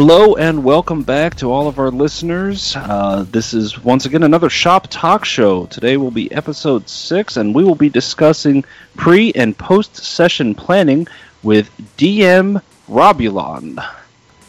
Hello 0.00 0.36
and 0.36 0.62
welcome 0.62 1.02
back 1.02 1.34
to 1.34 1.50
all 1.50 1.66
of 1.66 1.80
our 1.80 1.90
listeners. 1.90 2.76
Uh, 2.76 3.26
this 3.28 3.52
is 3.52 3.82
once 3.82 4.06
again 4.06 4.22
another 4.22 4.48
Shop 4.48 4.86
Talk 4.88 5.24
Show. 5.24 5.66
Today 5.66 5.96
will 5.96 6.12
be 6.12 6.30
episode 6.30 6.88
6, 6.88 7.36
and 7.36 7.52
we 7.52 7.64
will 7.64 7.74
be 7.74 7.88
discussing 7.88 8.64
pre 8.96 9.32
and 9.32 9.58
post 9.58 9.96
session 9.96 10.54
planning 10.54 11.08
with 11.42 11.68
DM 11.96 12.62
Robulon. 12.88 13.84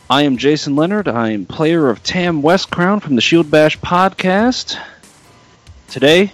I 0.08 0.22
am 0.22 0.38
Jason 0.38 0.76
Leonard. 0.76 1.08
I 1.08 1.32
am 1.32 1.48
player 1.48 1.90
of 1.90 2.04
Tam 2.04 2.44
Westcrown 2.44 3.02
from 3.02 3.16
the 3.16 3.22
Shield 3.22 3.50
Bash 3.50 3.80
podcast. 3.80 4.80
Today, 5.88 6.32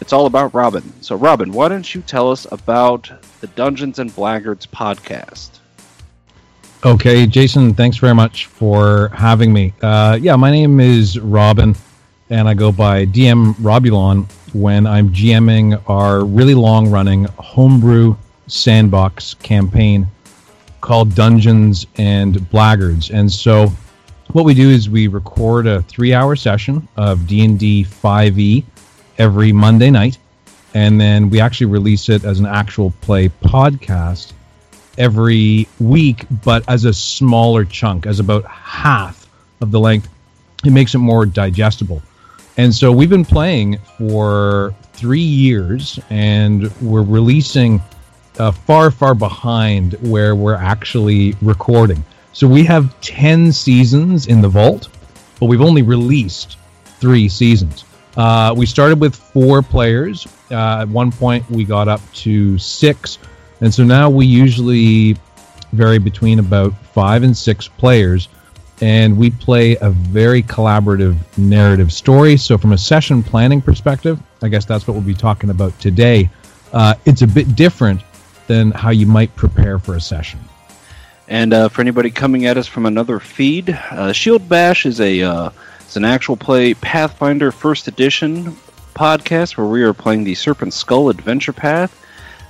it's 0.00 0.12
all 0.12 0.26
about 0.26 0.52
Robin. 0.52 1.00
So, 1.00 1.14
Robin, 1.14 1.52
why 1.52 1.68
don't 1.68 1.94
you 1.94 2.02
tell 2.02 2.32
us 2.32 2.44
about 2.50 3.08
the 3.40 3.46
Dungeons 3.46 4.00
and 4.00 4.12
Blackguards 4.12 4.66
podcast? 4.66 5.57
Okay, 6.84 7.26
Jason, 7.26 7.74
thanks 7.74 7.96
very 7.96 8.14
much 8.14 8.46
for 8.46 9.08
having 9.08 9.52
me. 9.52 9.74
Uh, 9.82 10.16
yeah, 10.22 10.36
my 10.36 10.48
name 10.48 10.78
is 10.78 11.18
Robin, 11.18 11.74
and 12.30 12.48
I 12.48 12.54
go 12.54 12.70
by 12.70 13.04
DM 13.04 13.54
Robulon 13.54 14.30
when 14.54 14.86
I'm 14.86 15.10
GMing 15.10 15.82
our 15.88 16.24
really 16.24 16.54
long 16.54 16.88
running 16.88 17.24
homebrew 17.36 18.14
sandbox 18.46 19.34
campaign 19.34 20.06
called 20.80 21.16
Dungeons 21.16 21.84
and 21.96 22.48
Blackguards. 22.48 23.10
And 23.10 23.30
so, 23.30 23.72
what 24.28 24.44
we 24.44 24.54
do 24.54 24.70
is 24.70 24.88
we 24.88 25.08
record 25.08 25.66
a 25.66 25.82
three 25.82 26.14
hour 26.14 26.36
session 26.36 26.86
of 26.96 27.26
D&D 27.26 27.86
5e 27.86 28.62
every 29.18 29.50
Monday 29.50 29.90
night, 29.90 30.16
and 30.74 31.00
then 31.00 31.28
we 31.28 31.40
actually 31.40 31.66
release 31.66 32.08
it 32.08 32.22
as 32.22 32.38
an 32.38 32.46
actual 32.46 32.92
play 33.00 33.30
podcast 33.30 34.32
every 34.98 35.66
week, 35.80 36.26
but 36.44 36.68
as 36.68 36.84
a 36.84 36.92
smaller 36.92 37.64
chunk, 37.64 38.04
as 38.06 38.20
about 38.20 38.44
half 38.44 39.26
of 39.60 39.70
the 39.70 39.80
length. 39.80 40.08
It 40.64 40.72
makes 40.72 40.94
it 40.94 40.98
more 40.98 41.24
digestible. 41.24 42.02
And 42.56 42.74
so 42.74 42.90
we've 42.90 43.10
been 43.10 43.24
playing 43.24 43.78
for 43.96 44.74
three 44.92 45.20
years, 45.20 46.00
and 46.10 46.72
we're 46.80 47.02
releasing 47.02 47.80
uh, 48.38 48.50
far, 48.50 48.90
far 48.90 49.14
behind 49.14 49.94
where 50.00 50.34
we're 50.34 50.56
actually 50.56 51.36
recording. 51.40 52.04
So 52.32 52.46
we 52.48 52.64
have 52.64 53.00
10 53.00 53.52
seasons 53.52 54.26
in 54.26 54.40
the 54.40 54.48
vault, 54.48 54.88
but 55.38 55.46
we've 55.46 55.60
only 55.60 55.82
released 55.82 56.56
three 57.00 57.28
seasons. 57.28 57.84
Uh, 58.16 58.52
we 58.56 58.66
started 58.66 59.00
with 59.00 59.14
four 59.14 59.62
players. 59.62 60.26
Uh, 60.50 60.80
at 60.82 60.88
one 60.88 61.12
point, 61.12 61.48
we 61.48 61.64
got 61.64 61.86
up 61.86 62.00
to 62.14 62.58
six 62.58 63.18
and 63.60 63.72
so 63.72 63.84
now 63.84 64.10
we 64.10 64.26
usually 64.26 65.16
vary 65.72 65.98
between 65.98 66.38
about 66.38 66.74
five 66.92 67.22
and 67.22 67.36
six 67.36 67.68
players, 67.68 68.28
and 68.80 69.16
we 69.16 69.30
play 69.30 69.76
a 69.76 69.90
very 69.90 70.42
collaborative 70.42 71.16
narrative 71.36 71.92
story. 71.92 72.36
So, 72.36 72.58
from 72.58 72.72
a 72.72 72.78
session 72.78 73.22
planning 73.22 73.60
perspective, 73.60 74.20
I 74.42 74.48
guess 74.48 74.64
that's 74.64 74.86
what 74.86 74.94
we'll 74.94 75.02
be 75.02 75.14
talking 75.14 75.50
about 75.50 75.78
today. 75.80 76.30
Uh, 76.72 76.94
it's 77.04 77.22
a 77.22 77.26
bit 77.26 77.56
different 77.56 78.02
than 78.46 78.70
how 78.70 78.90
you 78.90 79.06
might 79.06 79.34
prepare 79.36 79.78
for 79.78 79.94
a 79.94 80.00
session. 80.00 80.40
And 81.26 81.52
uh, 81.52 81.68
for 81.68 81.82
anybody 81.82 82.10
coming 82.10 82.46
at 82.46 82.56
us 82.56 82.66
from 82.66 82.86
another 82.86 83.20
feed, 83.20 83.70
uh, 83.70 84.12
Shield 84.12 84.48
Bash 84.48 84.86
is 84.86 85.00
a 85.00 85.22
uh, 85.22 85.50
it's 85.80 85.96
an 85.96 86.04
actual 86.04 86.36
play 86.36 86.74
Pathfinder 86.74 87.52
First 87.52 87.88
Edition 87.88 88.56
podcast 88.94 89.56
where 89.56 89.66
we 89.66 89.82
are 89.82 89.92
playing 89.92 90.24
the 90.24 90.34
Serpent 90.34 90.72
Skull 90.72 91.08
Adventure 91.08 91.52
Path. 91.52 91.94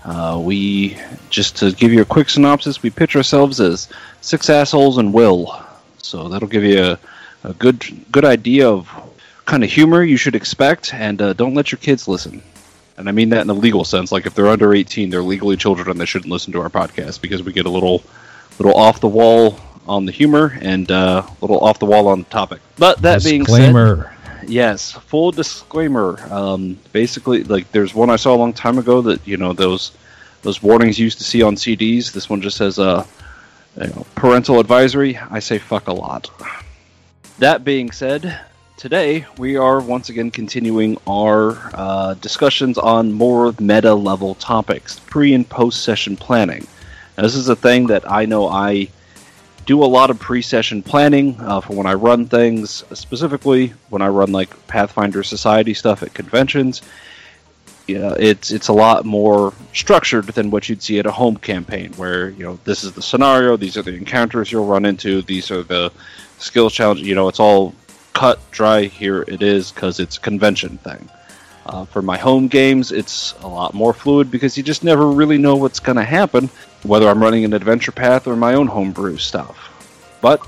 Uh, 0.05 0.41
we 0.43 0.97
just 1.31 1.57
to 1.59 1.73
give 1.73 1.93
you 1.93 2.03
a 2.03 2.05
quick 2.05 2.29
synopsis, 2.29 2.83
we 2.83 2.91
pitch 2.91 3.17
ourselves 3.17 3.61
as 3.61 3.89
six 4.21 4.49
assholes 4.49 4.99
and 4.99 5.13
will. 5.13 5.61
So 5.99 6.29
that'll 6.29 6.49
give 6.49 6.65
you 6.65 6.83
a, 6.83 6.99
a 7.45 7.53
good 7.55 7.85
good 8.11 8.25
idea 8.25 8.69
of 8.69 8.89
kind 9.45 9.65
of 9.65 9.71
humor 9.71 10.03
you 10.03 10.17
should 10.17 10.35
expect, 10.35 10.95
and 10.95 11.21
uh, 11.21 11.33
don't 11.33 11.55
let 11.55 11.73
your 11.73 11.79
kids 11.79 12.09
listen. 12.09 12.43
And 12.97 13.09
I 13.09 13.13
mean 13.13 13.29
that 13.31 13.43
in 13.43 13.51
a 13.51 13.55
legal 13.55 13.85
sense. 13.85 14.11
Like 14.11 14.27
if 14.27 14.35
they're 14.35 14.49
under 14.49 14.75
18, 14.75 15.11
they're 15.11 15.23
legally 15.23 15.57
children, 15.57 15.91
and 15.91 16.01
they 16.01 16.07
shouldn't 16.07 16.33
listen 16.33 16.53
to 16.53 16.61
our 16.61 16.71
podcast 16.71 17.21
because 17.21 17.43
we 17.43 17.53
get 17.53 17.67
a 17.67 17.71
little 17.71 18.03
little 18.59 18.75
off 18.75 19.01
the 19.01 19.09
wall 19.09 19.59
on 19.87 20.05
the 20.05 20.13
humor 20.13 20.59
and 20.61 20.91
uh, 20.91 21.23
a 21.27 21.37
little 21.41 21.61
off 21.61 21.79
the 21.79 21.87
wall 21.87 22.09
on 22.09 22.21
the 22.21 22.25
topic. 22.27 22.61
But 22.77 23.01
that 23.03 23.23
Disclaimer. 23.23 23.97
being 23.97 24.07
said, 24.07 24.18
Yes, 24.49 24.93
full 24.93 25.31
disclaimer. 25.31 26.19
Um, 26.31 26.79
basically, 26.93 27.45
like 27.45 27.71
there's 27.71 27.95
one 27.95 28.09
I 28.09 28.17
saw 28.17 28.35
a 28.35 28.39
long 28.39 28.55
time 28.55 28.79
ago 28.79 29.03
that 29.03 29.27
you 29.29 29.37
know 29.37 29.53
those 29.53 29.93
those 30.43 30.63
warnings 30.63 30.99
you 30.99 31.05
used 31.05 31.19
to 31.19 31.25
see 31.25 31.43
on 31.43 31.55
CDs. 31.55 32.13
This 32.13 32.31
one 32.31 32.41
just 32.41 32.57
says 32.57 32.79
uh, 32.79 33.05
you 33.77 33.89
know, 33.89 34.07
parental 34.15 34.59
advisory. 34.59 35.19
I 35.19 35.41
say 35.41 35.59
fuck 35.59 35.89
a 35.89 35.93
lot. 35.93 36.31
That 37.39 37.63
being 37.63 37.91
said, 37.91 38.41
today 38.79 39.27
we 39.37 39.57
are 39.57 39.81
once 39.81 40.09
again 40.09 40.31
continuing 40.31 40.97
our 41.07 41.71
uh, 41.75 42.15
discussions 42.15 42.79
on 42.79 43.13
more 43.13 43.55
meta 43.61 43.95
level 43.95 44.35
topics, 44.37 44.99
pre 44.99 45.35
and 45.35 45.47
post 45.47 45.83
session 45.83 46.17
planning. 46.17 46.67
Now, 47.19 47.25
this 47.25 47.35
is 47.35 47.51
a 47.51 47.57
thing 47.57 47.89
that 47.89 48.11
I 48.11 48.25
know 48.25 48.49
I 48.49 48.89
do 49.69 49.85
a 49.85 49.87
lot 49.87 50.09
of 50.09 50.19
pre-session 50.19 50.83
planning 50.83 51.37
uh, 51.41 51.61
for 51.61 51.75
when 51.75 51.87
I 51.87 51.93
run 51.93 52.25
things, 52.25 52.83
specifically 52.95 53.75
when 53.91 54.01
I 54.01 54.09
run 54.09 54.33
like 54.33 54.67
Pathfinder 54.67 55.23
Society 55.23 55.75
stuff 55.75 56.03
at 56.03 56.15
conventions. 56.15 56.81
Yeah, 57.87 58.15
it's 58.19 58.51
it's 58.51 58.69
a 58.69 58.73
lot 58.73 59.05
more 59.05 59.53
structured 59.75 60.25
than 60.29 60.51
what 60.51 60.71
you'd 60.71 60.83
see 60.83 60.99
at 60.99 61.05
a 61.05 61.11
home 61.11 61.37
campaign, 61.37 61.93
where 61.93 62.31
you 62.31 62.45
know 62.45 62.59
this 62.65 62.83
is 62.83 62.93
the 62.93 63.03
scenario, 63.03 63.59
these 63.59 63.77
are 63.77 63.83
the 63.83 63.95
encounters 63.95 64.51
you'll 64.51 64.65
run 64.65 64.87
into, 64.87 65.21
these 65.21 65.51
are 65.51 65.63
the 65.63 65.93
skills 66.39 66.73
challenges. 66.73 67.07
You 67.07 67.15
know, 67.15 67.29
it's 67.29 67.41
all 67.41 67.75
cut 68.15 68.39
dry. 68.51 68.85
Here 68.85 69.23
it 69.29 69.43
is 69.43 69.71
because 69.71 70.01
it's 70.01 70.17
a 70.17 70.21
convention 70.21 70.79
thing. 70.79 71.11
Uh, 71.67 71.85
for 71.85 72.01
my 72.01 72.17
home 72.17 72.49
games, 72.49 72.91
it's 72.91 73.35
a 73.43 73.47
lot 73.47 73.75
more 73.75 73.93
fluid 73.93 74.31
because 74.31 74.57
you 74.57 74.63
just 74.63 74.83
never 74.83 75.11
really 75.11 75.37
know 75.37 75.57
what's 75.57 75.81
going 75.81 75.97
to 75.97 76.05
happen, 76.05 76.49
whether 76.83 77.09
I'm 77.09 77.23
running 77.23 77.45
an 77.45 77.53
adventure 77.53 77.93
path 77.93 78.27
or 78.27 78.37
my 78.37 78.55
own 78.55 78.67
homebrew 78.67 79.17
stuff. 79.17 79.57
But 80.21 80.47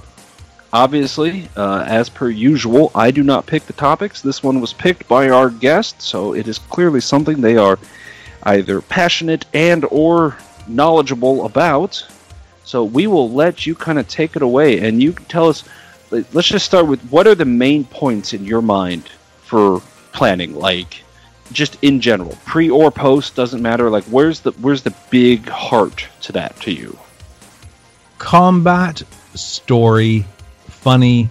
obviously, 0.73 1.49
uh, 1.57 1.85
as 1.87 2.09
per 2.09 2.29
usual, 2.29 2.91
I 2.95 3.11
do 3.11 3.23
not 3.23 3.47
pick 3.47 3.67
the 3.67 3.73
topics. 3.73 4.23
This 4.23 4.43
one 4.43 4.61
was 4.61 4.73
picked 4.73 5.09
by 5.09 5.31
our 5.31 5.51
guest, 5.51 6.01
so 6.03 6.35
it 6.35 6.49
is 6.49 6.59
clearly 6.59 7.01
something 7.01 7.41
they 7.41 7.57
are 7.57 7.79
either 8.45 8.81
passionate 8.81 9.45
and 9.53 9.85
or 9.91 10.37
knowledgeable 10.67 11.45
about. 11.45 12.07
So 12.65 12.85
we 12.85 13.07
will 13.07 13.31
let 13.31 13.67
you 13.67 13.75
kind 13.75 13.99
of 13.99 14.07
take 14.09 14.37
it 14.37 14.43
away, 14.43 14.79
and 14.81 15.03
you 15.03 15.13
can 15.13 15.27
tell 15.27 15.49
us. 15.49 15.65
Let's 16.11 16.49
just 16.49 16.67
start 16.67 16.89
with 16.89 17.01
what 17.05 17.29
are 17.29 17.37
the 17.37 17.45
main 17.45 17.85
points 17.85 18.33
in 18.35 18.45
your 18.45 18.63
mind 18.63 19.09
for 19.43 19.81
planning, 20.13 20.57
like 20.57 21.05
just 21.53 21.77
in 21.83 22.01
general, 22.01 22.37
pre 22.45 22.71
or 22.71 22.91
post 22.91 23.35
doesn't 23.35 23.63
matter. 23.63 23.91
Like, 23.91 24.05
where's 24.05 24.41
the 24.41 24.53
where's 24.53 24.83
the 24.83 24.95
big 25.11 25.49
heart 25.49 26.07
to 26.23 26.33
that 26.33 26.59
to 26.61 26.73
you? 26.73 26.99
Combat, 28.19 29.03
story, 29.35 30.25
funny, 30.69 31.29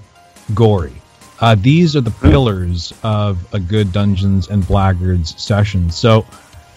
gory. 0.54 0.94
Uh, 1.40 1.56
these 1.56 1.96
are 1.96 2.02
the 2.02 2.10
hmm. 2.12 2.30
pillars 2.30 2.94
of 3.04 3.38
a 3.54 3.60
good 3.60 3.92
Dungeons 3.92 4.50
and 4.50 4.66
Blackguards 4.68 5.42
session. 5.42 5.90
So, 5.90 6.26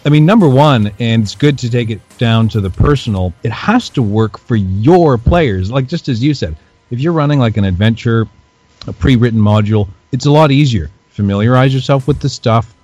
I 0.05 0.09
mean, 0.09 0.25
number 0.25 0.49
one, 0.49 0.93
and 0.99 1.23
it's 1.23 1.35
good 1.35 1.59
to 1.59 1.71
take 1.71 1.91
it 1.91 2.01
down 2.19 2.49
to 2.51 2.61
the 2.61 2.71
personal. 2.71 3.33
It 3.43 3.53
has 3.53 3.89
to 3.91 4.03
work 4.03 4.39
for 4.39 4.57
your 4.57 5.19
players. 5.19 5.71
Like 5.71 5.89
just 5.89 6.09
as 6.09 6.23
you 6.23 6.35
said, 6.35 6.57
if 6.91 7.01
you're 7.01 7.13
running 7.13 7.39
like 7.39 7.57
an 7.57 7.65
adventure, 7.65 8.29
a 8.87 8.93
pre-written 8.93 9.41
module, 9.41 9.89
it's 10.13 10.27
a 10.27 10.31
lot 10.31 10.51
easier. 10.51 10.91
Familiarize 11.11 11.75
yourself 11.75 12.07
with 12.07 12.21
the 12.21 12.29
stuff 12.29 12.75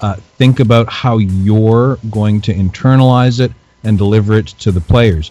uh, 0.00 0.16
think 0.38 0.60
about 0.60 0.90
how 0.90 1.18
you're 1.18 1.98
going 2.10 2.40
to 2.42 2.54
internalize 2.54 3.40
it 3.40 3.52
and 3.84 3.96
deliver 3.96 4.34
it 4.34 4.46
to 4.48 4.72
the 4.72 4.80
players. 4.80 5.30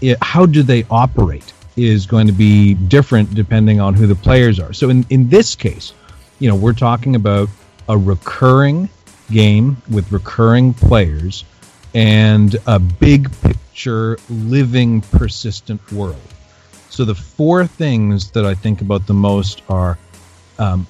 It, 0.00 0.18
how 0.20 0.46
do 0.46 0.62
they 0.62 0.84
operate 0.90 1.52
is 1.76 2.06
going 2.06 2.26
to 2.26 2.32
be 2.32 2.74
different 2.74 3.34
depending 3.34 3.80
on 3.80 3.94
who 3.94 4.06
the 4.06 4.14
players 4.14 4.60
are. 4.60 4.72
So 4.72 4.90
in, 4.90 5.06
in 5.10 5.28
this 5.28 5.54
case, 5.54 5.94
you 6.38 6.48
know, 6.48 6.56
we're 6.56 6.72
talking 6.72 7.16
about 7.16 7.48
a 7.88 7.96
recurring 7.96 8.88
game 9.30 9.76
with 9.90 10.10
recurring 10.12 10.74
players 10.74 11.44
and 11.94 12.56
a 12.66 12.78
big 12.78 13.30
picture, 13.40 14.18
living, 14.28 15.00
persistent 15.00 15.92
world. 15.92 16.20
So 16.90 17.04
the 17.04 17.14
four 17.14 17.66
things 17.66 18.30
that 18.32 18.44
I 18.44 18.54
think 18.54 18.82
about 18.82 19.06
the 19.06 19.14
most 19.14 19.62
are 19.68 19.98
um, 20.58 20.86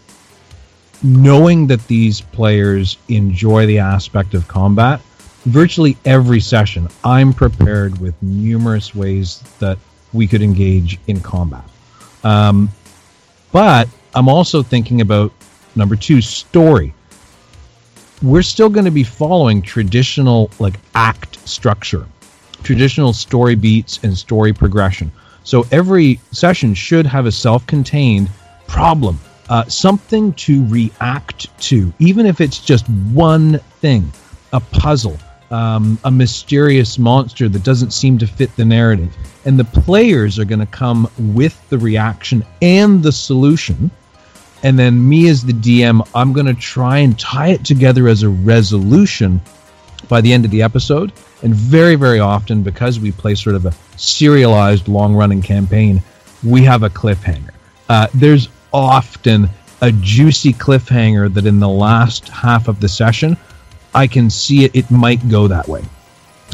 knowing 1.03 1.67
that 1.67 1.87
these 1.89 2.21
players 2.21 2.99
enjoy 3.09 3.67
the 3.67 3.79
aspect 3.79 4.35
of 4.35 4.47
combat, 4.49 5.01
virtually 5.45 5.97
every 6.05 6.41
session, 6.41 6.89
I'm 7.05 7.33
prepared 7.33 7.99
with 7.99 8.21
numerous 8.23 8.95
ways 8.95 9.43
that 9.59 9.79
we 10.13 10.27
could 10.27 10.43
engage 10.43 10.99
in 11.07 11.21
combat. 11.21 11.65
Um, 12.23 12.69
but 13.51 13.89
I'm 14.15 14.29
also 14.29 14.63
thinking 14.63 15.01
about 15.01 15.33
number 15.75 15.97
two, 15.97 16.21
story. 16.21 16.95
We're 18.23 18.43
still 18.43 18.69
going 18.69 18.85
to 18.85 18.91
be 18.93 19.05
following 19.05 19.63
traditional 19.63 20.51
like 20.59 20.79
act 20.95 21.47
structure, 21.49 22.07
traditional 22.63 23.13
story 23.13 23.57
beats 23.57 23.99
and 24.05 24.17
story 24.17 24.53
progression. 24.53 25.11
So 25.45 25.67
every 25.73 26.21
session 26.31 26.75
should 26.75 27.05
have 27.07 27.27
a 27.27 27.33
self 27.33 27.67
contained 27.67 28.31
problem, 28.69 29.19
uh, 29.49 29.65
something 29.67 30.33
to 30.35 30.67
react 30.67 31.47
to, 31.63 31.93
even 31.99 32.27
if 32.27 32.41
it's 32.41 32.59
just 32.59 32.89
one 32.89 33.59
thing 33.81 34.13
a 34.53 34.61
puzzle, 34.61 35.17
um, 35.51 35.99
a 36.05 36.11
mysterious 36.11 36.99
monster 36.99 37.49
that 37.49 37.63
doesn't 37.63 37.93
seem 37.93 38.19
to 38.19 38.27
fit 38.27 38.55
the 38.57 38.65
narrative. 38.65 39.15
And 39.45 39.59
the 39.59 39.65
players 39.65 40.39
are 40.39 40.45
going 40.45 40.61
to 40.61 40.67
come 40.67 41.11
with 41.19 41.69
the 41.69 41.79
reaction 41.79 42.45
and 42.61 43.03
the 43.03 43.13
solution. 43.13 43.91
And 44.63 44.79
then 44.79 45.09
me 45.09 45.29
as 45.29 45.45
the 45.45 45.53
DM, 45.53 46.07
I'm 46.15 46.33
going 46.33 46.47
to 46.47 46.55
try 46.55 46.99
and 46.99 47.19
tie 47.19 47.49
it 47.49 47.65
together 47.65 48.09
as 48.09 48.23
a 48.23 48.29
resolution 48.29 49.41
by 50.09 50.21
the 50.21 50.33
end 50.33 50.45
of 50.45 50.51
the 50.51 50.63
episode. 50.63 51.13
And 51.43 51.55
very, 51.55 51.97
very 51.97 52.21
often, 52.21 52.63
because 52.63 53.01
we 53.01 53.11
play 53.11 53.35
sort 53.35 53.57
of 53.57 53.67
a 53.67 53.75
serialized 53.97 54.87
long 54.87 55.15
running 55.15 55.43
campaign, 55.43 56.03
we 56.45 56.63
have 56.65 56.83
a 56.83 56.91
cliffhanger. 56.91 57.51
Uh, 57.89 58.07
there's 58.15 58.49
often 58.73 59.49
a 59.81 59.93
juicy 59.93 60.53
cliffhanger 60.53 61.33
that 61.35 61.47
in 61.47 61.59
the 61.59 61.69
last 61.69 62.29
half 62.29 62.69
of 62.69 62.81
the 62.81 62.89
session 62.89 63.37
I 63.95 64.07
can 64.07 64.31
see 64.31 64.65
it. 64.65 64.75
It 64.75 64.91
might 64.91 65.29
go 65.29 65.49
that 65.49 65.69
way. 65.69 65.85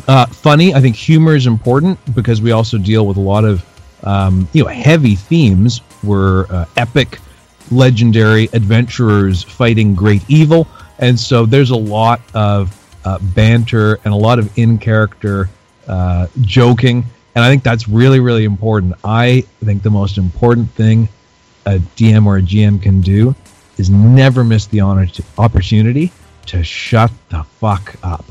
Uh, 0.07 0.27
funny, 0.27 0.75
I 0.75 0.81
think 0.81 0.97
humor 0.97 1.35
is 1.35 1.47
important 1.47 1.99
because 2.15 2.41
we 2.41 2.53
also 2.53 2.79
deal 2.79 3.07
with 3.07 3.17
a 3.17 3.21
lot 3.21 3.45
of 3.45 3.65
um, 4.05 4.49
you 4.53 4.63
know 4.63 4.69
heavy 4.69 5.15
themes. 5.15 5.81
We're 6.03 6.47
uh, 6.47 6.67
epic, 6.77 7.19
legendary 7.71 8.49
adventurers 8.53 9.43
fighting 9.43 9.95
great 9.95 10.23
evil, 10.29 10.69
and 10.99 11.19
so 11.19 11.47
there's 11.47 11.71
a 11.71 11.77
lot 11.77 12.21
of 12.35 12.75
uh, 13.05 13.19
banter 13.35 13.99
and 14.05 14.15
a 14.15 14.17
lot 14.17 14.39
of 14.39 14.57
in 14.57 14.79
character 14.79 15.49
uh, 15.89 16.29
joking, 16.43 17.05
and 17.35 17.45
I 17.45 17.51
think 17.51 17.65
that's 17.65 17.89
really 17.89 18.21
really 18.21 18.45
important. 18.45 18.95
I 19.05 19.45
think 19.65 19.83
the 19.83 19.91
most 19.91 20.17
important 20.17 20.71
thing 20.71 21.09
a 21.69 21.79
DM 21.97 22.27
or 22.27 22.39
a 22.39 22.43
GM 22.43 22.83
can 22.83 23.01
do 23.01 23.35
is 23.77 23.91
never 23.91 24.43
miss 24.43 24.67
the 24.67 24.81
honor 24.81 25.07
opportunity 25.37 26.11
to 26.47 26.65
shut 26.65 27.13
the 27.29 27.43
fuck 27.61 27.95
up. 28.03 28.25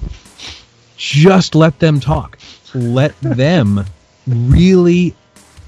Just 0.98 1.54
let 1.54 1.78
them 1.80 2.00
talk. 2.00 2.40
Let 2.74 3.20
them 3.22 3.86
really 4.28 5.16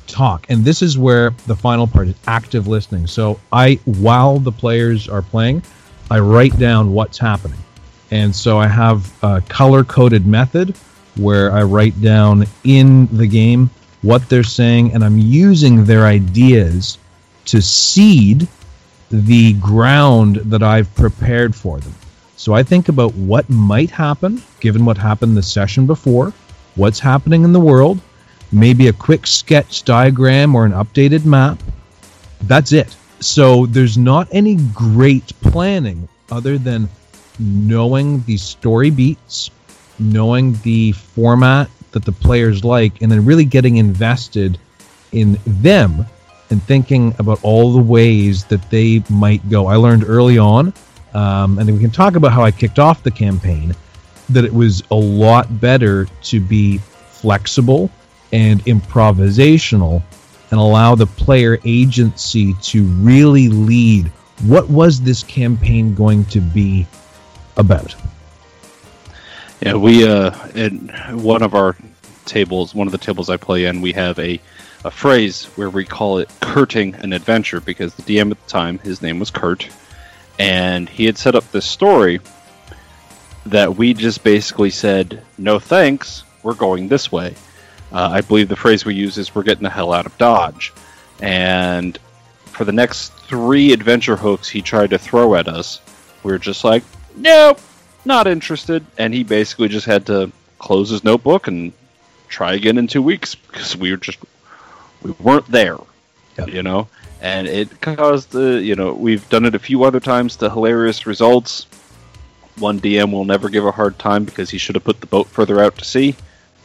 talk. 0.07 0.48
And 0.50 0.66
this 0.66 0.81
is 0.81 0.98
where 0.98 1.30
the 1.45 1.56
final 1.56 1.86
part 1.86 2.07
is 2.07 2.16
active 2.25 2.68
listening. 2.68 3.06
So 3.06 3.39
I 3.51 3.75
while 3.86 4.39
the 4.39 4.51
players 4.51 5.07
are 5.07 5.21
playing, 5.21 5.62
I 6.10 6.19
write 6.19 6.57
down 6.57 6.92
what's 6.92 7.19
happening. 7.19 7.60
And 8.10 8.36
so 8.36 8.57
I 8.57 8.68
have 8.68 9.13
a 9.24 9.42
color 9.42 9.83
coded 9.83 10.25
method 10.25 10.75
where 11.16 11.51
I 11.51 11.62
write 11.62 12.01
down 12.01 12.45
in 12.63 13.06
the 13.16 13.27
game 13.27 13.69
what 14.01 14.27
they're 14.27 14.44
saying 14.44 14.94
and 14.94 15.04
I'm 15.04 15.19
using 15.19 15.86
their 15.86 16.06
ideas 16.06 16.98
to 17.50 17.62
seed 17.62 18.48
the 19.10 19.54
ground 19.54 20.36
that 20.36 20.62
I've 20.62 20.94
prepared 20.96 21.56
for 21.56 21.80
them. 21.80 21.94
So 22.36 22.54
I 22.54 22.62
think 22.62 22.90
about 22.90 23.16
what 23.16 23.50
might 23.50 23.90
happen 23.90 24.42
given 24.60 24.86
what 24.86 24.98
happened 24.98 25.36
the 25.36 25.42
session 25.42 25.88
before, 25.88 26.31
what's 26.75 27.00
happening 27.00 27.44
in 27.44 27.51
the 27.51 27.60
world, 27.60 28.00
maybe 28.51 28.88
a 28.88 28.94
quick 28.94 29.25
sketch 29.25 29.84
diagram 29.84 30.54
or 30.54 30.66
an 30.66 30.74
updated 30.74 31.25
map. 31.25 31.60
That's 32.44 32.72
it. 32.72 32.96
So 33.19 33.66
there's 33.66 33.98
not 33.98 34.28
any 34.31 34.56
great 34.56 35.34
planning 35.42 36.07
other 36.31 36.60
than 36.60 36.88
knowing 37.40 38.22
the 38.24 38.38
story 38.38 38.92
beats, 38.92 39.50
knowing 39.98 40.54
the 40.62 40.92
format 40.92 41.69
that 41.92 42.06
the 42.06 42.12
players 42.12 42.63
like, 42.63 43.02
and 43.02 43.12
then 43.12 43.25
really 43.25 43.45
getting 43.45 43.78
invested 43.78 44.60
in 45.12 45.40
them 45.45 46.06
and 46.50 46.62
thinking 46.63 47.16
about 47.19 47.40
all 47.44 47.74
the 47.74 47.81
ways 47.81 48.44
that 48.46 48.69
they 48.69 49.04
might 49.10 49.48
go. 49.50 49.68
I 49.68 49.75
learned 49.75 50.04
early 50.07 50.38
on 50.38 50.74
um, 51.13 51.57
and 51.57 51.68
then 51.68 51.75
we 51.75 51.81
can 51.81 51.92
talk 51.92 52.16
about 52.16 52.31
how 52.31 52.44
I 52.44 52.51
kicked 52.51 52.80
off 52.80 53.04
the 53.04 53.12
campaign. 53.12 53.75
That 54.30 54.46
it 54.46 54.54
was 54.54 54.84
a 54.92 54.96
lot 54.96 55.60
better 55.60 56.06
to 56.06 56.40
be 56.40 56.78
flexible 56.78 57.90
and 58.31 58.63
improvisational 58.66 60.04
and 60.51 60.60
allow 60.60 60.96
the 60.96 61.07
player 61.07 61.57
agency 61.66 62.54
to 62.62 62.84
really 62.84 63.50
lead. 63.50 64.07
What 64.44 64.69
was 64.69 65.02
this 65.02 65.24
campaign 65.24 65.95
going 65.95 66.25
to 66.25 66.40
be 66.40 66.86
about? 67.57 67.95
Yeah, 69.62 69.74
we 69.74 70.07
uh, 70.07 70.31
in 70.50 70.90
one 71.12 71.42
of 71.42 71.56
our 71.56 71.75
tables, 72.25 72.75
one 72.75 72.88
of 72.88 72.92
the 72.92 73.00
tables 73.00 73.31
I 73.31 73.38
play 73.38 73.66
in, 73.66 73.81
we 73.81 73.94
have 73.94 74.18
a 74.19 74.40
a 74.86 74.92
phrase 74.92 75.46
where 75.56 75.70
we 75.70 75.86
call 75.86 76.20
it 76.20 76.30
"curting 76.40 76.96
an 76.96 77.14
adventure" 77.14 77.60
because 77.60 77.94
the 77.96 78.04
DM 78.04 78.31
at 78.31 78.44
the 78.44 78.50
time, 78.50 78.80
his 78.80 79.02
name 79.02 79.20
was 79.20 79.30
Kurt, 79.30 79.68
and 80.38 80.88
he 80.88 81.06
had 81.06 81.18
set 81.18 81.36
up 81.36 81.52
this 81.52 81.66
story 81.66 82.20
that 83.46 83.76
we 83.76 83.94
just 83.94 84.24
basically 84.24 84.70
said, 84.70 85.22
"No 85.38 85.60
thanks, 85.60 86.24
we're 86.44 86.54
going 86.54 86.88
this 86.88 87.12
way." 87.12 87.36
Uh, 87.92 88.10
I 88.14 88.22
believe 88.22 88.48
the 88.50 88.56
phrase 88.56 88.86
we 88.86 88.96
use 88.96 89.18
is 89.18 89.34
"We're 89.34 89.44
getting 89.44 89.64
the 89.64 89.70
hell 89.70 89.94
out 89.94 90.06
of 90.06 90.18
Dodge," 90.18 90.74
and 91.20 91.98
for 92.46 92.64
the 92.66 92.72
next 92.72 93.14
three 93.28 93.74
adventure 93.74 94.16
hooks 94.16 94.50
he 94.50 94.62
tried 94.62 94.90
to 94.92 94.98
throw 94.98 95.36
at 95.36 95.48
us, 95.48 95.81
we 96.24 96.31
were 96.31 96.40
just 96.40 96.64
like, 96.64 96.84
"Nope, 97.16 97.60
not 98.06 98.28
interested," 98.28 98.86
and 98.98 99.14
he 99.14 99.24
basically 99.24 99.68
just 99.68 99.86
had 99.86 100.06
to 100.08 100.31
close 100.58 100.90
his 100.90 101.04
notebook 101.04 101.48
and 101.48 101.74
try 102.28 102.54
again 102.54 102.78
in 102.78 102.88
two 102.88 103.02
weeks 103.02 103.36
because 103.36 103.76
we 103.76 103.92
were 103.92 103.98
just 103.98 104.20
we 105.01 105.12
weren't 105.12 105.48
there, 105.48 105.78
you 106.48 106.63
know 106.63 106.88
and 107.22 107.48
it 107.48 107.81
caused 107.81 108.31
the 108.31 108.62
you 108.62 108.75
know 108.75 108.94
we've 108.94 109.28
done 109.30 109.46
it 109.46 109.56
a 109.56 109.60
few 109.60 109.84
other 109.84 110.00
times 110.00 110.38
to 110.38 110.50
hilarious 110.50 111.06
results. 111.06 111.68
One 112.57 112.80
DM 112.80 113.12
will 113.12 113.25
never 113.25 113.50
give 113.50 113.66
a 113.66 113.72
hard 113.72 113.98
time 114.00 114.25
because 114.25 114.50
he 114.50 114.57
should 114.57 114.75
have 114.75 114.84
put 114.84 115.00
the 115.00 115.07
boat 115.07 115.28
further 115.28 115.62
out 115.62 115.78
to 115.78 115.86
sea 115.86 116.16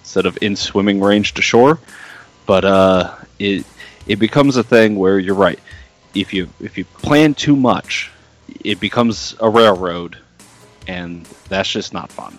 instead 0.00 0.26
of 0.26 0.38
in 0.42 0.56
swimming 0.56 1.00
range 1.00 1.34
to 1.34 1.42
shore. 1.42 1.78
But 2.46 2.64
uh, 2.64 3.14
it 3.38 3.64
it 4.06 4.16
becomes 4.16 4.56
a 4.56 4.62
thing 4.62 4.96
where 4.96 5.18
you're 5.18 5.34
right. 5.34 5.58
If 6.14 6.32
you 6.32 6.48
if 6.60 6.78
you 6.78 6.84
plan 6.84 7.34
too 7.34 7.56
much, 7.56 8.12
it 8.64 8.78
becomes 8.80 9.34
a 9.40 9.48
railroad, 9.48 10.18
and 10.86 11.24
that's 11.48 11.70
just 11.70 11.92
not 11.92 12.12
fun. 12.12 12.38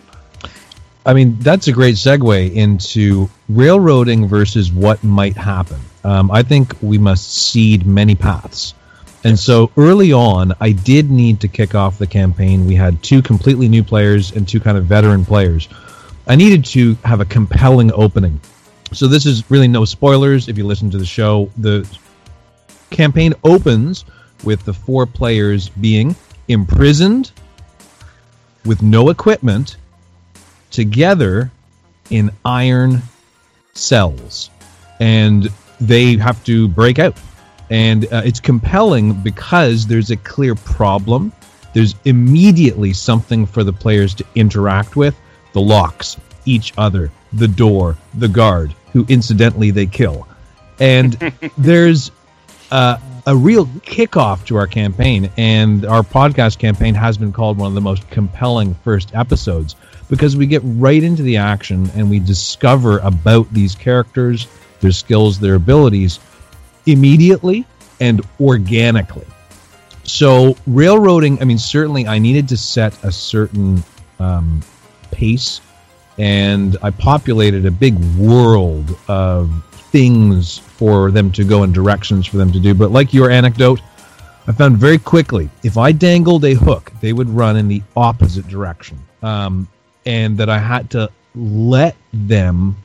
I 1.06 1.14
mean, 1.14 1.38
that's 1.40 1.68
a 1.68 1.72
great 1.72 1.96
segue 1.96 2.54
into 2.54 3.30
railroading 3.48 4.28
versus 4.28 4.72
what 4.72 5.04
might 5.04 5.38
happen. 5.38 5.80
Um, 6.04 6.32
I 6.32 6.42
think 6.42 6.76
we 6.82 6.98
must 6.98 7.32
seed 7.32 7.86
many 7.86 8.16
paths. 8.16 8.74
And 9.24 9.38
so 9.38 9.72
early 9.78 10.14
on, 10.14 10.54
I 10.60 10.72
did 10.72 11.12
need 11.12 11.42
to 11.42 11.48
kick 11.48 11.76
off 11.76 11.98
the 11.98 12.08
campaign. 12.08 12.66
We 12.66 12.76
had 12.76 13.02
two 13.04 13.22
completely 13.22 13.68
new 13.68 13.84
players 13.84 14.32
and 14.32 14.48
two 14.48 14.60
kind 14.60 14.78
of 14.78 14.86
veteran 14.86 15.26
players. 15.26 15.68
I 16.28 16.36
needed 16.36 16.66
to 16.66 16.96
have 17.04 17.22
a 17.22 17.26
compelling 17.26 17.92
opening. 17.94 18.40
So 18.92 19.08
this 19.08 19.26
is 19.26 19.50
really 19.50 19.68
no 19.68 19.86
spoilers 19.86 20.48
if 20.48 20.58
you 20.58 20.66
listen 20.66 20.90
to 20.92 20.98
the 20.98 21.06
show. 21.06 21.52
The 21.58 21.88
campaign 22.90 23.34
opens 23.44 24.06
with 24.44 24.64
the 24.64 24.74
four 24.74 25.06
players 25.06 25.70
being 25.70 26.16
imprisoned 26.48 27.32
with 28.64 28.82
no 28.82 29.10
equipment 29.10 29.78
together 30.76 31.50
in 32.10 32.30
iron 32.44 33.02
cells, 33.74 34.50
and 35.00 35.48
they 35.80 36.18
have 36.18 36.44
to 36.44 36.68
break 36.68 37.00
out. 37.00 37.18
And 37.70 38.06
uh, 38.12 38.22
it's 38.26 38.42
compelling 38.42 39.14
because 39.14 39.88
there's 39.88 40.12
a 40.12 40.18
clear 40.18 40.54
problem. 40.54 41.32
There's 41.74 41.96
immediately 42.04 42.92
something 42.92 43.46
for 43.46 43.64
the 43.64 43.72
players 43.72 44.14
to 44.16 44.26
interact 44.36 44.98
with 44.98 45.16
the 45.54 45.62
locks, 45.62 46.18
each 46.44 46.74
other, 46.78 47.10
the 47.32 47.48
door, 47.48 47.98
the 48.14 48.28
guard, 48.28 48.76
who 48.92 49.06
incidentally 49.08 49.72
they 49.72 49.86
kill. 49.86 50.28
And 50.80 51.14
there's 51.58 52.12
uh, 52.70 52.98
a 53.26 53.36
real 53.36 53.66
kickoff 53.66 54.46
to 54.48 54.58
our 54.58 54.68
campaign. 54.68 55.32
And 55.38 55.86
our 55.86 56.04
podcast 56.04 56.60
campaign 56.60 56.96
has 56.96 57.18
been 57.18 57.32
called 57.32 57.58
one 57.58 57.70
of 57.70 57.76
the 57.76 57.82
most 57.82 58.10
compelling 58.10 58.76
first 58.84 59.16
episodes 59.16 59.78
because 60.10 60.38
we 60.38 60.46
get 60.46 60.62
right 60.64 61.02
into 61.02 61.24
the 61.24 61.38
action 61.38 61.90
and 61.96 62.10
we 62.10 62.20
discover 62.20 63.00
about 63.00 63.52
these 63.54 63.76
characters, 63.76 64.48
their 64.80 64.92
skills, 64.92 65.40
their 65.40 65.56
abilities 65.56 66.20
immediately 66.86 67.66
and 68.00 68.22
organically. 68.40 69.26
So, 70.04 70.56
railroading, 70.68 71.42
I 71.42 71.46
mean, 71.46 71.58
certainly 71.58 72.06
I 72.08 72.20
needed 72.20 72.48
to 72.50 72.58
set 72.58 73.04
a 73.04 73.12
certain 73.12 73.84
um, 74.20 74.62
pace 75.12 75.62
and 76.18 76.78
I 76.82 76.92
populated 76.92 77.66
a 77.66 77.72
big 77.72 77.98
world 78.16 78.98
of 79.08 79.52
things 79.72 80.60
for 80.60 81.10
them 81.12 81.32
to 81.32 81.44
go 81.44 81.64
and 81.64 81.74
directions 81.74 82.28
for 82.28 82.38
them 82.38 82.52
to 82.52 82.60
do. 82.60 82.74
But, 82.76 82.92
like 82.92 83.14
your 83.14 83.32
anecdote, 83.32 83.82
I 84.48 84.52
found 84.52 84.78
very 84.78 85.00
quickly 85.00 85.50
if 85.64 85.78
I 85.78 85.92
dangled 85.92 86.46
a 86.46 86.54
hook, 86.54 86.92
they 87.02 87.14
would 87.14 87.30
run 87.30 87.58
in 87.58 87.68
the 87.68 87.82
opposite 87.98 88.48
direction. 88.48 89.00
Um, 89.24 89.68
and 90.06 90.38
that 90.38 90.50
I 90.50 90.60
had 90.60 90.92
to 90.92 91.10
let 91.36 91.96
them 92.14 92.76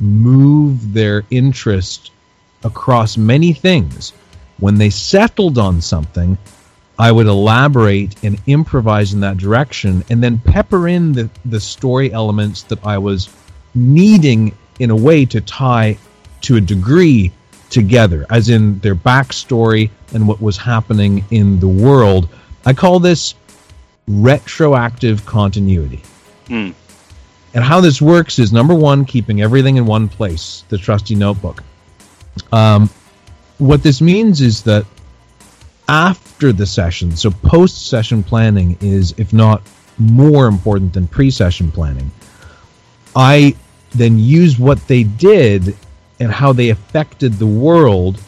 move 0.00 0.92
their 0.92 1.24
interest 1.30 2.12
across 2.64 3.16
many 3.16 3.52
things. 3.52 4.12
When 4.60 4.78
they 4.78 4.90
settled 4.90 5.58
on 5.58 5.80
something, 5.80 6.38
I 6.98 7.12
would 7.12 7.26
elaborate 7.26 8.16
and 8.24 8.40
improvise 8.46 9.12
in 9.12 9.20
that 9.20 9.36
direction 9.36 10.04
and 10.10 10.22
then 10.22 10.38
pepper 10.38 10.88
in 10.88 11.12
the, 11.12 11.30
the 11.44 11.60
story 11.60 12.12
elements 12.12 12.62
that 12.64 12.84
I 12.84 12.98
was 12.98 13.28
needing 13.74 14.56
in 14.80 14.90
a 14.90 14.96
way 14.96 15.24
to 15.26 15.40
tie 15.40 15.96
to 16.42 16.56
a 16.56 16.60
degree 16.60 17.32
together, 17.70 18.26
as 18.30 18.48
in 18.48 18.78
their 18.80 18.94
backstory 18.94 19.90
and 20.12 20.26
what 20.26 20.40
was 20.40 20.56
happening 20.56 21.24
in 21.30 21.60
the 21.60 21.68
world. 21.68 22.28
I 22.64 22.72
call 22.72 22.98
this 22.98 23.34
retroactive 24.08 25.24
continuity. 25.26 26.02
Hmm. 26.48 26.70
And 27.54 27.64
how 27.64 27.80
this 27.80 28.00
works 28.02 28.38
is 28.38 28.52
number 28.52 28.74
one, 28.74 29.04
keeping 29.04 29.40
everything 29.40 29.76
in 29.76 29.86
one 29.86 30.08
place, 30.08 30.64
the 30.68 30.78
trusty 30.78 31.14
notebook. 31.14 31.62
Um, 32.52 32.90
what 33.58 33.82
this 33.82 34.00
means 34.00 34.40
is 34.40 34.62
that 34.62 34.84
after 35.88 36.52
the 36.52 36.66
session, 36.66 37.16
so 37.16 37.30
post 37.30 37.88
session 37.88 38.22
planning 38.22 38.76
is, 38.80 39.14
if 39.16 39.32
not 39.32 39.62
more 39.98 40.46
important 40.46 40.92
than 40.92 41.08
pre 41.08 41.30
session 41.30 41.72
planning, 41.72 42.10
I 43.16 43.56
then 43.90 44.18
use 44.18 44.58
what 44.58 44.86
they 44.86 45.02
did 45.02 45.74
and 46.20 46.30
how 46.30 46.52
they 46.52 46.68
affected 46.68 47.34
the 47.34 47.46
world 47.46 48.20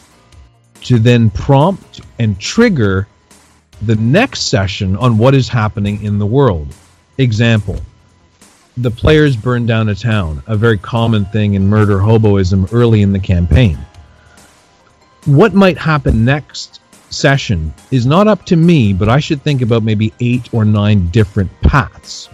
to 0.81 0.97
then 0.97 1.29
prompt 1.29 2.01
and 2.17 2.39
trigger 2.39 3.07
the 3.83 3.95
next 3.95 4.47
session 4.47 4.95
on 4.97 5.17
what 5.17 5.35
is 5.35 5.47
happening 5.47 6.03
in 6.03 6.17
the 6.17 6.25
world. 6.25 6.73
Example 7.17 7.79
the 8.77 8.91
players 8.91 9.35
burn 9.35 9.65
down 9.65 9.89
a 9.89 9.95
town, 9.95 10.43
a 10.47 10.55
very 10.55 10.77
common 10.77 11.25
thing 11.25 11.55
in 11.55 11.67
murder 11.67 11.97
hoboism 11.97 12.71
early 12.73 13.01
in 13.01 13.11
the 13.11 13.19
campaign. 13.19 13.77
What 15.25 15.53
might 15.53 15.77
happen 15.77 16.25
next 16.25 16.79
session 17.09 17.73
is 17.91 18.05
not 18.05 18.27
up 18.27 18.45
to 18.45 18.55
me, 18.55 18.93
but 18.93 19.09
I 19.09 19.19
should 19.19 19.41
think 19.41 19.61
about 19.61 19.83
maybe 19.83 20.13
eight 20.19 20.53
or 20.53 20.63
nine 20.63 21.09
different 21.09 21.51
paths. 21.61 22.27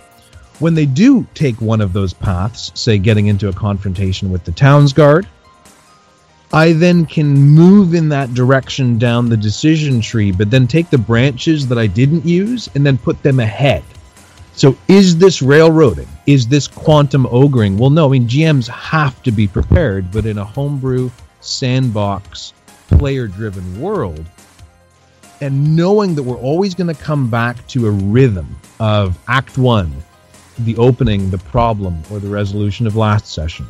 When 0.60 0.76
they 0.76 0.86
do 0.86 1.26
take 1.34 1.60
one 1.60 1.82
of 1.82 1.94
those 1.94 2.14
paths, 2.14 2.72
say 2.76 2.98
getting 2.98 3.28
into 3.28 3.50
a 3.50 3.54
confrontation 3.54 4.32
with 4.32 4.44
the 4.44 4.52
town's 4.52 4.94
guard, 4.94 5.28
I 6.54 6.74
then 6.74 7.06
can 7.06 7.28
move 7.28 7.94
in 7.94 8.10
that 8.10 8.34
direction 8.34 8.98
down 8.98 9.28
the 9.28 9.38
decision 9.38 10.00
tree, 10.00 10.32
but 10.32 10.50
then 10.50 10.66
take 10.66 10.90
the 10.90 10.98
branches 10.98 11.68
that 11.68 11.78
I 11.78 11.88
didn't 11.88 12.26
use 12.26 12.70
and 12.74 12.86
then 12.86 12.98
put 12.98 13.22
them 13.22 13.40
ahead. 13.40 13.84
So, 14.58 14.76
is 14.88 15.16
this 15.20 15.44
railroading? 15.44 16.08
Is 16.26 16.48
this 16.48 16.68
quantum 16.68 17.26
ogring? 17.28 17.78
Well, 17.78 17.92
no. 17.92 18.08
I 18.08 18.10
mean, 18.10 18.28
GMs 18.28 18.68
have 18.68 19.22
to 19.22 19.32
be 19.32 19.48
prepared, 19.48 20.12
but 20.12 20.26
in 20.26 20.40
a 20.40 20.44
homebrew, 20.44 21.12
sandbox, 21.42 22.54
player 22.88 23.28
driven 23.28 23.80
world, 23.80 24.26
and 25.42 25.76
knowing 25.76 26.16
that 26.16 26.24
we're 26.24 26.40
always 26.40 26.74
going 26.74 26.94
to 26.94 27.00
come 27.00 27.30
back 27.30 27.68
to 27.68 27.86
a 27.86 27.92
rhythm 27.92 28.60
of 28.80 29.16
Act 29.28 29.60
One, 29.60 29.94
the 30.58 30.76
opening, 30.78 31.30
the 31.30 31.38
problem, 31.38 32.02
or 32.12 32.18
the 32.18 32.30
resolution 32.30 32.88
of 32.88 32.96
last 32.96 33.32
session. 33.32 33.68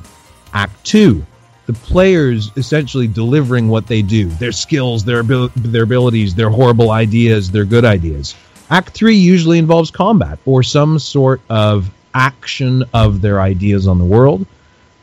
Act 0.53 0.81
Two, 0.85 1.25
the 1.65 1.73
players 1.73 2.49
essentially 2.55 3.09
delivering 3.09 3.67
what 3.67 3.87
they 3.87 4.01
do 4.01 4.29
their 4.29 4.53
skills 4.53 5.03
their, 5.03 5.19
abil- 5.19 5.51
their 5.57 5.83
abilities 5.83 6.33
their 6.33 6.49
horrible 6.49 6.91
ideas 6.91 7.51
their 7.51 7.65
good 7.65 7.83
ideas 7.83 8.35
act 8.69 8.89
3 8.89 9.15
usually 9.15 9.59
involves 9.59 9.91
combat 9.91 10.39
or 10.45 10.63
some 10.63 10.99
sort 10.99 11.41
of 11.49 11.89
action 12.13 12.83
of 12.93 13.21
their 13.21 13.41
ideas 13.41 13.87
on 13.87 13.99
the 13.99 14.05
world 14.05 14.45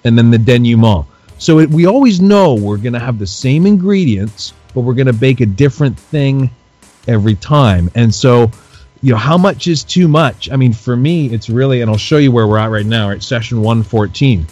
and 0.05 0.19
then 0.19 0.31
the 0.31 0.39
denouement. 0.39 1.07
So 1.39 1.59
it, 1.61 1.71
we 1.71 1.87
always 1.87 2.21
know 2.21 2.55
we're 2.55 2.77
going 2.77 2.93
to 2.93 2.99
have 2.99 3.19
the 3.19 3.27
same 3.27 3.67
ingredients 3.67 4.53
but 4.75 4.81
we're 4.81 4.95
going 4.95 5.07
to 5.07 5.13
bake 5.13 5.41
a 5.41 5.47
different 5.47 5.99
thing 5.99 6.51
every 7.07 7.37
time. 7.37 7.91
And 7.95 8.13
so 8.13 8.51
you 9.03 9.13
know 9.13 9.19
how 9.19 9.39
much 9.39 9.67
is 9.67 9.85
too 9.85 10.09
much? 10.09 10.51
I 10.51 10.57
mean 10.57 10.73
for 10.73 10.97
me 10.97 11.27
it's 11.27 11.49
really 11.49 11.81
and 11.83 11.91
i'll 11.91 11.97
show 11.97 12.17
you 12.17 12.33
where 12.33 12.47
we're 12.47 12.59
at 12.59 12.71
right 12.71 12.87
now 12.87 13.11
at 13.11 13.23
session 13.23 13.59
114 13.59 14.47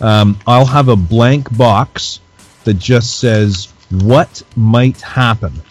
um, 0.00 0.38
I'll 0.46 0.66
have 0.66 0.88
a 0.88 0.96
blank 0.96 1.56
box 1.56 2.20
that 2.64 2.74
just 2.74 3.18
says 3.18 3.72
what 3.90 4.42
might 4.56 5.00
happen. 5.00 5.62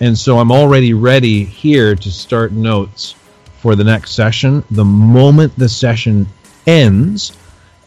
And 0.00 0.16
so 0.16 0.38
I'm 0.38 0.52
already 0.52 0.94
ready 0.94 1.44
here 1.44 1.94
to 1.96 2.10
start 2.10 2.52
notes 2.52 3.14
for 3.58 3.74
the 3.74 3.84
next 3.84 4.12
session. 4.12 4.64
The 4.70 4.84
moment 4.84 5.56
the 5.56 5.68
session 5.68 6.26
ends, 6.66 7.32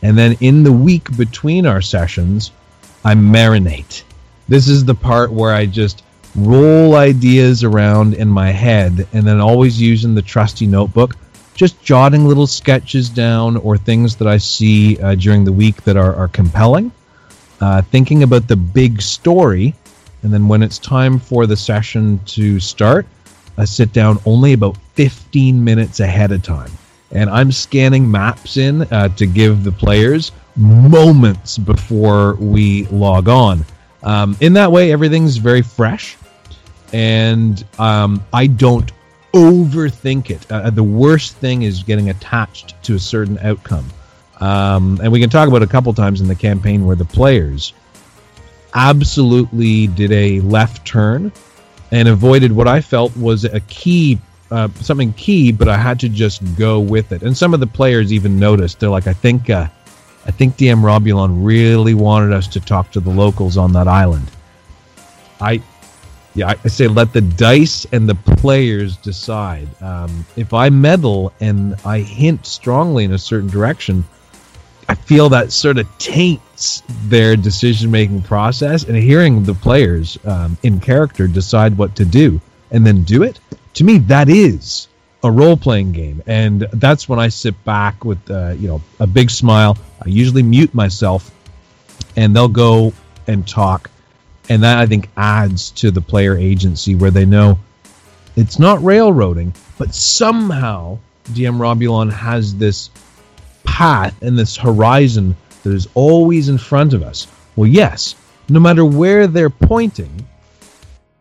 and 0.02 0.18
then 0.18 0.36
in 0.42 0.64
the 0.64 0.74
week 0.74 1.16
between 1.16 1.66
our 1.66 1.82
sessions, 1.82 2.52
I 3.06 3.16
marinate. 3.16 4.04
This 4.48 4.68
is 4.68 4.84
the 4.84 4.96
part 4.96 5.32
where 5.32 5.54
I 5.54 5.66
just 5.66 6.04
roll 6.36 6.96
ideas 6.96 7.64
around 7.64 8.14
in 8.14 8.28
my 8.28 8.52
head 8.52 9.08
and 9.14 9.26
then 9.26 9.40
always 9.40 9.82
using 9.82 10.16
the 10.16 10.22
trusty 10.22 10.66
notebook 10.66 11.16
just 11.62 11.82
jotting 11.84 12.26
little 12.26 12.48
sketches 12.48 13.10
down 13.10 13.58
or 13.58 13.78
things 13.78 14.16
that 14.16 14.28
I 14.28 14.38
see 14.38 15.00
uh, 15.00 15.16
during 15.16 15.44
the 15.44 15.52
week 15.52 15.84
that 15.84 15.98
are, 15.98 16.16
are 16.16 16.28
compelling, 16.28 16.92
uh, 17.60 17.82
thinking 17.84 18.24
about 18.24 18.48
the 18.48 18.56
big 18.56 19.02
story, 19.02 19.76
and 20.24 20.34
then 20.34 20.48
when 20.48 20.62
it's 20.64 20.78
time 20.78 21.20
for 21.20 21.48
the 21.48 21.58
session 21.58 22.20
to 22.26 22.60
start, 22.60 23.06
I 23.58 23.66
sit 23.66 23.94
down 23.94 24.20
only 24.26 24.54
about 24.54 24.78
15 24.96 25.64
minutes 25.64 26.00
ahead 26.00 26.32
of 26.32 26.44
time. 26.44 26.72
And 27.12 27.30
I'm 27.30 27.52
scanning 27.52 28.10
maps 28.10 28.58
in 28.58 28.84
uh, 28.84 29.10
to 29.10 29.26
give 29.26 29.64
the 29.64 29.72
players 29.72 30.32
moments 30.56 31.58
before 31.58 32.36
we 32.36 32.86
log 32.86 33.28
on. 33.28 33.66
Um, 34.04 34.38
in 34.40 34.54
that 34.54 34.72
way, 34.72 34.92
everything's 34.92 35.38
very 35.38 35.62
fresh, 35.62 36.18
and 36.94 37.64
um, 37.78 38.24
I 38.34 38.48
don't 38.48 38.92
overthink 39.34 40.30
it. 40.30 40.50
Uh, 40.52 40.70
the 40.70 40.84
worst 40.84 41.36
thing 41.38 41.64
is 41.64 41.84
getting 41.84 42.10
attached 42.10 42.82
to 42.84 42.96
a 42.96 43.00
certain 43.00 43.38
outcome. 43.40 43.86
Um, 44.40 45.00
and 45.04 45.12
we 45.12 45.20
can 45.20 45.30
talk 45.30 45.48
about 45.48 45.62
a 45.62 45.68
couple 45.68 45.94
times 45.94 46.20
in 46.20 46.28
the 46.28 46.36
campaign 46.36 46.86
where 46.86 46.96
the 46.96 47.06
players 47.06 47.74
absolutely 48.74 49.88
did 49.88 50.12
a 50.12 50.40
left 50.42 50.86
turn 50.86 51.32
and 51.92 52.08
avoided 52.08 52.52
what 52.52 52.68
I 52.68 52.82
felt 52.82 53.16
was 53.18 53.44
a 53.44 53.60
key, 53.62 54.20
uh, 54.50 54.70
something 54.76 55.14
key, 55.14 55.52
but 55.52 55.68
I 55.68 55.78
had 55.78 56.00
to 56.02 56.10
just 56.10 56.42
go 56.58 56.80
with 56.80 57.12
it. 57.12 57.24
And 57.24 57.36
some 57.36 57.54
of 57.54 57.60
the 57.60 57.68
players 57.68 58.14
even 58.14 58.40
noticed. 58.40 58.80
They're 58.80 58.90
like, 58.90 59.08
I 59.08 59.14
think, 59.14 59.50
uh, 59.50 59.68
I 60.26 60.32
think 60.32 60.58
DM 60.58 60.82
Robulon 60.82 61.46
really 61.46 61.94
wanted 61.94 62.32
us 62.34 62.48
to 62.50 62.60
talk 62.60 62.92
to 62.92 63.00
the 63.00 63.10
locals 63.10 63.58
on 63.58 63.74
that 63.74 63.88
island. 63.88 64.30
I 65.40 65.62
yeah, 66.34 66.54
I 66.64 66.68
say 66.70 66.88
let 66.88 67.12
the 67.12 67.22
dice 67.22 67.86
and 67.92 68.08
the 68.08 68.16
players 68.16 68.96
decide. 68.98 69.68
Um, 69.82 70.26
if 70.38 70.54
I 70.54 70.70
meddle 70.70 71.34
and 71.42 71.76
I 71.84 72.00
hint 72.00 72.46
strongly 72.46 73.04
in 73.04 73.12
a 73.12 73.18
certain 73.18 73.50
direction, 73.50 74.06
I 74.92 74.96
feel 74.96 75.30
that 75.30 75.54
sort 75.54 75.78
of 75.78 75.88
taints 76.00 76.84
their 77.06 77.38
decision 77.38 77.92
making 77.92 78.24
process. 78.24 78.84
And 78.84 78.98
hearing 78.98 79.44
the 79.44 79.54
players 79.54 80.18
um, 80.26 80.58
in 80.64 80.82
character 80.82 81.28
decide 81.28 81.78
what 81.78 81.96
to 81.96 82.04
do 82.04 82.42
and 82.72 82.86
then 82.86 83.04
do 83.04 83.24
it, 83.24 83.40
to 83.76 83.86
me, 83.86 84.00
that 84.00 84.28
is 84.28 84.90
a 85.24 85.32
role 85.32 85.56
playing 85.56 85.94
game. 85.94 86.22
And 86.28 86.68
that's 86.74 87.08
when 87.08 87.20
I 87.20 87.30
sit 87.30 87.64
back 87.64 88.04
with 88.04 88.30
uh, 88.30 88.56
you 88.60 88.68
know 88.68 88.82
a 89.00 89.08
big 89.08 89.30
smile. 89.32 89.78
I 90.06 90.10
usually 90.10 90.44
mute 90.44 90.74
myself, 90.74 91.32
and 92.18 92.36
they'll 92.36 92.50
go 92.50 92.92
and 93.28 93.48
talk 93.48 93.90
and 94.50 94.64
that 94.64 94.80
I 94.80 94.86
think 94.86 95.10
adds 95.16 95.72
to 95.72 95.92
the 95.92 96.02
player 96.02 96.36
agency 96.36 96.96
where 96.96 97.12
they 97.12 97.26
know 97.26 97.60
it's 98.36 98.60
not 98.60 98.84
railroading, 98.84 99.54
but 99.78 99.96
somehow 99.96 101.00
DM 101.30 101.58
Robulon 101.58 102.12
has 102.12 102.56
this 102.56 102.90
path 103.64 104.22
and 104.22 104.38
this 104.38 104.58
horizon 104.58 105.36
that 105.64 105.74
is 105.74 105.88
always 105.94 106.50
in 106.50 106.58
front 106.58 106.94
of 106.94 107.04
us. 107.04 107.28
Well, 107.56 107.68
yes, 107.68 108.16
no 108.50 108.60
matter 108.60 108.86
where 108.86 109.28
they're 109.28 109.50
pointing, 109.50 110.28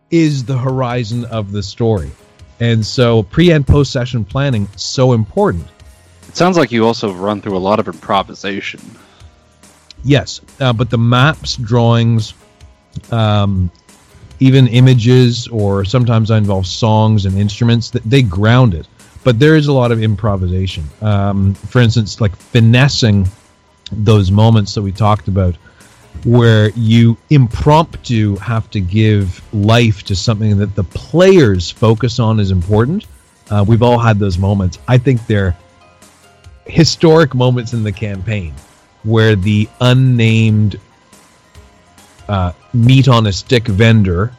is 0.09 0.43
the 0.43 0.57
horizon 0.57 1.25
of 1.25 1.51
the 1.51 1.63
story. 1.63 2.11
And 2.59 2.85
so 2.85 3.23
pre 3.23 3.51
and 3.51 3.65
post 3.65 3.91
session 3.91 4.23
planning 4.25 4.67
so 4.75 5.13
important. 5.13 5.67
It 6.27 6.37
sounds 6.37 6.57
like 6.57 6.71
you 6.71 6.85
also 6.85 7.11
run 7.13 7.41
through 7.41 7.57
a 7.57 7.59
lot 7.59 7.79
of 7.79 7.87
improvisation. 7.87 8.79
Yes, 10.03 10.41
uh, 10.59 10.73
but 10.73 10.89
the 10.89 10.97
maps, 10.97 11.55
drawings, 11.55 12.33
um, 13.11 13.71
even 14.39 14.67
images, 14.67 15.47
or 15.47 15.85
sometimes 15.85 16.31
I 16.31 16.37
involve 16.37 16.65
songs 16.65 17.25
and 17.25 17.37
instruments 17.37 17.91
that 17.91 18.03
they 18.03 18.21
ground 18.21 18.73
it. 18.73 18.87
But 19.23 19.39
there 19.39 19.55
is 19.55 19.67
a 19.67 19.73
lot 19.73 19.91
of 19.91 20.01
improvisation. 20.01 20.85
Um, 21.01 21.53
for 21.53 21.79
instance, 21.79 22.19
like 22.19 22.35
finessing 22.35 23.27
those 23.91 24.31
moments 24.31 24.73
that 24.75 24.81
we 24.81 24.91
talked 24.91 25.27
about, 25.27 25.55
where 26.25 26.69
you 26.71 27.17
impromptu 27.29 28.35
have 28.37 28.69
to 28.71 28.79
give 28.81 29.41
life 29.53 30.03
to 30.03 30.15
something 30.15 30.57
that 30.57 30.75
the 30.75 30.83
players 30.83 31.71
focus 31.71 32.19
on 32.19 32.39
is 32.39 32.51
important. 32.51 33.05
Uh, 33.49 33.65
we've 33.67 33.81
all 33.81 33.97
had 33.97 34.19
those 34.19 34.37
moments. 34.37 34.79
I 34.87 34.97
think 34.97 35.25
they're 35.25 35.57
historic 36.65 37.33
moments 37.33 37.73
in 37.73 37.83
the 37.83 37.91
campaign 37.91 38.53
where 39.03 39.35
the 39.35 39.67
unnamed 39.79 40.79
uh, 42.27 42.51
meat 42.73 43.07
on 43.07 43.27
a 43.27 43.33
stick 43.33 43.67
vendor 43.67 44.31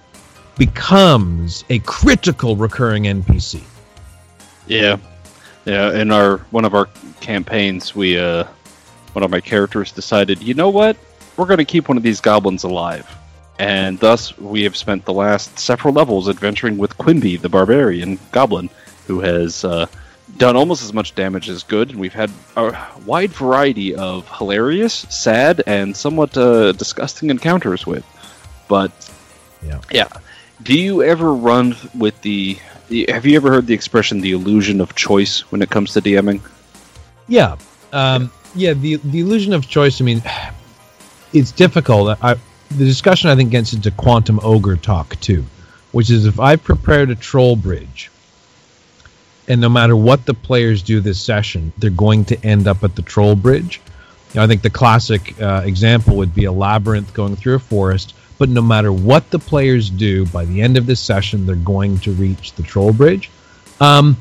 becomes 0.56 1.64
a 1.68 1.78
critical 1.80 2.56
recurring 2.56 3.04
NPC. 3.04 3.62
Yeah, 4.66 4.96
yeah. 5.64 5.92
In 5.92 6.10
our 6.10 6.38
one 6.50 6.64
of 6.64 6.74
our 6.74 6.86
campaigns, 7.20 7.94
we 7.94 8.18
uh, 8.18 8.44
one 9.12 9.22
of 9.22 9.30
my 9.30 9.40
characters 9.40 9.92
decided, 9.92 10.42
you 10.42 10.54
know 10.54 10.70
what, 10.70 10.96
we're 11.36 11.46
going 11.46 11.58
to 11.58 11.64
keep 11.64 11.88
one 11.88 11.96
of 11.96 12.02
these 12.02 12.20
goblins 12.20 12.64
alive, 12.64 13.06
and 13.58 13.98
thus 13.98 14.36
we 14.38 14.62
have 14.64 14.76
spent 14.76 15.04
the 15.04 15.12
last 15.12 15.58
several 15.58 15.92
levels 15.94 16.28
adventuring 16.28 16.78
with 16.78 16.96
Quimby, 16.96 17.36
the 17.36 17.48
barbarian 17.48 18.18
goblin, 18.30 18.70
who 19.06 19.20
has 19.20 19.64
uh, 19.64 19.86
done 20.38 20.56
almost 20.56 20.82
as 20.82 20.92
much 20.94 21.14
damage 21.14 21.48
as 21.50 21.62
good, 21.64 21.90
and 21.90 21.98
we've 21.98 22.14
had 22.14 22.30
a 22.56 22.74
wide 23.04 23.32
variety 23.32 23.94
of 23.94 24.26
hilarious, 24.38 24.94
sad, 25.10 25.62
and 25.66 25.94
somewhat 25.96 26.36
uh, 26.38 26.72
disgusting 26.72 27.30
encounters 27.30 27.86
with. 27.86 28.04
But 28.68 28.92
Yeah. 29.62 29.80
yeah. 29.90 30.08
Do 30.62 30.78
you 30.78 31.02
ever 31.02 31.34
run 31.34 31.74
with 31.94 32.20
the? 32.22 32.58
Have 33.08 33.24
you 33.24 33.36
ever 33.36 33.50
heard 33.50 33.66
the 33.66 33.74
expression 33.74 34.20
"the 34.20 34.32
illusion 34.32 34.80
of 34.80 34.94
choice" 34.94 35.50
when 35.50 35.62
it 35.62 35.70
comes 35.70 35.94
to 35.94 36.00
DMing? 36.00 36.40
Yeah, 37.26 37.56
um, 37.92 38.30
yeah. 38.54 38.74
The 38.74 38.96
the 38.96 39.20
illusion 39.20 39.52
of 39.54 39.66
choice. 39.66 40.00
I 40.00 40.04
mean, 40.04 40.22
it's 41.32 41.52
difficult. 41.52 42.18
I, 42.22 42.34
the 42.70 42.84
discussion 42.84 43.30
I 43.30 43.36
think 43.36 43.50
gets 43.50 43.72
into 43.72 43.90
quantum 43.90 44.40
ogre 44.42 44.76
talk 44.76 45.18
too, 45.20 45.44
which 45.92 46.10
is 46.10 46.26
if 46.26 46.38
I 46.38 46.56
prepared 46.56 47.10
a 47.10 47.14
troll 47.14 47.56
bridge, 47.56 48.10
and 49.48 49.60
no 49.60 49.68
matter 49.68 49.96
what 49.96 50.26
the 50.26 50.34
players 50.34 50.82
do 50.82 51.00
this 51.00 51.20
session, 51.20 51.72
they're 51.78 51.90
going 51.90 52.26
to 52.26 52.44
end 52.44 52.68
up 52.68 52.84
at 52.84 52.94
the 52.94 53.02
troll 53.02 53.36
bridge. 53.36 53.80
You 54.32 54.38
know, 54.38 54.44
I 54.44 54.46
think 54.46 54.62
the 54.62 54.70
classic 54.70 55.40
uh, 55.40 55.62
example 55.64 56.16
would 56.16 56.34
be 56.34 56.44
a 56.44 56.52
labyrinth 56.52 57.12
going 57.12 57.36
through 57.36 57.54
a 57.54 57.58
forest. 57.58 58.14
But 58.42 58.48
no 58.48 58.60
matter 58.60 58.92
what 58.92 59.30
the 59.30 59.38
players 59.38 59.88
do, 59.88 60.26
by 60.26 60.44
the 60.46 60.62
end 60.62 60.76
of 60.76 60.84
this 60.84 60.98
session, 60.98 61.46
they're 61.46 61.54
going 61.54 62.00
to 62.00 62.10
reach 62.10 62.54
the 62.54 62.64
troll 62.64 62.92
bridge. 62.92 63.30
Um, 63.80 64.16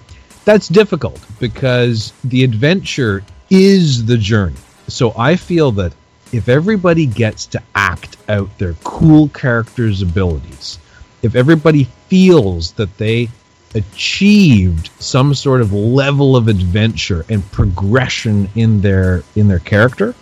that's 0.45 0.67
difficult 0.67 1.19
because 1.39 2.13
the 2.23 2.43
adventure 2.43 3.23
is 3.49 4.05
the 4.05 4.17
journey. 4.17 4.59
So 4.87 5.11
I 5.17 5.37
feel 5.37 5.71
that 5.71 5.93
if 6.31 6.49
everybody 6.49 7.07
gets 7.07 7.47
to 7.47 7.63
act 7.73 8.17
out 8.29 8.55
their 8.59 8.75
cool 8.83 9.29
characters' 9.29 10.03
abilities, 10.03 10.77
if 11.23 11.33
everybody 11.33 11.85
feels 12.07 12.73
that 12.73 12.95
they 12.99 13.27
achieved 13.73 14.91
some 14.99 15.33
sort 15.33 15.61
of 15.61 15.73
level 15.73 16.35
of 16.35 16.47
adventure 16.47 17.25
and 17.27 17.43
progression 17.51 18.51
in 18.53 18.81
their 18.81 19.23
in 19.35 19.47
their 19.47 19.57
character, 19.57 20.13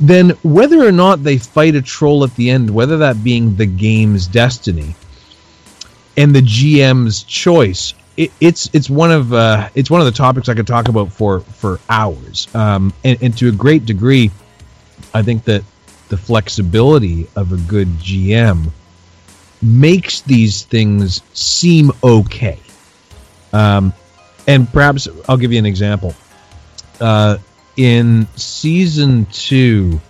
then 0.00 0.30
whether 0.42 0.86
or 0.86 0.92
not 0.92 1.22
they 1.22 1.38
fight 1.38 1.74
a 1.74 1.82
troll 1.82 2.24
at 2.24 2.34
the 2.36 2.50
end, 2.50 2.70
whether 2.70 2.98
that 2.98 3.22
being 3.24 3.56
the 3.56 3.66
game's 3.66 4.26
destiny 4.26 4.94
and 6.16 6.34
the 6.34 6.40
GM's 6.40 7.24
choice, 7.24 7.94
it, 8.16 8.32
it's 8.40 8.70
it's 8.72 8.88
one 8.88 9.10
of 9.10 9.32
uh, 9.32 9.68
it's 9.74 9.90
one 9.90 10.00
of 10.00 10.06
the 10.06 10.12
topics 10.12 10.48
I 10.48 10.54
could 10.54 10.66
talk 10.66 10.88
about 10.88 11.12
for 11.12 11.40
for 11.40 11.80
hours. 11.88 12.52
Um, 12.54 12.92
and, 13.04 13.22
and 13.22 13.38
to 13.38 13.48
a 13.48 13.52
great 13.52 13.86
degree, 13.86 14.30
I 15.14 15.22
think 15.22 15.44
that 15.44 15.64
the 16.08 16.16
flexibility 16.16 17.28
of 17.36 17.52
a 17.52 17.56
good 17.56 17.88
GM 17.98 18.70
makes 19.60 20.20
these 20.22 20.62
things 20.62 21.22
seem 21.34 21.90
okay. 22.02 22.58
Um, 23.52 23.92
and 24.46 24.70
perhaps 24.72 25.08
I'll 25.28 25.36
give 25.36 25.52
you 25.52 25.58
an 25.58 25.66
example. 25.66 26.14
Uh, 27.00 27.38
in 27.78 28.26
season 28.36 29.24
two, 29.26 30.00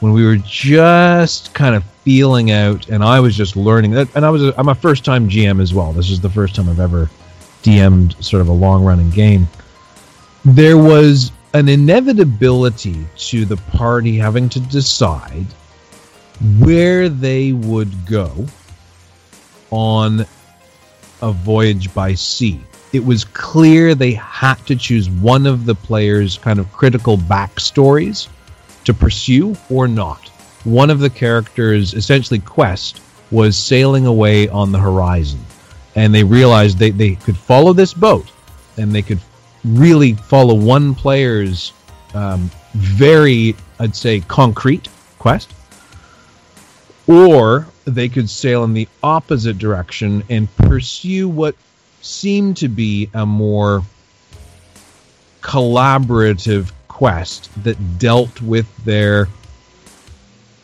when 0.00 0.12
we 0.12 0.24
were 0.24 0.36
just 0.36 1.52
kind 1.52 1.74
of 1.74 1.84
feeling 2.04 2.52
out, 2.52 2.88
and 2.88 3.02
I 3.02 3.18
was 3.20 3.36
just 3.36 3.56
learning 3.56 3.90
that, 3.90 4.14
and 4.14 4.24
I 4.24 4.30
was 4.30 4.44
a, 4.44 4.54
I'm 4.56 4.68
a 4.68 4.74
first 4.74 5.04
time 5.04 5.28
GM 5.28 5.60
as 5.60 5.74
well. 5.74 5.92
This 5.92 6.10
is 6.10 6.20
the 6.20 6.30
first 6.30 6.54
time 6.54 6.68
I've 6.68 6.80
ever 6.80 7.10
DM'd 7.64 8.24
sort 8.24 8.40
of 8.40 8.48
a 8.48 8.52
long 8.52 8.84
running 8.84 9.10
game. 9.10 9.48
There 10.44 10.78
was 10.78 11.32
an 11.54 11.68
inevitability 11.68 13.04
to 13.16 13.44
the 13.44 13.56
party 13.56 14.16
having 14.16 14.48
to 14.50 14.60
decide 14.60 15.46
where 16.60 17.08
they 17.08 17.52
would 17.52 18.06
go 18.06 18.46
on 19.70 20.24
a 21.20 21.32
voyage 21.32 21.92
by 21.92 22.14
sea. 22.14 22.60
It 22.92 23.04
was 23.04 23.24
clear 23.24 23.94
they 23.94 24.12
had 24.12 24.54
to 24.66 24.76
choose 24.76 25.10
one 25.10 25.46
of 25.46 25.66
the 25.66 25.74
players' 25.74 26.38
kind 26.38 26.58
of 26.58 26.72
critical 26.72 27.18
backstories 27.18 28.28
to 28.84 28.94
pursue 28.94 29.56
or 29.68 29.86
not. 29.86 30.28
One 30.64 30.90
of 30.90 30.98
the 31.00 31.10
characters' 31.10 31.92
essentially 31.92 32.38
quest 32.38 33.00
was 33.30 33.56
sailing 33.56 34.06
away 34.06 34.48
on 34.48 34.72
the 34.72 34.78
horizon. 34.78 35.40
And 35.94 36.14
they 36.14 36.24
realized 36.24 36.78
they, 36.78 36.90
they 36.90 37.16
could 37.16 37.36
follow 37.36 37.72
this 37.72 37.92
boat 37.92 38.30
and 38.78 38.94
they 38.94 39.02
could 39.02 39.20
really 39.64 40.14
follow 40.14 40.54
one 40.54 40.94
player's 40.94 41.72
um, 42.14 42.50
very, 42.72 43.54
I'd 43.78 43.94
say, 43.94 44.20
concrete 44.20 44.88
quest. 45.18 45.52
Or 47.06 47.66
they 47.84 48.08
could 48.08 48.30
sail 48.30 48.64
in 48.64 48.74
the 48.74 48.88
opposite 49.02 49.58
direction 49.58 50.22
and 50.28 50.54
pursue 50.56 51.28
what 51.28 51.54
seemed 52.00 52.56
to 52.58 52.68
be 52.68 53.10
a 53.14 53.26
more 53.26 53.82
collaborative 55.40 56.72
quest 56.88 57.50
that 57.62 57.98
dealt 57.98 58.40
with 58.42 58.66
their 58.84 59.28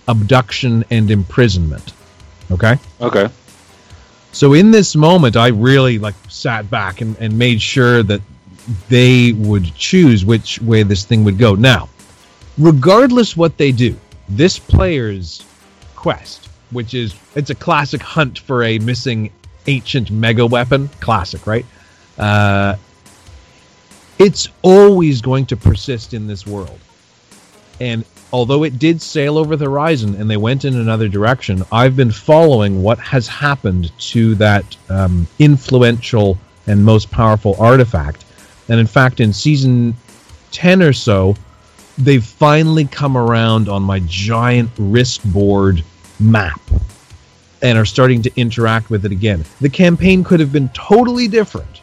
abduction 0.08 0.84
and 0.90 1.10
imprisonment. 1.10 1.92
Okay? 2.50 2.76
Okay. 3.00 3.28
So 4.32 4.52
in 4.52 4.70
this 4.70 4.96
moment, 4.96 5.36
I 5.36 5.48
really 5.48 5.98
like 5.98 6.14
sat 6.28 6.68
back 6.68 7.00
and, 7.00 7.16
and 7.18 7.38
made 7.38 7.62
sure 7.62 8.02
that 8.02 8.20
they 8.88 9.32
would 9.32 9.74
choose 9.74 10.24
which 10.24 10.60
way 10.60 10.82
this 10.82 11.04
thing 11.04 11.24
would 11.24 11.38
go. 11.38 11.54
Now, 11.54 11.88
regardless 12.58 13.36
what 13.36 13.56
they 13.56 13.72
do, 13.72 13.96
this 14.28 14.58
player's 14.58 15.44
quest, 15.94 16.48
which 16.70 16.94
is 16.94 17.14
it's 17.34 17.50
a 17.50 17.54
classic 17.54 18.02
hunt 18.02 18.38
for 18.38 18.64
a 18.64 18.78
missing 18.80 19.30
ancient 19.66 20.10
mega 20.10 20.46
weapon, 20.46 20.88
classic, 21.00 21.46
right? 21.46 21.66
Uh, 22.18 22.76
it's 24.18 24.48
always 24.62 25.20
going 25.20 25.46
to 25.46 25.56
persist 25.56 26.14
in 26.14 26.26
this 26.26 26.46
world. 26.46 26.78
And 27.80 28.04
although 28.32 28.64
it 28.64 28.78
did 28.78 29.02
sail 29.02 29.38
over 29.38 29.56
the 29.56 29.66
horizon 29.66 30.14
and 30.16 30.30
they 30.30 30.36
went 30.36 30.64
in 30.64 30.76
another 30.76 31.08
direction, 31.08 31.64
I've 31.72 31.96
been 31.96 32.12
following 32.12 32.82
what 32.82 32.98
has 32.98 33.26
happened 33.26 33.92
to 34.10 34.34
that 34.36 34.76
um, 34.88 35.26
influential 35.38 36.38
and 36.66 36.84
most 36.84 37.10
powerful 37.10 37.56
artifact. 37.58 38.24
And 38.68 38.80
in 38.80 38.86
fact, 38.86 39.20
in 39.20 39.32
season 39.32 39.94
10 40.52 40.82
or 40.82 40.92
so, 40.92 41.34
they've 41.98 42.24
finally 42.24 42.86
come 42.86 43.16
around 43.16 43.68
on 43.68 43.82
my 43.82 44.00
giant 44.06 44.70
risk 44.78 45.22
board 45.24 45.84
map 46.20 46.60
and 47.64 47.78
are 47.78 47.86
starting 47.86 48.22
to 48.22 48.30
interact 48.36 48.90
with 48.90 49.04
it 49.04 49.10
again. 49.10 49.44
The 49.60 49.70
campaign 49.70 50.22
could 50.22 50.38
have 50.38 50.52
been 50.52 50.68
totally 50.68 51.26
different, 51.26 51.80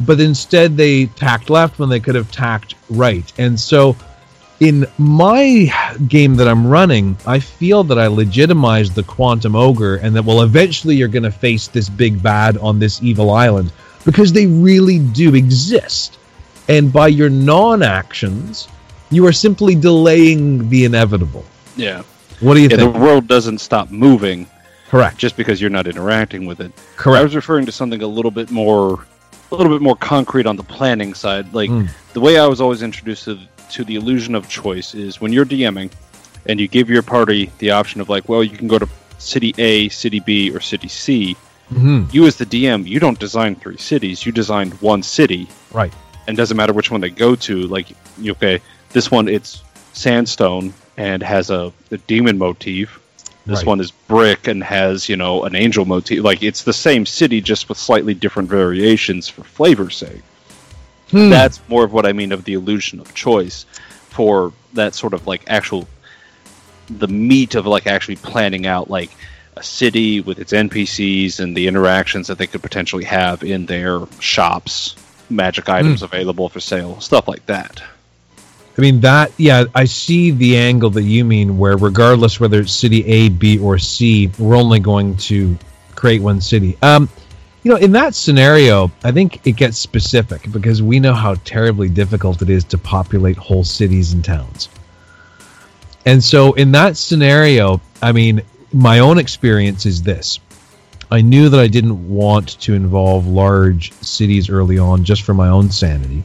but 0.00 0.20
instead 0.20 0.76
they 0.76 1.06
tacked 1.06 1.50
left 1.50 1.78
when 1.78 1.90
they 1.90 2.00
could 2.00 2.14
have 2.14 2.32
tacked 2.32 2.74
right. 2.88 3.30
And 3.38 3.60
so 3.60 3.94
in 4.58 4.86
my 4.96 5.70
game 6.08 6.36
that 6.36 6.48
I'm 6.48 6.66
running, 6.66 7.16
I 7.26 7.40
feel 7.40 7.84
that 7.84 7.98
I 7.98 8.06
legitimized 8.06 8.94
the 8.94 9.02
quantum 9.02 9.54
ogre 9.54 9.96
and 9.96 10.16
that 10.16 10.24
well 10.24 10.40
eventually 10.40 10.96
you're 10.96 11.08
going 11.08 11.24
to 11.24 11.30
face 11.30 11.68
this 11.68 11.90
big 11.90 12.22
bad 12.22 12.56
on 12.56 12.78
this 12.78 13.02
evil 13.02 13.30
island 13.30 13.70
because 14.06 14.32
they 14.32 14.46
really 14.46 14.98
do 14.98 15.34
exist. 15.34 16.18
And 16.68 16.90
by 16.90 17.08
your 17.08 17.28
non-actions, 17.28 18.68
you 19.10 19.26
are 19.26 19.32
simply 19.32 19.74
delaying 19.74 20.70
the 20.70 20.86
inevitable. 20.86 21.44
Yeah. 21.76 22.02
What 22.42 22.54
do 22.54 22.60
you 22.60 22.68
Yeah, 22.68 22.76
the 22.76 22.88
world 22.90 23.28
doesn't 23.28 23.58
stop 23.58 23.90
moving 23.90 24.46
Correct. 24.90 25.16
just 25.16 25.36
because 25.36 25.60
you're 25.60 25.70
not 25.70 25.86
interacting 25.86 26.44
with 26.44 26.60
it. 26.60 26.72
Correct. 26.96 27.20
I 27.20 27.22
was 27.22 27.34
referring 27.36 27.66
to 27.66 27.72
something 27.72 28.02
a 28.02 28.06
little 28.06 28.30
bit 28.32 28.50
more, 28.50 29.04
a 29.50 29.54
little 29.54 29.72
bit 29.72 29.80
more 29.80 29.96
concrete 29.96 30.46
on 30.46 30.56
the 30.56 30.64
planning 30.64 31.14
side. 31.14 31.54
Like 31.54 31.70
Mm. 31.70 31.88
the 32.14 32.20
way 32.20 32.38
I 32.38 32.46
was 32.46 32.60
always 32.60 32.82
introduced 32.82 33.24
to, 33.26 33.38
to 33.70 33.84
the 33.84 33.94
illusion 33.94 34.34
of 34.34 34.48
choice 34.48 34.94
is 34.94 35.20
when 35.20 35.32
you're 35.32 35.46
DMing, 35.46 35.90
and 36.46 36.58
you 36.58 36.66
give 36.66 36.90
your 36.90 37.02
party 37.02 37.50
the 37.58 37.70
option 37.70 38.00
of 38.00 38.08
like, 38.08 38.28
well, 38.28 38.42
you 38.42 38.56
can 38.56 38.66
go 38.66 38.78
to 38.78 38.88
city 39.18 39.54
A, 39.58 39.88
city 39.90 40.18
B, 40.18 40.50
or 40.50 40.58
city 40.60 40.88
C. 40.88 41.36
hmm 41.68 42.04
You 42.10 42.26
as 42.26 42.36
the 42.36 42.44
DM, 42.46 42.86
you 42.86 42.98
don't 42.98 43.18
design 43.20 43.54
three 43.54 43.76
cities. 43.78 44.26
You 44.26 44.32
designed 44.32 44.74
one 44.80 45.02
city, 45.04 45.46
Right. 45.72 45.92
and 46.26 46.36
doesn't 46.36 46.56
matter 46.56 46.72
which 46.72 46.90
one 46.90 47.00
they 47.00 47.10
go 47.10 47.36
to. 47.36 47.66
Like, 47.68 47.86
okay, 48.26 48.60
this 48.90 49.10
one 49.12 49.28
it's 49.28 49.62
sandstone 49.92 50.74
and 50.96 51.22
has 51.22 51.50
a, 51.50 51.72
a 51.90 51.96
demon 51.98 52.38
motif. 52.38 52.98
This 53.44 53.58
Right. 53.58 53.66
one 53.66 53.80
is 53.80 53.90
brick 53.90 54.46
and 54.46 54.62
has 54.62 55.08
you 55.08 55.16
know 55.16 55.44
an 55.44 55.56
angel 55.56 55.84
motif. 55.84 56.22
Like 56.22 56.42
it's 56.42 56.62
the 56.62 56.72
same 56.72 57.06
city, 57.06 57.40
just 57.40 57.68
with 57.68 57.78
slightly 57.78 58.14
different 58.14 58.48
variations 58.48 59.28
for 59.28 59.42
flavor's 59.42 59.96
sake. 59.96 60.22
Hmm. 61.10 61.28
That's 61.28 61.60
more 61.68 61.84
of 61.84 61.92
what 61.92 62.06
I 62.06 62.12
mean 62.12 62.32
of 62.32 62.44
the 62.44 62.54
illusion 62.54 63.00
of 63.00 63.14
choice 63.14 63.66
for 64.10 64.52
that 64.74 64.94
sort 64.94 65.14
of 65.14 65.26
like 65.26 65.42
actual 65.48 65.88
the 66.88 67.08
meat 67.08 67.54
of 67.54 67.66
like 67.66 67.86
actually 67.86 68.16
planning 68.16 68.66
out 68.66 68.90
like 68.90 69.10
a 69.56 69.62
city 69.62 70.20
with 70.20 70.38
its 70.38 70.52
NPCs 70.52 71.40
and 71.40 71.56
the 71.56 71.68
interactions 71.68 72.28
that 72.28 72.38
they 72.38 72.46
could 72.46 72.62
potentially 72.62 73.04
have 73.04 73.42
in 73.42 73.66
their 73.66 74.00
shops, 74.18 74.96
magic 75.28 75.68
items 75.68 76.00
mm. 76.00 76.04
available 76.04 76.48
for 76.48 76.60
sale, 76.60 77.00
stuff 77.00 77.28
like 77.28 77.44
that. 77.46 77.82
I 78.76 78.80
mean 78.80 79.00
that 79.00 79.32
yeah, 79.36 79.64
I 79.74 79.84
see 79.84 80.30
the 80.30 80.56
angle 80.56 80.90
that 80.90 81.02
you 81.02 81.24
mean 81.24 81.58
where 81.58 81.76
regardless 81.76 82.40
whether 82.40 82.60
it's 82.60 82.72
city 82.72 83.04
A, 83.06 83.28
B 83.28 83.58
or 83.58 83.78
C, 83.78 84.30
we're 84.38 84.56
only 84.56 84.80
going 84.80 85.16
to 85.18 85.58
create 85.94 86.22
one 86.22 86.40
city. 86.40 86.78
Um 86.82 87.08
you 87.62 87.70
know, 87.70 87.76
in 87.76 87.92
that 87.92 88.14
scenario, 88.16 88.90
I 89.04 89.12
think 89.12 89.46
it 89.46 89.52
gets 89.52 89.78
specific 89.78 90.50
because 90.50 90.82
we 90.82 90.98
know 90.98 91.14
how 91.14 91.34
terribly 91.34 91.88
difficult 91.88 92.42
it 92.42 92.50
is 92.50 92.64
to 92.64 92.78
populate 92.78 93.36
whole 93.36 93.62
cities 93.62 94.12
and 94.12 94.24
towns. 94.24 94.68
And 96.04 96.22
so, 96.22 96.54
in 96.54 96.72
that 96.72 96.96
scenario, 96.96 97.80
I 98.02 98.10
mean, 98.10 98.42
my 98.72 98.98
own 98.98 99.18
experience 99.18 99.86
is 99.86 100.02
this 100.02 100.40
I 101.10 101.20
knew 101.20 101.50
that 101.50 101.60
I 101.60 101.68
didn't 101.68 102.08
want 102.08 102.58
to 102.62 102.74
involve 102.74 103.26
large 103.26 103.92
cities 104.00 104.48
early 104.48 104.78
on 104.78 105.04
just 105.04 105.22
for 105.22 105.34
my 105.34 105.48
own 105.48 105.70
sanity. 105.70 106.24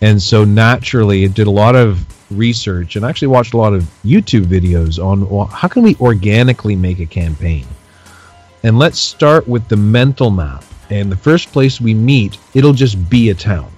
And 0.00 0.20
so, 0.22 0.44
naturally, 0.44 1.24
it 1.24 1.34
did 1.34 1.46
a 1.46 1.50
lot 1.50 1.76
of 1.76 2.06
research 2.30 2.96
and 2.96 3.04
actually 3.04 3.28
watched 3.28 3.54
a 3.54 3.56
lot 3.56 3.74
of 3.74 3.82
YouTube 4.04 4.44
videos 4.44 5.02
on 5.02 5.28
well, 5.28 5.46
how 5.46 5.68
can 5.68 5.82
we 5.82 5.96
organically 5.96 6.76
make 6.76 7.00
a 7.00 7.06
campaign 7.06 7.66
and 8.62 8.78
let's 8.78 8.98
start 8.98 9.48
with 9.48 9.68
the 9.68 9.76
mental 9.76 10.30
map. 10.30 10.64
And 10.90 11.10
the 11.10 11.16
first 11.16 11.52
place 11.52 11.80
we 11.80 11.94
meet, 11.94 12.36
it'll 12.52 12.72
just 12.72 13.08
be 13.08 13.30
a 13.30 13.34
town. 13.34 13.70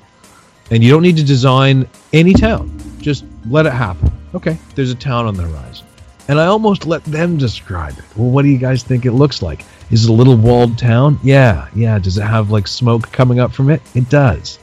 And 0.70 0.82
you 0.82 0.90
don't 0.90 1.02
need 1.02 1.18
to 1.18 1.24
design 1.24 1.86
any 2.12 2.32
town. 2.32 2.76
Just 2.98 3.24
let 3.48 3.66
it 3.66 3.72
happen. 3.72 4.10
Okay, 4.34 4.56
there's 4.74 4.90
a 4.90 4.96
town 4.96 5.26
on 5.26 5.34
the 5.34 5.42
horizon. 5.42 5.86
And 6.28 6.40
I 6.40 6.46
almost 6.46 6.86
let 6.86 7.04
them 7.04 7.36
describe 7.36 7.98
it. 7.98 8.04
Well, 8.16 8.30
what 8.30 8.42
do 8.42 8.48
you 8.48 8.58
guys 8.58 8.82
think 8.82 9.04
it 9.04 9.12
looks 9.12 9.42
like? 9.42 9.64
Is 9.90 10.04
it 10.04 10.10
a 10.10 10.12
little 10.12 10.36
walled 10.36 10.78
town? 10.78 11.20
Yeah, 11.22 11.68
yeah. 11.74 11.98
Does 11.98 12.16
it 12.16 12.22
have 12.22 12.50
like 12.50 12.66
smoke 12.66 13.12
coming 13.12 13.38
up 13.38 13.52
from 13.52 13.70
it? 13.70 13.82
It 13.94 14.08
does. 14.08 14.58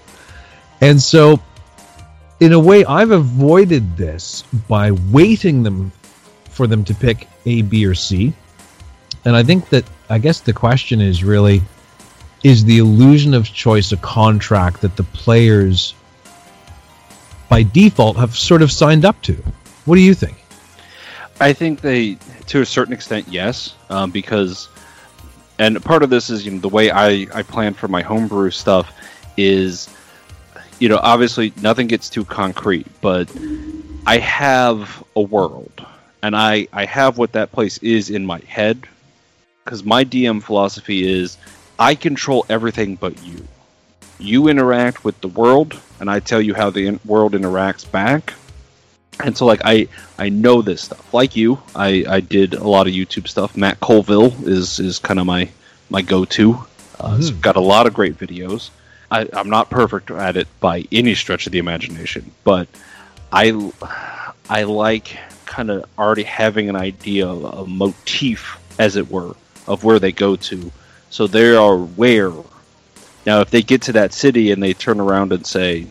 And 0.82 1.00
so, 1.00 1.40
in 2.40 2.54
a 2.54 2.60
way, 2.60 2.86
I've 2.86 3.12
avoided 3.12 3.98
this 3.98 4.44
by 4.68 4.92
waiting 4.92 5.64
them 5.64 5.92
for 6.50 6.68
them 6.68 6.84
to 6.86 6.94
pick 6.94 7.28
A, 7.46 7.62
B, 7.62 7.86
or 7.86 7.96
C. 7.96 8.34
And 9.26 9.36
I 9.36 9.44
think 9.44 9.70
that 9.70 9.86
I 10.10 10.18
guess 10.18 10.40
the 10.40 10.54
question 10.54 11.02
is 11.02 11.24
really 11.24 11.62
is 12.44 12.64
the 12.64 12.78
illusion 12.78 13.34
of 13.34 13.46
choice 13.46 13.92
a 13.92 13.98
contract 13.98 14.82
that 14.82 14.96
the 14.96 15.04
players 15.04 15.94
by 17.50 17.64
default 17.64 18.16
have 18.18 18.38
sort 18.38 18.62
of 18.62 18.72
signed 18.72 19.04
up 19.04 19.22
to? 19.24 19.34
What 19.86 19.96
do 19.96 20.02
you 20.02 20.14
think? 20.14 20.38
I 21.42 21.52
think 21.54 21.82
they, 21.82 22.16
to 22.48 22.62
a 22.62 22.66
certain 22.66 22.94
extent, 22.94 23.28
yes, 23.28 23.76
um, 23.90 24.12
because, 24.12 24.70
and 25.58 25.84
part 25.84 26.04
of 26.04 26.10
this 26.10 26.30
is 26.30 26.46
you 26.46 26.52
know 26.52 26.60
the 26.60 26.70
way 26.70 26.92
I 26.92 27.28
I 27.34 27.44
plan 27.44 27.74
for 27.74 27.88
my 27.88 28.02
homebrew 28.02 28.52
stuff 28.52 28.94
is, 29.36 29.90
you 30.80 30.90
know, 30.90 31.00
obviously 31.02 31.54
nothing 31.62 31.88
gets 31.88 32.10
too 32.10 32.26
concrete, 32.26 32.88
but 33.02 33.30
I 34.06 34.18
have 34.18 35.04
a 35.16 35.22
world, 35.22 35.86
and 36.24 36.36
I 36.36 36.68
I 36.74 36.86
have 36.86 37.18
what 37.18 37.34
that 37.34 37.52
place 37.52 37.78
is 37.80 38.10
in 38.10 38.26
my 38.26 38.40
head 38.48 38.88
because 39.64 39.84
my 39.84 40.04
DM 40.04 40.42
philosophy 40.42 41.08
is 41.08 41.38
I 41.78 41.96
control 41.96 42.46
everything 42.50 42.96
but 42.96 43.22
you. 43.24 43.46
You 44.20 44.48
interact 44.48 45.06
with 45.06 45.22
the 45.22 45.28
world, 45.28 45.80
and 46.00 46.10
I 46.10 46.20
tell 46.20 46.42
you 46.42 46.54
how 46.54 46.70
the 46.70 46.88
in- 46.88 47.00
world 47.06 47.34
interacts 47.34 47.90
back. 47.90 48.34
And 49.24 49.38
so, 49.38 49.46
like, 49.46 49.62
I 49.64 49.88
I 50.18 50.30
know 50.30 50.62
this 50.62 50.82
stuff. 50.82 51.14
Like 51.14 51.36
you, 51.36 51.60
I, 51.76 52.06
I 52.08 52.20
did 52.20 52.54
a 52.54 52.68
lot 52.68 52.88
of 52.88 52.94
YouTube 52.94 53.28
stuff. 53.28 53.56
Matt 53.56 53.80
Colville 53.80 54.34
is 54.48 54.80
is 54.80 55.00
kind 55.00 55.20
of 55.20 55.26
my 55.26 55.50
my 55.90 56.02
go 56.02 56.26
to. 56.26 56.66
Uh, 57.00 57.18
mm-hmm. 57.18 57.40
got 57.40 57.56
a 57.56 57.62
lot 57.62 57.88
of 57.88 57.94
great 57.94 58.18
videos. 58.18 58.72
I, 59.12 59.28
I'm 59.34 59.50
not 59.50 59.70
perfect 59.70 60.12
at 60.12 60.38
it 60.38 60.48
by 60.60 60.86
any 60.92 61.16
stretch 61.16 61.48
of 61.48 61.52
the 61.52 61.60
imagination, 61.60 62.32
but 62.44 62.68
I 63.32 63.72
I 64.50 64.64
like 64.64 65.18
kind 65.46 65.72
of 65.72 65.86
already 65.98 66.24
having 66.24 66.70
an 66.70 66.76
idea, 66.76 67.28
a 67.28 67.66
motif, 67.66 68.60
as 68.78 68.96
it 68.96 69.10
were, 69.10 69.36
of 69.68 69.84
where 69.84 70.00
they 70.00 70.12
go 70.12 70.36
to, 70.36 70.72
so 71.10 71.28
they 71.28 71.56
are 71.56 71.74
aware. 71.74 72.32
Now, 73.26 73.42
if 73.42 73.50
they 73.50 73.62
get 73.62 73.82
to 73.84 73.94
that 73.94 74.14
city 74.14 74.52
and 74.52 74.62
they 74.62 74.74
turn 74.74 75.00
around 75.00 75.34
and 75.34 75.46
say, 75.46 75.88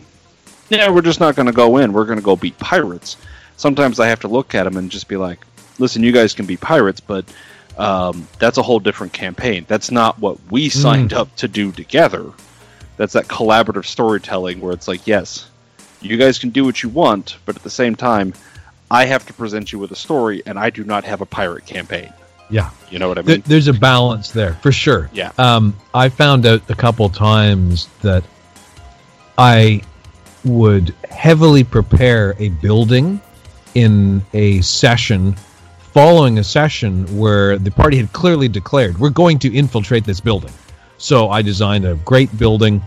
"Yeah, 0.69 0.89
we're 0.89 1.01
just 1.01 1.19
not 1.19 1.35
going 1.35 1.47
to 1.47 1.51
go 1.51 1.77
in. 1.77 1.93
We're 1.93 2.05
going 2.05 2.19
to 2.19 2.25
go 2.25 2.35
beat 2.37 2.57
pirates," 2.57 3.17
sometimes 3.57 3.99
I 3.99 4.07
have 4.07 4.21
to 4.21 4.29
look 4.29 4.55
at 4.55 4.63
them 4.63 4.77
and 4.77 4.89
just 4.89 5.09
be 5.09 5.17
like, 5.17 5.39
"Listen, 5.77 6.03
you 6.03 6.13
guys 6.13 6.33
can 6.33 6.45
be 6.45 6.57
pirates, 6.57 6.99
but." 7.01 7.25
Um, 7.77 8.27
that's 8.39 8.57
a 8.57 8.61
whole 8.61 8.81
different 8.81 9.13
campaign. 9.13 9.63
That's 9.65 9.89
not 9.89 10.19
what 10.19 10.37
we 10.51 10.65
hmm. 10.65 10.79
signed 10.79 11.11
mm. 11.11 11.17
up 11.17 11.33
to 11.37 11.47
do 11.47 11.71
together. 11.71 12.33
That's 12.99 13.13
that 13.13 13.29
collaborative 13.29 13.85
storytelling 13.85 14.59
where 14.59 14.73
it's 14.73 14.89
like, 14.89 15.07
yes, 15.07 15.49
you 16.01 16.17
guys 16.17 16.37
can 16.37 16.49
do 16.49 16.65
what 16.65 16.83
you 16.83 16.89
want, 16.89 17.37
but 17.45 17.55
at 17.55 17.63
the 17.63 17.69
same 17.69 17.95
time, 17.95 18.33
I 18.91 19.05
have 19.05 19.25
to 19.27 19.33
present 19.33 19.71
you 19.71 19.79
with 19.79 19.91
a 19.91 19.95
story, 19.95 20.43
and 20.45 20.59
I 20.59 20.69
do 20.69 20.83
not 20.83 21.05
have 21.05 21.21
a 21.21 21.25
pirate 21.25 21.65
campaign. 21.65 22.11
Yeah, 22.49 22.71
you 22.89 22.99
know 22.99 23.07
what 23.07 23.17
I 23.17 23.21
mean. 23.21 23.41
there's 23.45 23.69
a 23.69 23.73
balance 23.73 24.31
there 24.31 24.55
for 24.55 24.73
sure. 24.73 25.09
Yeah. 25.13 25.31
Um, 25.37 25.77
I 25.93 26.09
found 26.09 26.45
out 26.45 26.69
a 26.69 26.75
couple 26.75 27.07
times 27.07 27.87
that 28.01 28.25
I 29.37 29.81
would 30.43 30.93
heavily 31.09 31.63
prepare 31.63 32.35
a 32.37 32.49
building 32.49 33.21
in 33.75 34.21
a 34.33 34.59
session 34.59 35.37
following 35.93 36.37
a 36.37 36.43
session 36.43 37.05
where 37.17 37.57
the 37.57 37.71
party 37.71 37.95
had 37.95 38.11
clearly 38.11 38.49
declared 38.49 38.99
we're 38.99 39.09
going 39.09 39.39
to 39.39 39.55
infiltrate 39.55 40.03
this 40.03 40.19
building. 40.19 40.51
So 40.99 41.29
I 41.29 41.41
designed 41.41 41.85
a 41.85 41.95
great 41.95 42.37
building. 42.37 42.83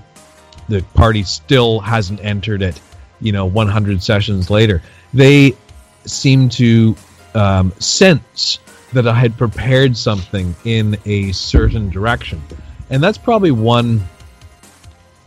The 0.69 0.83
party 0.95 1.25
still 1.25 1.81
hasn't 1.81 2.25
entered 2.25 2.63
it. 2.63 2.81
You 3.21 3.33
know, 3.33 3.47
100 3.47 4.03
sessions 4.03 4.51
later, 4.51 4.83
they 5.13 5.57
seem 6.05 6.49
to 6.51 6.95
um, 7.35 7.73
sense 7.79 8.59
that 8.93 9.09
I 9.09 9.15
had 9.15 9.37
prepared 9.37 9.97
something 9.97 10.55
in 10.65 10.99
a 11.07 11.33
certain 11.33 11.89
direction. 11.89 12.43
And 12.91 13.03
that's 13.03 13.19
probably 13.19 13.51
one 13.51 14.03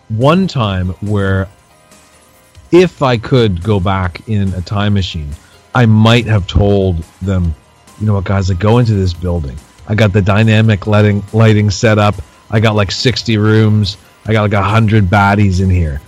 one 0.10 0.48
time 0.48 0.90
where 1.02 1.48
if 2.72 3.02
I 3.02 3.18
could 3.18 3.64
go 3.64 3.80
back 3.80 4.28
in 4.30 4.54
a 4.54 4.62
time 4.62 4.94
machine, 4.94 5.32
I 5.74 5.88
might 5.88 6.26
have 6.26 6.46
told 6.46 7.02
them, 7.22 7.56
you 8.00 8.06
know 8.06 8.14
what 8.14 8.26
guys, 8.26 8.52
I 8.52 8.54
go 8.54 8.78
into 8.78 8.94
this 8.94 9.14
building. 9.14 9.58
I 9.88 9.96
got 9.96 10.14
the 10.14 10.22
dynamic 10.22 10.86
lighting 10.86 11.24
lighting 11.34 11.72
set 11.72 11.98
up. 11.98 12.16
I 12.50 12.60
got 12.60 12.76
like 12.76 12.92
60 12.92 13.38
rooms. 13.38 13.98
I 14.26 14.34
got 14.34 14.44
like 14.44 14.54
100 14.54 15.06
baddies 15.06 15.62
in 15.62 15.70
here. 15.70 16.02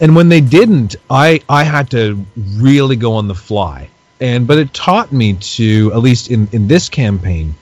And 0.00 0.14
when 0.14 0.28
they 0.28 0.40
didn't, 0.40 0.96
I 1.10 1.40
I 1.48 1.64
had 1.64 1.90
to 1.90 2.24
really 2.36 2.96
go 2.96 3.14
on 3.14 3.28
the 3.28 3.34
fly 3.34 3.90
and 4.20 4.46
but 4.46 4.58
it 4.58 4.72
taught 4.74 5.12
me 5.12 5.34
to 5.34 5.92
at 5.92 5.98
least 5.98 6.30
in 6.30 6.48
in 6.52 6.68
this 6.68 6.88
campaign 6.88 7.54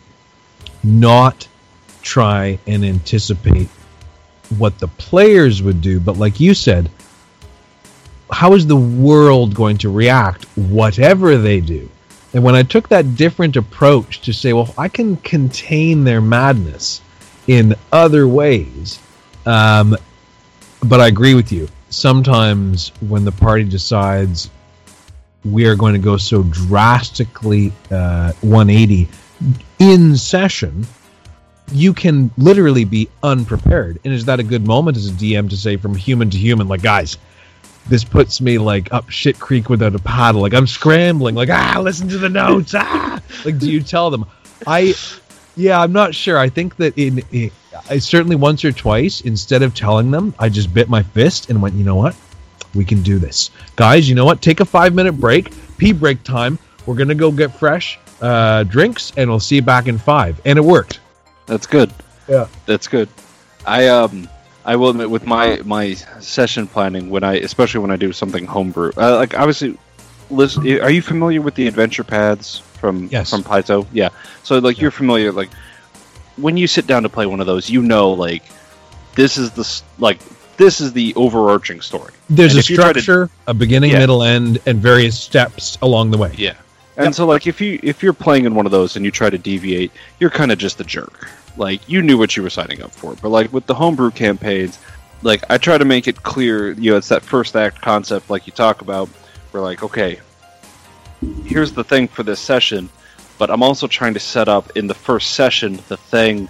not 0.82 1.46
try 2.02 2.58
and 2.66 2.84
anticipate 2.84 3.68
what 4.58 4.78
the 4.78 4.88
players 4.88 5.62
would 5.62 5.80
do 5.80 6.00
but 6.00 6.16
like 6.16 6.40
you 6.40 6.54
said 6.54 6.90
how 8.30 8.54
is 8.54 8.66
the 8.66 8.76
world 8.76 9.54
going 9.54 9.76
to 9.76 9.90
react 9.90 10.44
whatever 10.56 11.36
they 11.36 11.60
do 11.60 11.88
and 12.32 12.42
when 12.42 12.54
i 12.54 12.62
took 12.62 12.88
that 12.88 13.16
different 13.16 13.56
approach 13.56 14.20
to 14.20 14.32
say 14.32 14.52
well 14.52 14.72
i 14.78 14.88
can 14.88 15.16
contain 15.16 16.04
their 16.04 16.20
madness 16.20 17.00
in 17.46 17.74
other 17.92 18.26
ways 18.26 18.98
um, 19.46 19.96
but 20.80 21.00
i 21.00 21.06
agree 21.06 21.34
with 21.34 21.52
you. 21.52 21.68
Sometimes 21.88 22.88
when 23.00 23.24
the 23.24 23.32
party 23.32 23.64
decides 23.64 24.50
we 25.44 25.66
are 25.66 25.76
going 25.76 25.92
to 25.92 26.00
go 26.00 26.16
so 26.16 26.42
drastically 26.42 27.72
uh, 27.90 28.32
180 28.40 29.08
in 29.78 30.16
session 30.16 30.86
you 31.72 31.92
can 31.92 32.30
literally 32.38 32.84
be 32.84 33.08
unprepared. 33.24 33.98
And 34.04 34.14
is 34.14 34.24
that 34.26 34.38
a 34.38 34.44
good 34.44 34.66
moment 34.66 34.96
as 34.96 35.08
a 35.08 35.12
dm 35.12 35.50
to 35.50 35.56
say 35.56 35.76
from 35.76 35.94
human 35.94 36.30
to 36.30 36.38
human 36.38 36.68
like 36.68 36.82
guys 36.82 37.16
this 37.88 38.02
puts 38.02 38.40
me 38.40 38.58
like 38.58 38.92
up 38.92 39.10
shit 39.10 39.38
creek 39.38 39.68
without 39.68 39.94
a 39.94 40.00
paddle. 40.00 40.40
Like 40.40 40.54
i'm 40.54 40.66
scrambling. 40.66 41.36
Like 41.36 41.50
ah 41.50 41.78
listen 41.80 42.08
to 42.08 42.18
the 42.18 42.28
notes. 42.28 42.74
Ah. 42.76 43.22
Like 43.44 43.58
do 43.58 43.70
you 43.70 43.80
tell 43.80 44.10
them? 44.10 44.26
I 44.66 44.94
yeah 45.56 45.80
i'm 45.80 45.92
not 45.92 46.14
sure 46.14 46.38
i 46.38 46.48
think 46.48 46.76
that 46.76 46.96
in, 46.96 47.22
in 47.32 47.50
i 47.90 47.98
certainly 47.98 48.36
once 48.36 48.64
or 48.64 48.72
twice 48.72 49.22
instead 49.22 49.62
of 49.62 49.74
telling 49.74 50.10
them 50.10 50.34
i 50.38 50.48
just 50.48 50.72
bit 50.72 50.88
my 50.88 51.02
fist 51.02 51.50
and 51.50 51.60
went 51.60 51.74
you 51.74 51.84
know 51.84 51.96
what 51.96 52.14
we 52.76 52.84
can 52.84 53.02
do 53.02 53.18
this. 53.18 53.50
Guys, 53.74 54.08
you 54.08 54.14
know 54.14 54.24
what? 54.24 54.42
Take 54.42 54.60
a 54.60 54.64
five 54.64 54.94
minute 54.94 55.14
break, 55.14 55.52
pee 55.78 55.92
break 55.92 56.22
time. 56.22 56.58
We're 56.84 56.94
going 56.94 57.08
to 57.08 57.14
go 57.14 57.32
get 57.32 57.54
fresh 57.58 57.98
uh, 58.20 58.62
drinks 58.64 59.12
and 59.16 59.28
we'll 59.28 59.40
see 59.40 59.56
you 59.56 59.62
back 59.62 59.88
in 59.88 59.98
five. 59.98 60.40
And 60.44 60.58
it 60.58 60.62
worked. 60.62 61.00
That's 61.46 61.66
good. 61.66 61.92
Yeah. 62.28 62.46
That's 62.66 62.86
good. 62.86 63.08
I, 63.66 63.88
um, 63.88 64.28
I 64.64 64.76
will 64.76 64.90
admit 64.90 65.10
with 65.10 65.26
my, 65.26 65.60
my 65.64 65.94
session 65.94 66.68
planning 66.68 67.10
when 67.10 67.24
I, 67.24 67.34
especially 67.36 67.80
when 67.80 67.90
I 67.90 67.96
do 67.96 68.12
something 68.12 68.46
homebrew, 68.46 68.92
uh, 68.96 69.16
like 69.16 69.36
obviously, 69.36 69.78
listen, 70.30 70.80
are 70.80 70.90
you 70.90 71.02
familiar 71.02 71.40
with 71.40 71.54
the 71.54 71.66
adventure 71.66 72.04
paths 72.04 72.62
from 72.86 73.08
Yes. 73.10 73.30
from 73.30 73.42
Paizo. 73.42 73.84
Yeah. 73.92 74.10
So 74.44 74.58
like 74.58 74.80
you're 74.80 74.90
familiar 74.92 75.32
like 75.32 75.50
when 76.36 76.56
you 76.56 76.66
sit 76.66 76.86
down 76.86 77.02
to 77.02 77.08
play 77.08 77.26
one 77.26 77.40
of 77.40 77.46
those, 77.46 77.68
you 77.68 77.82
know 77.82 78.12
like 78.12 78.44
this 79.16 79.36
is 79.36 79.50
the 79.52 79.82
like 79.98 80.18
this 80.56 80.80
is 80.80 80.92
the 80.92 81.12
overarching 81.16 81.80
story. 81.80 82.12
There's 82.30 82.52
And 82.52 82.58
a 82.58 82.60
if 82.60 82.70
you 82.70 82.76
try 82.76 82.92
to- 82.92 83.00
structure, 83.00 83.30
a 83.46 83.54
beginning, 83.54 83.90
Yeah. 83.90 83.98
middle, 83.98 84.22
end, 84.22 84.60
and 84.66 84.78
various 84.80 85.18
steps 85.18 85.76
along 85.82 86.12
the 86.12 86.18
way. 86.18 86.32
Yeah. 86.36 86.54
And 86.96 87.14
so 87.14 87.26
like 87.26 87.46
if 87.46 87.60
you 87.60 87.78
if 87.82 88.02
you're 88.02 88.12
playing 88.12 88.44
in 88.46 88.54
one 88.54 88.66
of 88.66 88.72
those 88.72 88.94
and 88.96 89.04
you 89.04 89.10
try 89.10 89.28
to 89.30 89.38
deviate, 89.38 89.90
you're 90.20 90.30
kind 90.30 90.52
of 90.52 90.58
just 90.58 90.80
a 90.80 90.84
jerk. 90.84 91.28
Like 91.56 91.88
you 91.88 92.02
knew 92.02 92.16
what 92.18 92.36
you 92.36 92.42
were 92.42 92.50
signing 92.50 92.82
up 92.82 92.92
for. 92.92 93.14
But 93.20 93.30
like 93.30 93.52
with 93.52 93.66
the 93.66 93.74
homebrew 93.74 94.12
campaigns, 94.12 94.78
like 95.22 95.42
I 95.50 95.58
try 95.58 95.76
to 95.76 95.84
make 95.84 96.06
it 96.08 96.22
clear, 96.22 96.72
you 96.72 96.92
know, 96.92 96.96
it's 96.98 97.08
that 97.08 97.22
first 97.22 97.56
act 97.56 97.80
concept 97.82 98.30
like 98.30 98.46
you 98.46 98.52
talk 98.52 98.80
about. 98.82 99.08
We're 99.52 99.60
like, 99.62 99.82
okay, 99.82 100.20
here's 101.44 101.72
the 101.72 101.84
thing 101.84 102.08
for 102.08 102.22
this 102.22 102.40
session, 102.40 102.88
but 103.38 103.50
I'm 103.50 103.62
also 103.62 103.86
trying 103.86 104.14
to 104.14 104.20
set 104.20 104.48
up 104.48 104.76
in 104.76 104.86
the 104.86 104.94
first 104.94 105.32
session 105.32 105.80
the 105.88 105.96
thing 105.96 106.48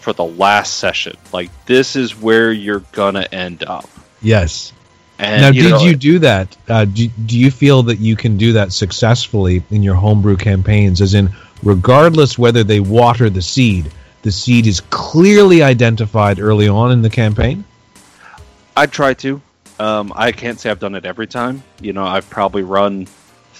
for 0.00 0.12
the 0.12 0.24
last 0.24 0.78
session. 0.78 1.16
Like 1.32 1.50
this 1.66 1.96
is 1.96 2.20
where 2.20 2.52
you're 2.52 2.84
gonna 2.92 3.26
end 3.32 3.64
up. 3.64 3.88
Yes. 4.20 4.72
And 5.18 5.42
now, 5.42 5.50
you 5.50 5.62
did 5.62 5.70
know, 5.70 5.80
you 5.82 5.96
do 5.96 6.18
that? 6.20 6.56
Uh, 6.68 6.84
do, 6.84 7.06
do 7.06 7.38
you 7.38 7.50
feel 7.50 7.84
that 7.84 8.00
you 8.00 8.16
can 8.16 8.36
do 8.36 8.54
that 8.54 8.72
successfully 8.72 9.62
in 9.70 9.82
your 9.82 9.94
homebrew 9.94 10.36
campaigns? 10.36 11.00
As 11.00 11.14
in, 11.14 11.30
regardless 11.62 12.36
whether 12.36 12.64
they 12.64 12.80
water 12.80 13.30
the 13.30 13.42
seed, 13.42 13.92
the 14.22 14.32
seed 14.32 14.66
is 14.66 14.80
clearly 14.80 15.62
identified 15.62 16.40
early 16.40 16.66
on 16.66 16.90
in 16.90 17.02
the 17.02 17.10
campaign. 17.10 17.64
I 18.76 18.86
try 18.86 19.14
to. 19.14 19.40
Um, 19.78 20.12
I 20.16 20.32
can't 20.32 20.58
say 20.58 20.70
I've 20.70 20.80
done 20.80 20.94
it 20.94 21.04
every 21.04 21.26
time. 21.26 21.62
You 21.80 21.92
know, 21.92 22.04
I've 22.04 22.28
probably 22.28 22.62
run 22.62 23.06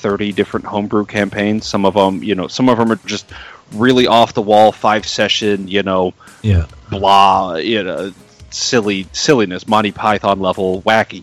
thirty 0.03 0.33
different 0.33 0.67
homebrew 0.67 1.05
campaigns. 1.07 1.67
Some 1.67 1.85
of 1.87 1.95
them, 1.95 2.23
you 2.23 2.35
know, 2.35 2.49
some 2.49 2.69
of 2.69 2.77
them 2.79 2.91
are 2.93 2.97
just 3.07 3.31
really 3.73 4.07
off 4.07 4.35
the 4.35 4.43
wall, 4.43 4.73
five 4.73 5.07
session, 5.07 5.69
you 5.69 5.83
know, 5.83 6.13
Yeah. 6.43 6.67
blah, 6.91 7.55
you 7.55 7.83
know, 7.83 8.13
silly 8.51 9.07
silliness, 9.13 9.67
Monty 9.67 9.93
Python 9.93 10.41
level, 10.41 10.83
wacky. 10.83 11.23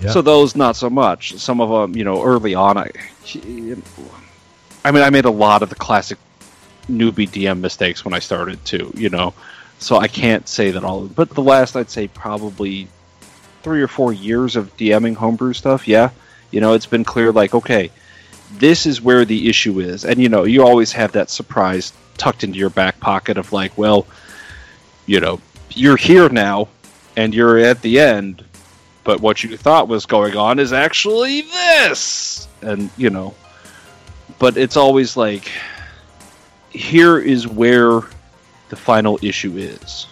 Yeah. 0.00 0.10
So 0.10 0.22
those 0.22 0.56
not 0.56 0.74
so 0.74 0.90
much. 0.90 1.34
Some 1.38 1.60
of 1.60 1.68
them, 1.70 1.96
you 1.96 2.02
know, 2.02 2.24
early 2.24 2.54
on, 2.56 2.76
I, 2.76 2.90
I 4.84 4.90
mean, 4.90 5.02
I 5.02 5.10
made 5.10 5.24
a 5.24 5.30
lot 5.30 5.62
of 5.62 5.68
the 5.68 5.76
classic 5.76 6.18
newbie 6.90 7.28
DM 7.28 7.60
mistakes 7.60 8.04
when 8.04 8.12
I 8.14 8.18
started 8.18 8.62
too. 8.64 8.92
You 8.96 9.08
know, 9.10 9.34
so 9.78 9.96
I 9.98 10.08
can't 10.08 10.48
say 10.48 10.70
that 10.72 10.82
all. 10.84 11.02
But 11.06 11.30
the 11.30 11.42
last, 11.42 11.76
I'd 11.76 11.90
say, 11.90 12.08
probably 12.08 12.88
three 13.62 13.80
or 13.82 13.88
four 13.88 14.12
years 14.12 14.56
of 14.56 14.76
DMing 14.76 15.14
homebrew 15.14 15.52
stuff. 15.52 15.86
Yeah, 15.86 16.10
you 16.50 16.60
know, 16.60 16.72
it's 16.74 16.86
been 16.86 17.04
clear. 17.04 17.30
Like, 17.32 17.54
okay, 17.54 17.90
this 18.52 18.86
is 18.86 19.00
where 19.00 19.24
the 19.24 19.48
issue 19.48 19.80
is, 19.80 20.04
and 20.04 20.20
you 20.20 20.28
know, 20.28 20.44
you 20.44 20.62
always 20.64 20.92
have 20.92 21.12
that 21.12 21.30
surprise 21.30 21.92
tucked 22.16 22.44
into 22.44 22.58
your 22.58 22.70
back 22.70 23.00
pocket 23.00 23.38
of 23.38 23.52
like, 23.52 23.76
well, 23.76 24.06
you 25.06 25.20
know, 25.20 25.40
you're 25.70 25.96
here 25.96 26.28
now, 26.28 26.68
and 27.16 27.34
you're 27.34 27.58
at 27.58 27.82
the 27.82 27.98
end, 27.98 28.44
but 29.02 29.20
what 29.20 29.42
you 29.42 29.56
thought 29.56 29.88
was 29.88 30.06
going 30.06 30.36
on 30.36 30.58
is 30.58 30.72
actually 30.72 31.42
this, 31.42 32.48
and 32.62 32.90
you 32.96 33.10
know, 33.10 33.34
but 34.38 34.56
it's 34.56 34.76
always 34.76 35.16
like, 35.16 35.50
here 36.70 37.18
is 37.18 37.46
where 37.46 38.00
the 38.68 38.76
final 38.76 39.18
issue 39.22 39.56
is. 39.56 40.06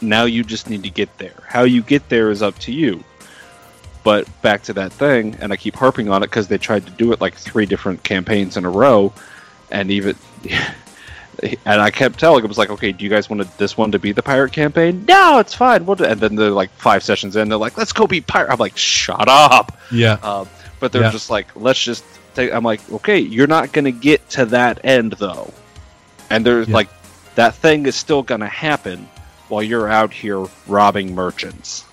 Now 0.00 0.24
you 0.24 0.44
just 0.44 0.70
need 0.70 0.84
to 0.84 0.90
get 0.90 1.16
there. 1.18 1.42
How 1.46 1.64
you 1.64 1.82
get 1.82 2.08
there 2.08 2.30
is 2.30 2.42
up 2.42 2.58
to 2.60 2.72
you. 2.72 3.02
But 4.08 4.40
back 4.40 4.62
to 4.62 4.72
that 4.72 4.90
thing, 4.94 5.36
and 5.38 5.52
I 5.52 5.56
keep 5.56 5.76
harping 5.76 6.08
on 6.08 6.22
it 6.22 6.28
because 6.28 6.48
they 6.48 6.56
tried 6.56 6.86
to 6.86 6.92
do 6.92 7.12
it 7.12 7.20
like 7.20 7.34
three 7.34 7.66
different 7.66 8.02
campaigns 8.02 8.56
in 8.56 8.64
a 8.64 8.70
row, 8.70 9.12
and 9.70 9.90
even. 9.90 10.16
And 11.64 11.80
I 11.80 11.92
kept 11.92 12.18
telling 12.18 12.40
him, 12.40 12.46
"I 12.46 12.48
was 12.48 12.58
like, 12.58 12.70
okay, 12.70 12.90
do 12.90 13.04
you 13.04 13.10
guys 13.10 13.30
want 13.30 13.46
this 13.58 13.76
one 13.76 13.92
to 13.92 13.98
be 14.00 14.10
the 14.10 14.24
pirate 14.24 14.50
campaign? 14.52 15.04
No, 15.06 15.38
it's 15.38 15.54
fine. 15.54 15.86
We'll 15.86 15.94
do-" 15.94 16.04
And 16.04 16.18
then 16.18 16.34
they're 16.34 16.50
like 16.50 16.70
five 16.70 17.04
sessions 17.04 17.36
in, 17.36 17.48
they're 17.48 17.56
like, 17.56 17.78
let's 17.78 17.92
go 17.92 18.08
be 18.08 18.20
pirate. 18.20 18.50
I'm 18.50 18.58
like, 18.58 18.76
shut 18.76 19.28
up. 19.28 19.78
Yeah. 19.92 20.14
Um, 20.14 20.48
but 20.80 20.90
they're 20.90 21.02
Yeah. 21.02 21.12
just 21.12 21.30
like, 21.30 21.46
let's 21.54 21.80
just. 21.80 22.02
Take, 22.34 22.52
I'm 22.52 22.64
like, 22.64 22.80
okay, 22.90 23.20
you're 23.20 23.46
not 23.46 23.72
going 23.72 23.84
to 23.84 23.92
get 23.92 24.28
to 24.30 24.46
that 24.46 24.84
end 24.84 25.12
though, 25.12 25.52
and 26.28 26.44
there's 26.44 26.66
Yeah. 26.68 26.74
like, 26.74 26.88
that 27.36 27.54
thing 27.54 27.86
is 27.86 27.94
still 27.94 28.24
going 28.24 28.40
to 28.40 28.48
happen 28.48 29.08
while 29.48 29.62
you're 29.62 29.88
out 29.88 30.12
here 30.12 30.44
robbing 30.66 31.14
merchants. 31.14 31.84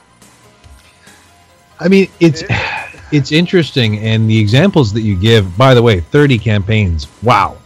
I 1.80 1.88
mean, 1.88 2.10
it's 2.20 2.44
it's 3.12 3.32
interesting, 3.32 4.00
and 4.00 4.30
the 4.30 4.38
examples 4.40 4.94
that 4.94 5.02
you 5.02 5.16
give. 5.18 5.58
By 5.58 5.74
the 5.74 5.82
way, 5.82 6.00
thirty 6.00 6.38
campaigns. 6.38 7.08
Wow. 7.24 7.58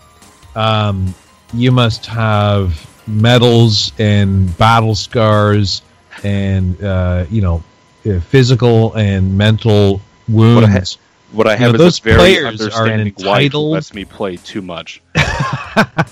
Um, 0.55 1.13
you 1.53 1.71
must 1.71 2.05
have 2.07 2.85
medals 3.07 3.91
and 3.99 4.55
battle 4.57 4.95
scars, 4.95 5.81
and 6.23 6.81
uh, 6.83 7.25
you 7.29 7.41
know, 7.41 7.63
uh, 8.05 8.19
physical 8.19 8.93
and 8.95 9.37
mental 9.37 10.01
wounds. 10.27 10.61
What 10.61 10.69
I 10.69 10.71
ha- 10.71 10.85
What 11.31 11.47
I 11.47 11.53
You 11.53 11.59
know, 11.59 11.65
have 11.67 11.77
those 11.77 11.93
is 11.93 11.99
a 11.99 12.03
very 12.03 12.17
players 12.17 12.43
are 12.43 12.47
understanding 12.49 13.07
wife 13.07 13.23
who 13.23 13.29
entitled- 13.29 13.71
lets 13.71 13.93
me 13.93 14.05
play 14.05 14.37
too 14.37 14.61
much. 14.61 15.01
I 15.15 16.05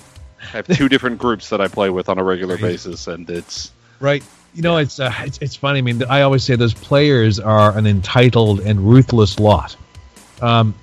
have 0.51 0.67
two 0.67 0.87
different 0.87 1.17
groups 1.17 1.49
that 1.49 1.59
I 1.59 1.67
play 1.67 1.89
with 1.89 2.07
on 2.09 2.17
a 2.19 2.23
regular 2.23 2.55
Right. 2.55 2.61
basis, 2.63 3.07
and 3.07 3.29
it's 3.29 3.71
Right. 3.99 4.23
You 4.53 4.63
know, 4.63 4.77
it's, 4.77 4.99
uh, 4.99 5.13
it's 5.19 5.37
it's 5.39 5.55
funny. 5.55 5.79
I 5.79 5.81
mean, 5.83 6.03
I 6.03 6.21
always 6.21 6.43
say 6.43 6.55
those 6.55 6.73
players 6.73 7.39
are 7.39 7.77
an 7.77 7.85
entitled 7.85 8.61
and 8.61 8.79
ruthless 8.79 9.39
lot. 9.39 9.75
Um, 10.41 10.73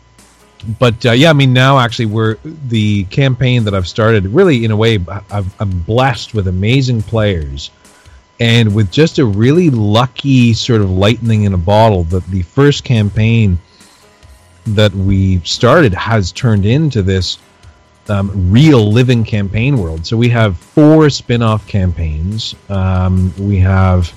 but 0.78 1.04
uh, 1.04 1.12
yeah, 1.12 1.30
I 1.30 1.32
mean, 1.32 1.52
now 1.52 1.78
actually, 1.78 2.06
we're 2.06 2.36
the 2.68 3.04
campaign 3.04 3.64
that 3.64 3.74
I've 3.74 3.88
started. 3.88 4.26
Really, 4.26 4.64
in 4.64 4.70
a 4.70 4.76
way, 4.76 4.98
I've, 5.30 5.60
I'm 5.60 5.80
blessed 5.80 6.34
with 6.34 6.48
amazing 6.48 7.02
players, 7.02 7.70
and 8.40 8.74
with 8.74 8.90
just 8.90 9.18
a 9.18 9.24
really 9.24 9.70
lucky 9.70 10.54
sort 10.54 10.80
of 10.80 10.90
lightning 10.90 11.44
in 11.44 11.52
a 11.52 11.58
bottle. 11.58 12.04
That 12.04 12.26
the 12.28 12.42
first 12.42 12.84
campaign 12.84 13.58
that 14.68 14.94
we 14.94 15.40
started 15.40 15.92
has 15.92 16.32
turned 16.32 16.64
into 16.64 17.02
this 17.02 17.38
um, 18.08 18.50
real 18.50 18.90
living 18.90 19.24
campaign 19.24 19.78
world. 19.78 20.06
So 20.06 20.16
we 20.16 20.28
have 20.30 20.56
four 20.58 21.10
spin 21.10 21.42
off 21.42 21.66
campaigns. 21.66 22.54
Um, 22.68 23.32
we 23.38 23.58
have 23.58 24.12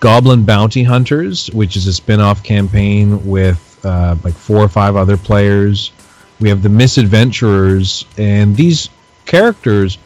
Goblin 0.00 0.44
Bounty 0.44 0.82
Hunters, 0.82 1.48
which 1.48 1.76
is 1.76 1.86
a 1.86 1.92
spin 1.92 2.20
off 2.20 2.42
campaign 2.42 3.26
with 3.26 3.80
uh, 3.84 4.16
like 4.24 4.34
four 4.34 4.58
or 4.58 4.68
five 4.68 4.96
other 4.96 5.16
players. 5.16 5.92
We 6.40 6.48
have 6.48 6.62
the 6.62 6.70
Misadventurers, 6.70 8.06
and 8.18 8.56
these 8.56 8.88
characters 9.26 9.98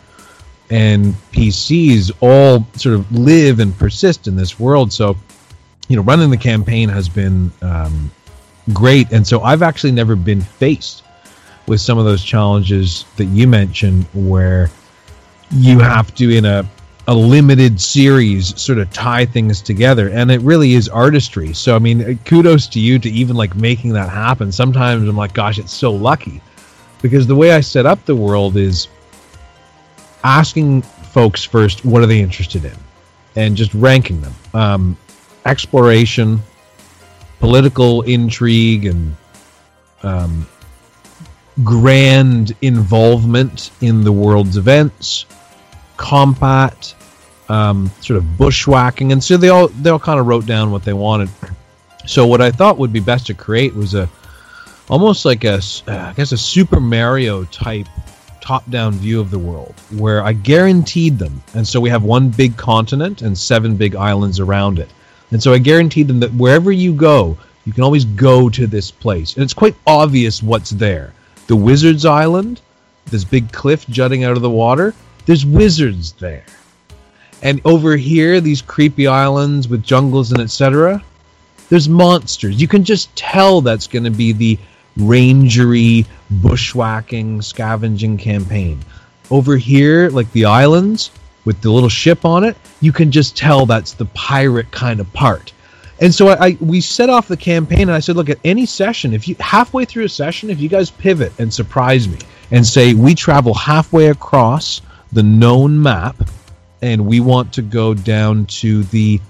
and 0.70 1.14
PCs 1.32 2.10
all 2.20 2.66
sort 2.74 2.96
of 2.96 3.12
live 3.12 3.60
and 3.60 3.76
persist 3.78 4.26
in 4.26 4.34
this 4.34 4.58
world. 4.58 4.92
So, 4.92 5.16
you 5.88 5.96
know, 5.96 6.02
running 6.02 6.30
the 6.30 6.36
campaign 6.36 6.88
has 6.88 7.08
been 7.08 7.52
um, 7.62 8.10
great. 8.72 9.12
And 9.12 9.26
so 9.26 9.42
I've 9.42 9.62
actually 9.62 9.92
never 9.92 10.16
been 10.16 10.40
faced 10.40 11.04
with 11.66 11.80
some 11.80 11.98
of 11.98 12.04
those 12.04 12.22
challenges 12.22 13.04
that 13.16 13.26
you 13.26 13.46
mentioned 13.46 14.04
where 14.12 14.70
you 15.50 15.78
have 15.78 16.14
to 16.16 16.30
in 16.30 16.44
a 16.44 16.68
a 17.06 17.14
limited 17.14 17.78
series 17.78 18.58
sort 18.58 18.78
of 18.78 18.90
tie 18.90 19.26
things 19.26 19.60
together. 19.60 20.08
And 20.08 20.30
it 20.30 20.40
really 20.40 20.72
is 20.72 20.88
artistry. 20.88 21.52
So 21.52 21.76
i 21.76 21.78
mean 21.78 22.18
kudos 22.24 22.66
to 22.68 22.80
you 22.80 22.98
to 22.98 23.10
even 23.10 23.36
like 23.36 23.54
making 23.54 23.92
that 23.92 24.08
happen. 24.08 24.50
Sometimes 24.52 25.06
i'm 25.08 25.16
like 25.16 25.34
gosh 25.34 25.58
it's 25.58 25.72
so 25.72 25.92
lucky. 25.92 26.40
Because 27.02 27.26
the 27.26 27.36
way 27.36 27.52
i 27.52 27.60
set 27.60 27.86
up 27.86 28.04
the 28.04 28.16
world 28.16 28.56
is 28.56 28.88
asking 30.22 30.82
folks 30.82 31.44
first 31.44 31.84
what 31.84 32.02
are 32.02 32.06
they 32.06 32.20
interested 32.20 32.64
in? 32.64 32.76
And 33.36 33.56
just 33.56 33.74
ranking 33.74 34.20
them. 34.20 34.34
Um, 34.54 34.96
exploration 35.44 36.40
political 37.44 38.00
intrigue 38.02 38.86
and 38.86 39.14
um, 40.02 40.46
grand 41.62 42.56
involvement 42.62 43.70
in 43.80 44.02
the 44.02 44.12
world's 44.12 44.56
events, 44.56 45.26
combat, 45.96 46.94
um, 47.48 47.90
sort 48.00 48.16
of 48.16 48.36
bushwhacking, 48.36 49.12
and 49.12 49.22
so 49.22 49.36
they 49.36 49.50
all 49.50 49.68
they 49.68 49.90
all 49.90 49.98
kind 49.98 50.18
of 50.18 50.26
wrote 50.26 50.46
down 50.46 50.70
what 50.70 50.84
they 50.84 50.92
wanted. 50.92 51.28
So 52.06 52.26
what 52.26 52.40
I 52.40 52.50
thought 52.50 52.78
would 52.78 52.92
be 52.92 53.00
best 53.00 53.26
to 53.28 53.34
create 53.34 53.74
was 53.74 53.94
a 53.94 54.08
almost 54.88 55.24
like 55.24 55.44
a 55.44 55.60
uh, 55.86 56.12
guess 56.14 56.32
a 56.32 56.38
Super 56.38 56.80
Mario 56.80 57.44
type 57.44 57.86
top-down 58.40 58.92
view 58.92 59.20
of 59.20 59.30
the 59.30 59.38
world 59.38 59.74
where 59.96 60.22
I 60.22 60.32
guaranteed 60.32 61.18
them, 61.18 61.42
and 61.54 61.66
so 61.66 61.80
we 61.80 61.90
have 61.90 62.02
one 62.02 62.28
big 62.28 62.56
continent 62.56 63.22
and 63.22 63.36
seven 63.36 63.76
big 63.76 63.94
islands 63.94 64.40
around 64.40 64.78
it, 64.78 64.90
and 65.30 65.42
so 65.42 65.52
I 65.52 65.58
guaranteed 65.58 66.08
them 66.08 66.20
that 66.20 66.32
wherever 66.34 66.72
you 66.72 66.92
go, 66.94 67.38
you 67.64 67.72
can 67.72 67.84
always 67.84 68.04
go 68.04 68.50
to 68.50 68.66
this 68.66 68.90
place, 68.90 69.34
and 69.34 69.42
it's 69.42 69.54
quite 69.54 69.76
obvious 69.86 70.42
what's 70.42 70.70
there. 70.70 71.12
The 71.46 71.56
Wizard's 71.56 72.04
Island, 72.04 72.60
this 73.06 73.24
big 73.24 73.52
cliff 73.52 73.86
jutting 73.86 74.24
out 74.24 74.36
of 74.36 74.42
the 74.42 74.50
water, 74.50 74.94
there's 75.26 75.44
wizards 75.44 76.12
there. 76.12 76.44
And 77.42 77.60
over 77.64 77.96
here, 77.96 78.40
these 78.40 78.62
creepy 78.62 79.06
islands 79.06 79.68
with 79.68 79.82
jungles 79.82 80.32
and 80.32 80.40
etc., 80.40 81.02
there's 81.68 81.88
monsters. 81.88 82.60
You 82.60 82.68
can 82.68 82.84
just 82.84 83.14
tell 83.16 83.60
that's 83.60 83.86
going 83.86 84.04
to 84.04 84.10
be 84.10 84.32
the 84.32 84.58
rangery, 84.98 86.06
bushwhacking, 86.30 87.42
scavenging 87.42 88.16
campaign. 88.18 88.80
Over 89.30 89.56
here, 89.56 90.10
like 90.10 90.30
the 90.32 90.44
islands 90.44 91.10
with 91.44 91.60
the 91.60 91.70
little 91.70 91.88
ship 91.88 92.24
on 92.24 92.44
it, 92.44 92.56
you 92.80 92.92
can 92.92 93.10
just 93.10 93.36
tell 93.36 93.66
that's 93.66 93.92
the 93.92 94.04
pirate 94.06 94.70
kind 94.70 95.00
of 95.00 95.12
part. 95.12 95.52
And 96.00 96.12
so 96.12 96.28
I, 96.28 96.46
I, 96.46 96.58
we 96.60 96.80
set 96.80 97.08
off 97.08 97.28
the 97.28 97.36
campaign, 97.36 97.82
and 97.82 97.92
I 97.92 98.00
said, 98.00 98.16
look, 98.16 98.28
at 98.28 98.38
any 98.44 98.66
session, 98.66 99.14
if 99.14 99.28
you 99.28 99.36
halfway 99.38 99.84
through 99.84 100.04
a 100.04 100.08
session, 100.08 100.50
if 100.50 100.58
you 100.60 100.68
guys 100.68 100.90
pivot 100.90 101.32
and 101.38 101.52
surprise 101.52 102.08
me 102.08 102.18
and 102.50 102.66
say 102.66 102.94
we 102.94 103.14
travel 103.14 103.54
halfway 103.54 104.08
across 104.08 104.80
the 105.12 105.22
known 105.22 105.80
map, 105.80 106.16
and 106.82 107.06
we 107.06 107.20
want 107.20 107.52
to 107.54 107.62
go 107.62 107.94
down 107.94 108.44
to 108.46 108.82
the 108.84 109.20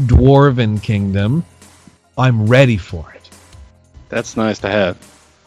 Dwarven 0.00 0.82
Kingdom, 0.82 1.44
I'm 2.18 2.46
ready 2.46 2.76
for 2.76 3.12
it. 3.14 3.30
That's 4.08 4.36
nice 4.36 4.58
to 4.60 4.68
have. 4.68 4.98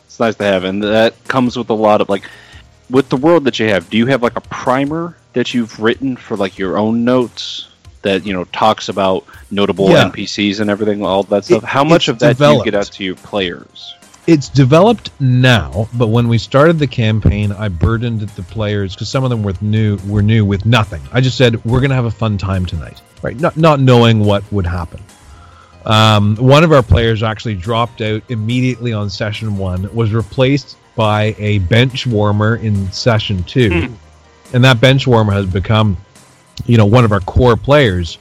It's 0.05 0.19
nice 0.19 0.35
to 0.35 0.43
have, 0.43 0.63
and 0.63 0.81
that 0.83 1.21
comes 1.27 1.57
with 1.57 1.69
a 1.69 1.73
lot 1.73 2.01
of 2.01 2.09
like, 2.09 2.29
with 2.89 3.09
the 3.09 3.17
world 3.17 3.43
that 3.43 3.59
you 3.59 3.67
have. 3.67 3.89
Do 3.89 3.97
you 3.97 4.05
have 4.07 4.23
like 4.23 4.37
a 4.37 4.41
primer 4.41 5.17
that 5.33 5.53
you've 5.53 5.79
written 5.79 6.15
for 6.15 6.37
like 6.37 6.57
your 6.57 6.77
own 6.77 7.03
notes? 7.03 7.67
That 8.01 8.25
you 8.25 8.33
know 8.33 8.45
talks 8.45 8.89
about 8.89 9.25
notable 9.49 9.89
yeah. 9.89 10.09
NPCs 10.09 10.59
and 10.59 10.69
everything, 10.69 11.03
all 11.03 11.23
that 11.23 11.45
stuff. 11.45 11.63
It, 11.63 11.67
How 11.67 11.83
much 11.83 12.07
of 12.07 12.19
that 12.19 12.29
developed. 12.29 12.63
do 12.63 12.69
you 12.69 12.71
get 12.71 12.79
out 12.79 12.91
to 12.93 13.03
your 13.03 13.15
players? 13.15 13.95
It's 14.27 14.49
developed 14.49 15.09
now, 15.19 15.89
but 15.95 16.07
when 16.07 16.27
we 16.27 16.37
started 16.37 16.77
the 16.77 16.87
campaign, 16.87 17.51
I 17.51 17.69
burdened 17.69 18.21
the 18.21 18.43
players 18.43 18.93
because 18.93 19.09
some 19.09 19.23
of 19.23 19.29
them 19.31 19.41
were 19.41 19.53
new. 19.61 19.97
Were 20.07 20.21
new 20.21 20.45
with 20.45 20.65
nothing. 20.65 21.01
I 21.11 21.21
just 21.21 21.37
said 21.37 21.63
we're 21.65 21.79
going 21.79 21.89
to 21.89 21.95
have 21.95 22.05
a 22.05 22.11
fun 22.11 22.37
time 22.37 22.65
tonight, 22.65 23.01
right? 23.21 23.39
Not 23.39 23.57
not 23.57 23.79
knowing 23.79 24.19
what 24.23 24.49
would 24.51 24.67
happen. 24.67 25.01
Um, 25.85 26.35
one 26.35 26.63
of 26.63 26.71
our 26.71 26.83
players 26.83 27.23
actually 27.23 27.55
dropped 27.55 28.01
out 28.01 28.21
immediately 28.29 28.93
on 28.93 29.09
session 29.09 29.57
one, 29.57 29.93
was 29.95 30.13
replaced 30.13 30.77
by 30.95 31.35
a 31.39 31.59
bench 31.59 32.05
warmer 32.05 32.57
in 32.57 32.91
session 32.91 33.43
two, 33.43 33.69
mm. 33.69 33.93
and 34.53 34.63
that 34.63 34.79
bench 34.79 35.07
warmer 35.07 35.33
has 35.33 35.47
become 35.47 35.97
you 36.65 36.77
know, 36.77 36.85
one 36.85 37.05
of 37.05 37.11
our 37.11 37.19
core 37.19 37.55
players. 37.55 38.17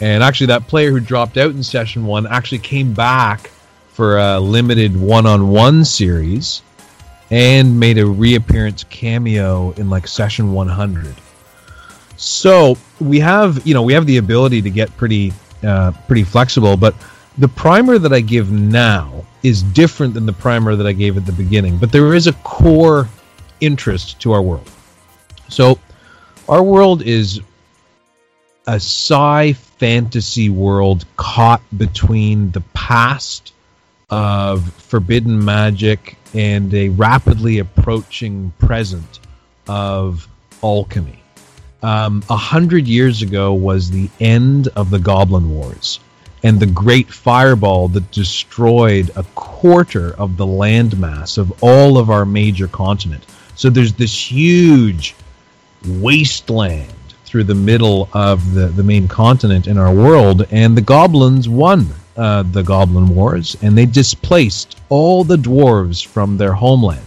And 0.00 0.22
actually, 0.22 0.48
that 0.48 0.66
player 0.68 0.90
who 0.90 1.00
dropped 1.00 1.36
out 1.36 1.50
in 1.50 1.62
session 1.62 2.06
one 2.06 2.26
actually 2.26 2.58
came 2.58 2.92
back 2.94 3.50
for 3.92 4.18
a 4.18 4.38
limited 4.38 4.96
one-on-one 4.96 5.84
series 5.84 6.62
and 7.30 7.78
made 7.78 7.98
a 7.98 8.06
reappearance 8.06 8.84
cameo 8.84 9.72
in 9.72 9.90
like 9.90 10.06
session 10.06 10.52
100. 10.52 11.14
So 12.16 12.76
we 13.00 13.20
have, 13.20 13.66
you 13.66 13.74
know, 13.74 13.82
we 13.82 13.92
have 13.92 14.06
the 14.06 14.18
ability 14.18 14.62
to 14.62 14.70
get 14.70 14.96
pretty, 14.96 15.32
uh, 15.64 15.92
pretty 16.06 16.24
flexible. 16.24 16.76
But 16.76 16.94
the 17.36 17.48
primer 17.48 17.98
that 17.98 18.12
I 18.12 18.20
give 18.20 18.50
now 18.50 19.24
is 19.42 19.62
different 19.62 20.14
than 20.14 20.26
the 20.26 20.32
primer 20.32 20.74
that 20.76 20.86
I 20.86 20.92
gave 20.92 21.16
at 21.16 21.26
the 21.26 21.32
beginning. 21.32 21.76
But 21.78 21.92
there 21.92 22.14
is 22.14 22.26
a 22.26 22.32
core 22.44 23.08
interest 23.60 24.20
to 24.20 24.32
our 24.32 24.42
world. 24.42 24.68
So 25.48 25.78
our 26.48 26.62
world 26.62 27.02
is 27.02 27.40
a 28.68 28.74
sci 28.74 29.54
fantasy 29.54 30.50
world 30.50 31.06
caught 31.16 31.62
between 31.76 32.50
the 32.50 32.60
past 32.74 33.54
of 34.10 34.70
forbidden 34.74 35.42
magic 35.42 36.18
and 36.34 36.74
a 36.74 36.90
rapidly 36.90 37.60
approaching 37.60 38.52
present 38.58 39.20
of 39.66 40.28
alchemy. 40.62 41.18
Um, 41.82 42.22
a 42.28 42.36
hundred 42.36 42.86
years 42.86 43.22
ago 43.22 43.54
was 43.54 43.90
the 43.90 44.10
end 44.20 44.68
of 44.76 44.90
the 44.90 44.98
Goblin 44.98 45.48
Wars 45.48 45.98
and 46.42 46.60
the 46.60 46.66
great 46.66 47.10
fireball 47.10 47.88
that 47.88 48.10
destroyed 48.10 49.10
a 49.16 49.22
quarter 49.34 50.14
of 50.16 50.36
the 50.36 50.46
landmass 50.46 51.38
of 51.38 51.64
all 51.64 51.96
of 51.96 52.10
our 52.10 52.26
major 52.26 52.68
continent. 52.68 53.24
So 53.54 53.70
there's 53.70 53.94
this 53.94 54.30
huge 54.30 55.14
wasteland 55.86 56.92
through 57.28 57.44
the 57.44 57.54
middle 57.54 58.08
of 58.12 58.54
the, 58.54 58.66
the 58.66 58.82
main 58.82 59.06
continent 59.06 59.66
in 59.66 59.78
our 59.78 59.94
world, 59.94 60.46
and 60.50 60.76
the 60.76 60.82
goblins 60.82 61.48
won 61.48 61.86
uh, 62.18 62.42
the 62.42 62.62
Goblin 62.62 63.14
Wars, 63.14 63.56
and 63.62 63.78
they 63.78 63.86
displaced 63.86 64.80
all 64.88 65.22
the 65.22 65.36
dwarves 65.36 66.04
from 66.04 66.36
their 66.36 66.52
homeland. 66.52 67.06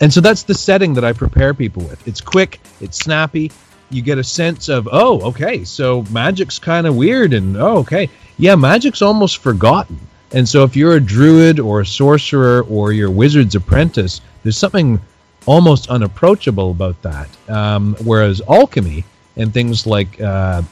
And 0.00 0.12
so 0.12 0.20
that's 0.20 0.42
the 0.42 0.54
setting 0.54 0.94
that 0.94 1.04
I 1.04 1.12
prepare 1.12 1.54
people 1.54 1.82
with. 1.84 2.06
It's 2.06 2.20
quick, 2.20 2.60
it's 2.80 2.98
snappy. 2.98 3.50
You 3.88 4.02
get 4.02 4.18
a 4.18 4.24
sense 4.24 4.68
of, 4.68 4.88
oh, 4.92 5.20
okay, 5.28 5.64
so 5.64 6.04
magic's 6.10 6.58
kind 6.58 6.86
of 6.86 6.96
weird, 6.96 7.32
and 7.32 7.56
oh, 7.56 7.78
okay, 7.78 8.10
yeah, 8.36 8.54
magic's 8.54 9.00
almost 9.00 9.38
forgotten. 9.38 9.98
And 10.32 10.48
so 10.48 10.64
if 10.64 10.76
you're 10.76 10.96
a 10.96 11.00
druid 11.00 11.60
or 11.60 11.80
a 11.80 11.86
sorcerer 11.86 12.62
or 12.62 12.92
you're 12.92 13.08
a 13.08 13.12
wizard's 13.12 13.54
apprentice, 13.54 14.20
there's 14.42 14.56
something 14.56 15.00
almost 15.46 15.88
unapproachable 15.90 16.70
about 16.70 17.00
that. 17.02 17.28
Um, 17.48 17.96
whereas 18.04 18.40
alchemy, 18.48 19.04
and 19.36 19.52
things 19.52 19.86
like 19.86 20.20
uh, 20.20 20.62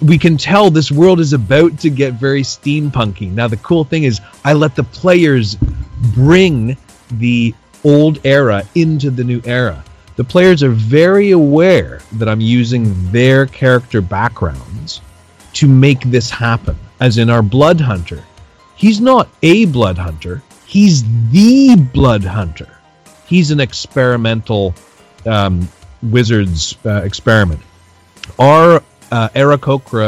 we 0.00 0.18
can 0.18 0.36
tell 0.36 0.70
this 0.70 0.92
world 0.92 1.20
is 1.20 1.32
about 1.32 1.78
to 1.80 1.90
get 1.90 2.14
very 2.14 2.42
steampunky. 2.42 3.30
Now 3.30 3.48
the 3.48 3.56
cool 3.58 3.84
thing 3.84 4.04
is 4.04 4.20
I 4.44 4.52
let 4.52 4.76
the 4.76 4.84
players 4.84 5.56
bring 6.14 6.76
the 7.12 7.54
old 7.84 8.24
era 8.24 8.64
into 8.74 9.10
the 9.10 9.24
new 9.24 9.42
era. 9.44 9.84
The 10.16 10.24
players 10.24 10.62
are 10.62 10.70
very 10.70 11.30
aware 11.30 12.00
that 12.12 12.28
I'm 12.28 12.40
using 12.40 13.10
their 13.10 13.46
character 13.46 14.00
backgrounds 14.00 15.00
to 15.54 15.66
make 15.66 16.00
this 16.02 16.30
happen. 16.30 16.76
As 17.00 17.18
in 17.18 17.30
our 17.30 17.42
blood 17.42 17.80
hunter, 17.80 18.22
he's 18.76 19.00
not 19.00 19.28
a 19.42 19.64
blood 19.66 19.98
hunter, 19.98 20.42
he's 20.66 21.02
the 21.30 21.76
blood 21.76 22.24
hunter. 22.24 22.68
He's 23.26 23.50
an 23.50 23.60
experimental 23.60 24.74
um, 25.24 25.66
wizard's 26.02 26.76
uh, 26.84 27.02
experiment 27.02 27.60
our 28.38 28.82
uh, 29.10 29.28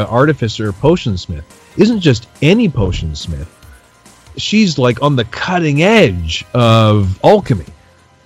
artificer 0.09 0.71
potion 0.73 1.17
smith 1.17 1.45
isn't 1.77 1.99
just 1.99 2.27
any 2.41 2.69
potion 2.69 3.15
smith. 3.15 3.51
She's 4.37 4.77
like 4.77 5.01
on 5.01 5.15
the 5.15 5.25
cutting 5.25 5.83
edge 5.83 6.45
of 6.53 7.19
alchemy. 7.23 7.65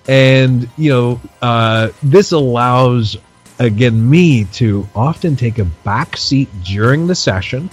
And, 0.07 0.67
you 0.77 0.89
know, 0.89 1.21
uh, 1.41 1.89
this 2.01 2.31
allows, 2.31 3.17
again, 3.59 4.09
me 4.09 4.45
to 4.45 4.87
often 4.95 5.35
take 5.35 5.59
a 5.59 5.65
back 5.65 6.17
seat 6.17 6.49
during 6.63 7.05
the 7.05 7.13
session 7.13 7.69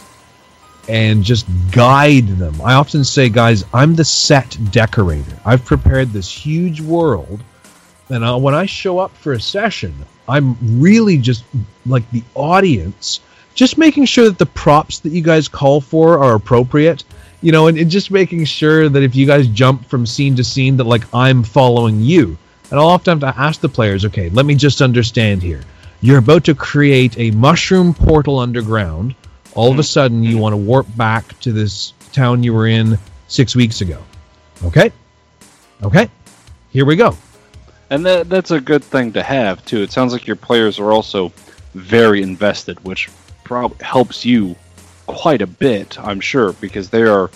and 0.88 1.24
just 1.24 1.46
guide 1.70 2.28
them. 2.28 2.60
I 2.60 2.74
often 2.74 3.04
say, 3.04 3.28
guys, 3.28 3.64
I'm 3.72 3.94
the 3.94 4.04
set 4.04 4.58
decorator. 4.70 5.38
I've 5.44 5.64
prepared 5.64 6.10
this 6.10 6.30
huge 6.30 6.80
world. 6.80 7.40
And 8.08 8.24
uh, 8.24 8.38
when 8.38 8.54
I 8.54 8.66
show 8.66 8.98
up 8.98 9.16
for 9.16 9.32
a 9.32 9.40
session, 9.40 9.94
I'm 10.28 10.80
really 10.80 11.18
just 11.18 11.44
like 11.84 12.08
the 12.10 12.22
audience, 12.34 13.20
just 13.54 13.78
making 13.78 14.04
sure 14.04 14.24
that 14.24 14.38
the 14.38 14.46
props 14.46 15.00
that 15.00 15.10
you 15.10 15.22
guys 15.22 15.48
call 15.48 15.80
for 15.80 16.22
are 16.22 16.34
appropriate, 16.34 17.04
you 17.40 17.52
know, 17.52 17.66
and, 17.66 17.78
and 17.78 17.90
just 17.90 18.10
making 18.10 18.44
sure 18.44 18.88
that 18.88 19.02
if 19.02 19.16
you 19.16 19.26
guys 19.26 19.48
jump 19.48 19.86
from 19.86 20.06
scene 20.06 20.36
to 20.36 20.44
scene, 20.44 20.76
that 20.76 20.84
like 20.84 21.02
I'm 21.14 21.42
following 21.42 22.00
you. 22.00 22.38
And 22.70 22.80
I'll 22.80 22.88
often 22.88 23.20
have 23.20 23.34
to 23.34 23.40
ask 23.40 23.60
the 23.60 23.68
players, 23.68 24.04
okay, 24.04 24.28
let 24.30 24.46
me 24.46 24.54
just 24.54 24.82
understand 24.82 25.42
here. 25.42 25.62
You're 26.00 26.18
about 26.18 26.44
to 26.44 26.54
create 26.54 27.18
a 27.18 27.30
mushroom 27.30 27.94
portal 27.94 28.38
underground. 28.38 29.14
All 29.54 29.70
of 29.70 29.78
a 29.78 29.82
sudden, 29.82 30.22
you 30.22 30.36
want 30.36 30.52
to 30.52 30.58
warp 30.58 30.86
back 30.96 31.38
to 31.40 31.52
this 31.52 31.94
town 32.12 32.42
you 32.42 32.52
were 32.52 32.66
in 32.66 32.98
six 33.28 33.56
weeks 33.56 33.80
ago. 33.80 34.02
Okay? 34.64 34.92
Okay? 35.82 36.10
Here 36.70 36.84
we 36.84 36.96
go 36.96 37.16
and 37.90 38.04
that 38.06 38.28
that's 38.28 38.50
a 38.50 38.60
good 38.60 38.84
thing 38.84 39.12
to 39.12 39.22
have 39.22 39.64
too. 39.64 39.82
It 39.82 39.92
sounds 39.92 40.12
like 40.12 40.26
your 40.26 40.36
players 40.36 40.78
are 40.78 40.92
also 40.92 41.32
very 41.74 42.22
invested, 42.22 42.82
which 42.84 43.08
probably 43.44 43.84
helps 43.84 44.24
you 44.24 44.56
quite 45.06 45.42
a 45.42 45.46
bit, 45.46 45.98
I'm 46.00 46.20
sure, 46.20 46.52
because 46.54 46.90
they 46.90 47.02
are 47.02 47.30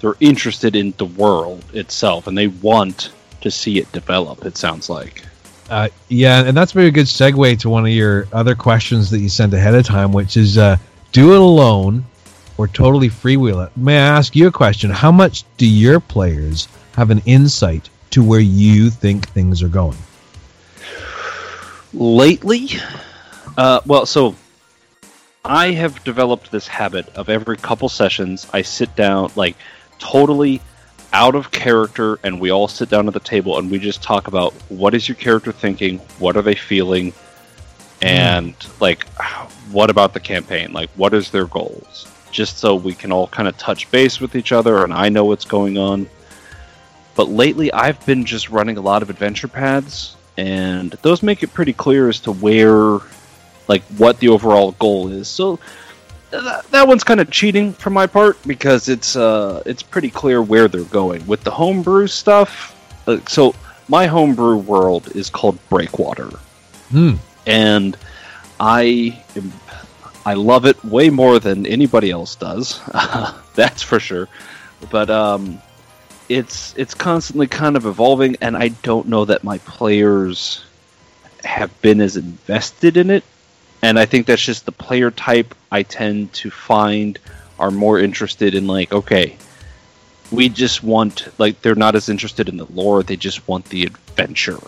they're 0.00 0.16
interested 0.20 0.74
in 0.74 0.92
the 0.98 1.04
world 1.04 1.64
itself 1.72 2.26
and 2.26 2.36
they 2.36 2.48
want 2.48 3.12
to 3.40 3.50
see 3.50 3.78
it 3.78 3.90
develop. 3.92 4.44
It 4.44 4.56
sounds 4.56 4.90
like. 4.90 5.24
Uh, 5.70 5.88
yeah, 6.08 6.44
and 6.44 6.56
that's 6.56 6.72
a 6.72 6.74
very 6.74 6.90
good 6.90 7.06
segue 7.06 7.58
to 7.60 7.70
one 7.70 7.84
of 7.84 7.92
your 7.92 8.26
other 8.32 8.54
questions 8.54 9.10
that 9.10 9.20
you 9.20 9.28
sent 9.28 9.54
ahead 9.54 9.74
of 9.74 9.86
time, 9.86 10.12
which 10.12 10.36
is 10.36 10.58
uh, 10.58 10.76
do 11.12 11.32
it 11.32 11.40
alone 11.40 12.04
or 12.58 12.68
totally 12.68 13.08
freewheel 13.08 13.64
it. 13.66 13.76
May 13.76 13.96
I 13.96 14.18
ask 14.18 14.36
you 14.36 14.48
a 14.48 14.52
question? 14.52 14.90
How 14.90 15.12
much 15.12 15.44
do 15.56 15.66
your 15.66 16.00
players 16.00 16.68
have 16.94 17.10
an 17.10 17.22
insight 17.24 17.88
to 18.12 18.22
where 18.22 18.40
you 18.40 18.90
think 18.90 19.28
things 19.28 19.62
are 19.62 19.68
going? 19.68 19.98
Lately, 21.92 22.70
uh, 23.56 23.80
well, 23.84 24.06
so 24.06 24.34
I 25.44 25.72
have 25.72 26.02
developed 26.04 26.50
this 26.50 26.66
habit 26.66 27.08
of 27.16 27.28
every 27.28 27.56
couple 27.56 27.88
sessions, 27.88 28.46
I 28.52 28.62
sit 28.62 28.94
down, 28.96 29.30
like, 29.34 29.56
totally 29.98 30.60
out 31.12 31.34
of 31.34 31.50
character, 31.50 32.18
and 32.22 32.40
we 32.40 32.50
all 32.50 32.68
sit 32.68 32.88
down 32.88 33.08
at 33.08 33.14
the 33.14 33.20
table 33.20 33.58
and 33.58 33.70
we 33.70 33.78
just 33.78 34.02
talk 34.02 34.28
about 34.28 34.54
what 34.70 34.94
is 34.94 35.08
your 35.08 35.16
character 35.16 35.52
thinking, 35.52 35.98
what 36.18 36.36
are 36.36 36.42
they 36.42 36.54
feeling, 36.54 37.12
and, 38.00 38.58
mm. 38.58 38.80
like, 38.80 39.06
what 39.70 39.90
about 39.90 40.14
the 40.14 40.20
campaign? 40.20 40.72
Like, 40.72 40.90
what 40.96 41.12
is 41.12 41.30
their 41.30 41.46
goals? 41.46 42.06
Just 42.30 42.58
so 42.58 42.74
we 42.74 42.94
can 42.94 43.12
all 43.12 43.26
kind 43.26 43.48
of 43.48 43.56
touch 43.58 43.90
base 43.90 44.20
with 44.20 44.36
each 44.36 44.52
other 44.52 44.84
and 44.84 44.92
I 44.92 45.08
know 45.08 45.24
what's 45.24 45.44
going 45.44 45.76
on 45.76 46.08
but 47.14 47.28
lately 47.28 47.72
I've 47.72 48.04
been 48.06 48.24
just 48.24 48.50
running 48.50 48.76
a 48.76 48.80
lot 48.80 49.02
of 49.02 49.10
adventure 49.10 49.48
paths, 49.48 50.16
and 50.36 50.92
those 51.02 51.22
make 51.22 51.42
it 51.42 51.52
pretty 51.52 51.72
clear 51.72 52.08
as 52.08 52.20
to 52.20 52.32
where, 52.32 52.98
like, 53.68 53.82
what 53.98 54.18
the 54.18 54.28
overall 54.28 54.72
goal 54.72 55.08
is. 55.08 55.28
So 55.28 55.58
that, 56.30 56.64
that 56.70 56.88
one's 56.88 57.04
kind 57.04 57.20
of 57.20 57.30
cheating 57.30 57.72
for 57.74 57.90
my 57.90 58.06
part 58.06 58.38
because 58.46 58.88
it's 58.88 59.16
uh 59.16 59.62
it's 59.66 59.82
pretty 59.82 60.08
clear 60.10 60.40
where 60.40 60.66
they're 60.68 60.84
going 60.84 61.26
with 61.26 61.44
the 61.44 61.50
homebrew 61.50 62.06
stuff. 62.06 62.74
Uh, 63.06 63.18
so 63.28 63.54
my 63.88 64.06
homebrew 64.06 64.56
world 64.56 65.14
is 65.14 65.28
called 65.28 65.58
Breakwater, 65.68 66.30
Hmm. 66.90 67.14
and 67.46 67.96
I 68.60 69.20
am, 69.36 69.52
I 70.24 70.34
love 70.34 70.64
it 70.66 70.82
way 70.84 71.10
more 71.10 71.38
than 71.40 71.66
anybody 71.66 72.10
else 72.10 72.36
does. 72.36 72.80
That's 73.54 73.82
for 73.82 73.98
sure. 74.00 74.28
But 74.90 75.10
um, 75.10 75.60
it's 76.28 76.74
it's 76.76 76.94
constantly 76.94 77.46
kind 77.46 77.76
of 77.76 77.86
evolving, 77.86 78.36
and 78.40 78.56
I 78.56 78.68
don't 78.68 79.08
know 79.08 79.24
that 79.24 79.44
my 79.44 79.58
players 79.58 80.64
have 81.44 81.80
been 81.82 82.00
as 82.00 82.16
invested 82.16 82.96
in 82.96 83.10
it. 83.10 83.24
And 83.82 83.98
I 83.98 84.06
think 84.06 84.26
that's 84.26 84.42
just 84.42 84.64
the 84.64 84.72
player 84.72 85.10
type 85.10 85.54
I 85.70 85.82
tend 85.82 86.32
to 86.34 86.50
find 86.50 87.18
are 87.58 87.72
more 87.72 87.98
interested 87.98 88.54
in 88.54 88.68
like, 88.68 88.92
okay, 88.92 89.36
we 90.30 90.48
just 90.48 90.82
want 90.82 91.28
like 91.38 91.60
they're 91.62 91.74
not 91.74 91.96
as 91.96 92.08
interested 92.08 92.48
in 92.48 92.56
the 92.56 92.66
lore; 92.66 93.02
they 93.02 93.16
just 93.16 93.46
want 93.48 93.66
the 93.66 93.84
adventure. 93.84 94.58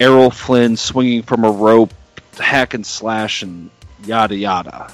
Errol 0.00 0.30
Flynn 0.30 0.76
swinging 0.76 1.22
from 1.22 1.44
a 1.44 1.50
rope, 1.50 1.94
hack 2.38 2.74
and 2.74 2.84
slash, 2.84 3.42
and 3.42 3.70
yada 4.04 4.34
yada. 4.34 4.90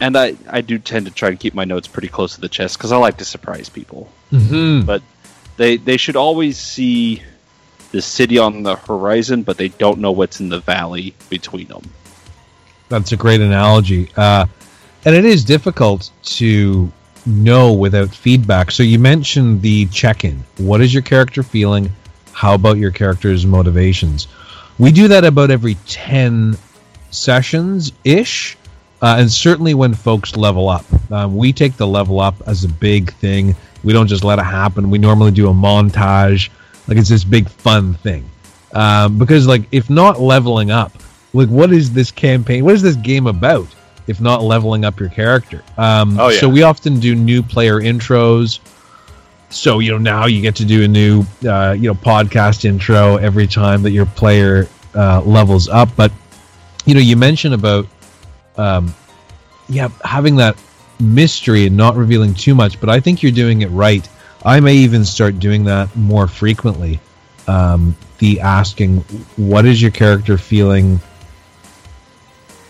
And 0.00 0.16
I, 0.16 0.36
I 0.50 0.60
do 0.60 0.78
tend 0.78 1.06
to 1.06 1.12
try 1.12 1.30
and 1.30 1.40
keep 1.40 1.54
my 1.54 1.64
notes 1.64 1.88
pretty 1.88 2.08
close 2.08 2.34
to 2.34 2.40
the 2.40 2.48
chest 2.48 2.76
because 2.76 2.92
I 2.92 2.96
like 2.96 3.18
to 3.18 3.24
surprise 3.24 3.68
people. 3.68 4.08
hmm 4.30 4.82
But 4.82 5.02
they 5.56 5.76
they 5.76 5.96
should 5.96 6.16
always 6.16 6.58
see 6.58 7.22
the 7.92 8.02
city 8.02 8.38
on 8.38 8.64
the 8.64 8.76
horizon, 8.76 9.42
but 9.42 9.56
they 9.56 9.68
don't 9.68 10.00
know 10.00 10.10
what's 10.10 10.40
in 10.40 10.48
the 10.48 10.58
valley 10.58 11.14
between 11.30 11.68
them. 11.68 11.88
That's 12.88 13.12
a 13.12 13.16
great 13.16 13.40
analogy. 13.40 14.10
Uh, 14.16 14.46
and 15.04 15.14
it 15.14 15.24
is 15.24 15.44
difficult 15.44 16.10
to 16.38 16.90
know 17.26 17.72
without 17.72 18.10
feedback. 18.10 18.70
So 18.70 18.82
you 18.82 18.98
mentioned 18.98 19.62
the 19.62 19.86
check 19.86 20.24
in. 20.24 20.42
What 20.58 20.80
is 20.80 20.92
your 20.92 21.02
character 21.02 21.42
feeling? 21.42 21.90
How 22.32 22.54
about 22.54 22.78
your 22.78 22.90
character's 22.90 23.46
motivations? 23.46 24.26
We 24.78 24.90
do 24.90 25.08
that 25.08 25.24
about 25.24 25.50
every 25.50 25.76
10 25.86 26.56
sessions 27.10 27.92
ish. 28.02 28.56
Uh, 29.04 29.16
and 29.18 29.30
certainly 29.30 29.74
when 29.74 29.92
folks 29.92 30.34
level 30.34 30.70
up, 30.70 30.86
um, 31.12 31.36
we 31.36 31.52
take 31.52 31.76
the 31.76 31.86
level 31.86 32.20
up 32.20 32.34
as 32.46 32.64
a 32.64 32.68
big 32.68 33.12
thing. 33.12 33.54
We 33.82 33.92
don't 33.92 34.06
just 34.06 34.24
let 34.24 34.38
it 34.38 34.46
happen. 34.46 34.88
We 34.88 34.96
normally 34.96 35.30
do 35.30 35.50
a 35.50 35.52
montage, 35.52 36.48
like 36.88 36.96
it's 36.96 37.10
this 37.10 37.22
big 37.22 37.46
fun 37.50 37.92
thing. 37.92 38.24
Um, 38.72 39.18
because 39.18 39.46
like 39.46 39.64
if 39.72 39.90
not 39.90 40.20
leveling 40.22 40.70
up, 40.70 40.90
like 41.34 41.50
what 41.50 41.70
is 41.70 41.92
this 41.92 42.10
campaign? 42.10 42.64
What 42.64 42.76
is 42.76 42.80
this 42.80 42.96
game 42.96 43.26
about? 43.26 43.68
If 44.06 44.22
not 44.22 44.42
leveling 44.42 44.86
up 44.86 44.98
your 44.98 45.10
character. 45.10 45.62
Um, 45.76 46.18
Oh, 46.18 46.28
yeah. 46.28 46.40
So 46.40 46.48
we 46.48 46.62
often 46.62 46.98
do 46.98 47.14
new 47.14 47.42
player 47.42 47.82
intros. 47.82 48.58
So 49.50 49.80
you 49.80 49.90
know 49.90 49.98
now 49.98 50.24
you 50.24 50.40
get 50.40 50.56
to 50.56 50.64
do 50.64 50.82
a 50.82 50.88
new 50.88 51.26
uh, 51.46 51.76
you 51.78 51.88
know 51.88 51.94
podcast 51.94 52.64
intro 52.64 53.16
every 53.18 53.48
time 53.48 53.82
that 53.82 53.90
your 53.90 54.06
player 54.06 54.66
uh, 54.94 55.20
levels 55.20 55.68
up. 55.68 55.90
But 55.94 56.10
you 56.86 56.94
know 56.94 57.00
you 57.00 57.18
mentioned 57.18 57.52
about 57.52 57.86
um, 58.56 58.94
yeah 59.68 59.88
having 60.04 60.36
that 60.36 60.56
mystery 61.00 61.66
and 61.66 61.76
not 61.76 61.96
revealing 61.96 62.34
too 62.34 62.54
much. 62.54 62.80
But 62.80 62.90
I 62.90 63.00
think 63.00 63.22
you're 63.22 63.32
doing 63.32 63.62
it 63.62 63.68
right. 63.68 64.08
I 64.44 64.60
may 64.60 64.74
even 64.74 65.04
start 65.04 65.38
doing 65.38 65.64
that 65.64 65.94
more 65.96 66.28
frequently. 66.28 67.00
Um, 67.46 67.96
the 68.18 68.40
asking, 68.40 68.98
what 69.36 69.66
is 69.66 69.82
your 69.82 69.90
character 69.90 70.38
feeling 70.38 71.00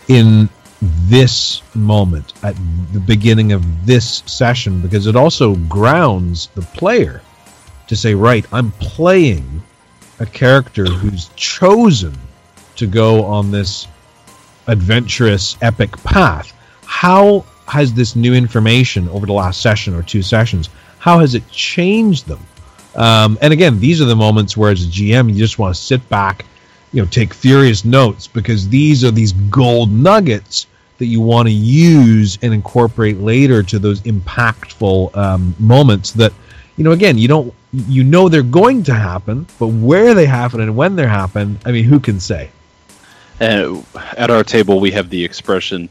in 0.07 0.49
this 0.81 1.61
moment 1.73 2.33
at 2.43 2.55
the 2.91 2.99
beginning 2.99 3.51
of 3.51 3.85
this 3.85 4.23
session? 4.25 4.81
Because 4.81 5.07
it 5.07 5.15
also 5.15 5.55
grounds 5.55 6.47
the 6.55 6.61
player 6.61 7.21
to 7.87 7.95
say, 7.95 8.15
right, 8.15 8.45
I'm 8.51 8.71
playing 8.71 9.63
a 10.19 10.25
character 10.25 10.85
who's 10.85 11.29
chosen 11.35 12.17
to 12.77 12.87
go 12.87 13.23
on 13.23 13.51
this 13.51 13.87
adventurous, 14.67 15.57
epic 15.61 15.91
path. 16.03 16.53
How 16.85 17.45
has 17.67 17.93
this 17.93 18.15
new 18.15 18.33
information 18.33 19.09
over 19.09 19.25
the 19.25 19.33
last 19.33 19.61
session 19.61 19.93
or 19.95 20.03
two 20.03 20.21
sessions? 20.21 20.69
How 20.99 21.19
has 21.19 21.35
it 21.35 21.49
changed 21.49 22.27
them? 22.27 22.39
Um, 22.95 23.37
and 23.41 23.51
again, 23.51 23.79
these 23.79 24.01
are 24.01 24.05
the 24.05 24.15
moments 24.15 24.55
where, 24.55 24.71
as 24.71 24.83
a 24.83 24.87
GM, 24.87 25.29
you 25.31 25.35
just 25.35 25.59
want 25.59 25.75
to 25.75 25.81
sit 25.81 26.07
back, 26.09 26.45
you 26.93 27.01
know, 27.01 27.07
take 27.07 27.33
furious 27.33 27.83
notes 27.83 28.27
because 28.27 28.69
these 28.69 29.03
are 29.03 29.11
these 29.11 29.33
gold 29.33 29.91
nuggets 29.91 30.67
that 30.97 31.07
you 31.07 31.19
want 31.19 31.47
to 31.47 31.53
use 31.53 32.37
and 32.41 32.53
incorporate 32.53 33.19
later 33.19 33.61
to 33.63 33.79
those 33.79 34.01
impactful 34.01 35.15
um, 35.15 35.53
moments 35.59 36.11
that, 36.11 36.31
you 36.77 36.83
know, 36.83 36.91
again, 36.91 37.17
you 37.17 37.27
don't, 37.27 37.53
you 37.73 38.03
know, 38.05 38.29
they're 38.29 38.43
going 38.43 38.83
to 38.83 38.93
happen, 38.93 39.45
but 39.59 39.67
where 39.67 40.13
they 40.13 40.25
happen 40.25 40.61
and 40.61 40.77
when 40.77 40.95
they 40.95 41.05
happen, 41.05 41.59
I 41.65 41.73
mean, 41.73 41.83
who 41.83 41.99
can 41.99 42.21
say? 42.21 42.49
And 43.39 43.85
at 44.17 44.29
our 44.29 44.43
table, 44.43 44.79
we 44.79 44.91
have 44.91 45.09
the 45.09 45.23
expression, 45.25 45.89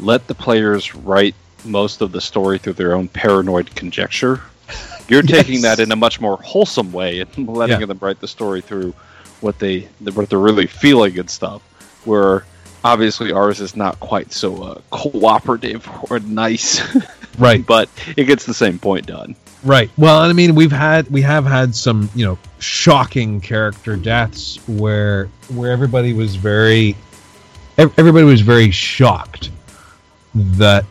"Let 0.00 0.26
the 0.26 0.34
players 0.34 0.94
write 0.94 1.34
most 1.64 2.00
of 2.00 2.12
the 2.12 2.20
story 2.20 2.58
through 2.58 2.74
their 2.74 2.94
own 2.94 3.08
paranoid 3.08 3.74
conjecture." 3.74 4.40
You're 5.08 5.22
taking 5.22 5.62
that 5.62 5.80
in 5.80 5.92
a 5.92 5.96
much 5.96 6.20
more 6.20 6.38
wholesome 6.38 6.92
way 6.92 7.20
and 7.20 7.48
letting 7.48 7.80
Yeah. 7.80 7.86
them 7.86 7.98
write 8.00 8.20
the 8.20 8.28
story 8.28 8.60
through 8.62 8.94
what 9.40 9.58
they 9.58 9.88
what 10.14 10.28
they're 10.30 10.38
really 10.38 10.66
feeling 10.66 11.18
and 11.18 11.28
stuff. 11.28 11.62
Where 12.04 12.44
obviously 12.84 13.32
ours 13.32 13.60
is 13.60 13.76
not 13.76 13.98
quite 14.00 14.32
so 14.32 14.62
uh, 14.62 14.80
cooperative 14.90 15.88
or 16.10 16.20
nice, 16.20 16.80
Right. 17.38 17.64
but 17.66 17.88
it 18.16 18.24
gets 18.24 18.44
the 18.46 18.54
same 18.54 18.78
point 18.78 19.06
done. 19.06 19.34
Right. 19.64 19.90
Well, 19.96 20.18
I 20.18 20.32
mean, 20.32 20.54
we've 20.54 20.72
had 20.72 21.10
we 21.10 21.22
have 21.22 21.46
had 21.46 21.74
some 21.74 22.10
you 22.14 22.24
know 22.26 22.38
shocking 22.58 23.40
character 23.40 23.96
deaths 23.96 24.56
where 24.68 25.28
where 25.48 25.72
everybody 25.72 26.12
was 26.12 26.36
very 26.36 26.96
everybody 27.78 28.24
was 28.24 28.42
very 28.42 28.70
shocked 28.70 29.50
that 30.34 30.84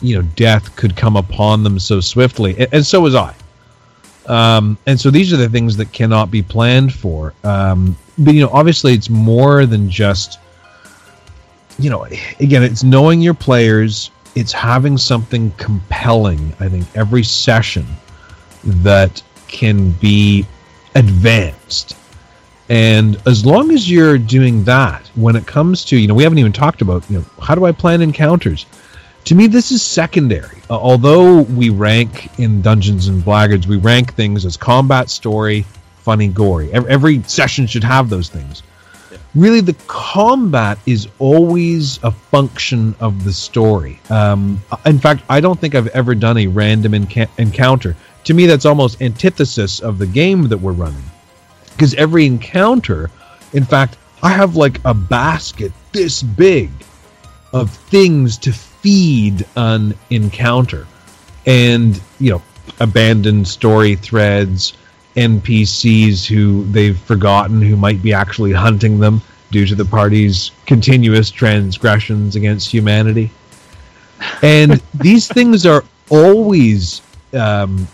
you 0.00 0.16
know 0.16 0.28
death 0.36 0.74
could 0.76 0.96
come 0.96 1.16
upon 1.16 1.62
them 1.62 1.78
so 1.78 2.00
swiftly, 2.00 2.68
and, 2.72 2.84
so 2.84 3.00
was 3.00 3.14
I. 3.14 3.34
Um, 4.26 4.78
and 4.86 4.98
so 4.98 5.10
these 5.10 5.32
are 5.32 5.36
the 5.36 5.48
things 5.48 5.76
that 5.76 5.92
cannot 5.92 6.30
be 6.30 6.42
planned 6.42 6.92
for. 6.92 7.34
Um, 7.44 7.96
but 8.18 8.34
you 8.34 8.40
know, 8.40 8.50
obviously, 8.52 8.92
it's 8.92 9.10
more 9.10 9.66
than 9.66 9.88
just 9.88 10.38
you 11.78 11.90
know. 11.90 12.06
Again, 12.38 12.62
it's 12.62 12.84
knowing 12.84 13.20
your 13.20 13.34
players. 13.34 14.10
It's 14.34 14.52
having 14.52 14.98
something 14.98 15.52
compelling. 15.52 16.54
I 16.60 16.68
think 16.68 16.86
every 16.96 17.22
session 17.22 17.86
that 18.64 19.22
can 19.48 19.90
be 19.92 20.46
advanced. 20.94 21.96
And 22.68 23.20
as 23.26 23.44
long 23.44 23.70
as 23.72 23.90
you're 23.90 24.18
doing 24.18 24.64
that, 24.64 25.06
when 25.14 25.36
it 25.36 25.46
comes 25.46 25.84
to, 25.86 25.96
you 25.96 26.08
know, 26.08 26.14
we 26.14 26.22
haven't 26.22 26.38
even 26.38 26.52
talked 26.52 26.80
about, 26.82 27.08
you 27.10 27.18
know, 27.18 27.24
how 27.40 27.54
do 27.54 27.66
I 27.66 27.72
plan 27.72 28.00
encounters? 28.00 28.66
To 29.26 29.34
me, 29.34 29.46
this 29.46 29.70
is 29.70 29.82
secondary. 29.82 30.58
Uh, 30.68 30.74
although 30.74 31.42
we 31.42 31.70
rank 31.70 32.38
in 32.38 32.62
Dungeons 32.62 33.08
and 33.08 33.24
Blackguards, 33.24 33.66
we 33.66 33.76
rank 33.76 34.14
things 34.14 34.44
as 34.44 34.56
combat, 34.56 35.10
story, 35.10 35.64
funny, 35.98 36.28
gory. 36.28 36.72
Every, 36.72 36.90
every 36.90 37.22
session 37.22 37.66
should 37.66 37.84
have 37.84 38.10
those 38.10 38.28
things. 38.28 38.62
Really, 39.34 39.60
the 39.60 39.76
combat 39.88 40.78
is 40.86 41.08
always 41.18 41.98
a 42.02 42.10
function 42.10 42.94
of 43.00 43.24
the 43.24 43.32
story. 43.32 43.98
Um, 44.08 44.62
in 44.86 44.98
fact, 44.98 45.24
I 45.28 45.40
don't 45.40 45.60
think 45.60 45.74
I've 45.74 45.88
ever 45.88 46.14
done 46.14 46.38
a 46.38 46.46
random 46.46 46.92
enca- 46.92 47.30
encounter. 47.38 47.96
To 48.24 48.34
me, 48.34 48.46
that's 48.46 48.64
almost 48.64 49.02
antithesis 49.02 49.80
of 49.80 49.98
the 49.98 50.06
game 50.06 50.48
that 50.48 50.58
we're 50.58 50.72
running 50.72 51.04
because 51.74 51.94
every 51.94 52.24
encounter 52.24 53.10
in 53.52 53.64
fact 53.64 53.96
i 54.22 54.30
have 54.30 54.56
like 54.56 54.80
a 54.84 54.94
basket 54.94 55.72
this 55.92 56.22
big 56.22 56.70
of 57.52 57.70
things 57.70 58.38
to 58.38 58.52
feed 58.52 59.44
an 59.56 59.94
encounter 60.10 60.86
and 61.46 62.00
you 62.18 62.30
know 62.30 62.42
abandoned 62.80 63.46
story 63.46 63.94
threads 63.96 64.72
npcs 65.16 66.24
who 66.26 66.64
they've 66.64 66.98
forgotten 66.98 67.62
who 67.62 67.76
might 67.76 68.02
be 68.02 68.12
actually 68.12 68.52
hunting 68.52 68.98
them 68.98 69.20
due 69.50 69.66
to 69.66 69.74
the 69.74 69.84
party's 69.84 70.50
continuous 70.66 71.30
transgressions 71.30 72.36
against 72.36 72.70
humanity 72.70 73.30
and 74.42 74.82
these 74.94 75.28
things 75.28 75.66
are 75.66 75.84
always 76.10 77.02
um, 77.32 77.86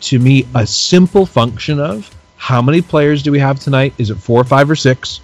to 0.00 0.18
me 0.18 0.46
a 0.54 0.66
simple 0.66 1.26
function 1.26 1.78
of 1.78 2.10
how 2.36 2.60
many 2.60 2.82
players 2.82 3.22
do 3.22 3.30
we 3.30 3.38
have 3.38 3.60
tonight? 3.60 3.94
Is 3.98 4.10
it 4.10 4.16
four, 4.16 4.42
five, 4.42 4.68
or 4.68 4.74
six? 4.74 5.20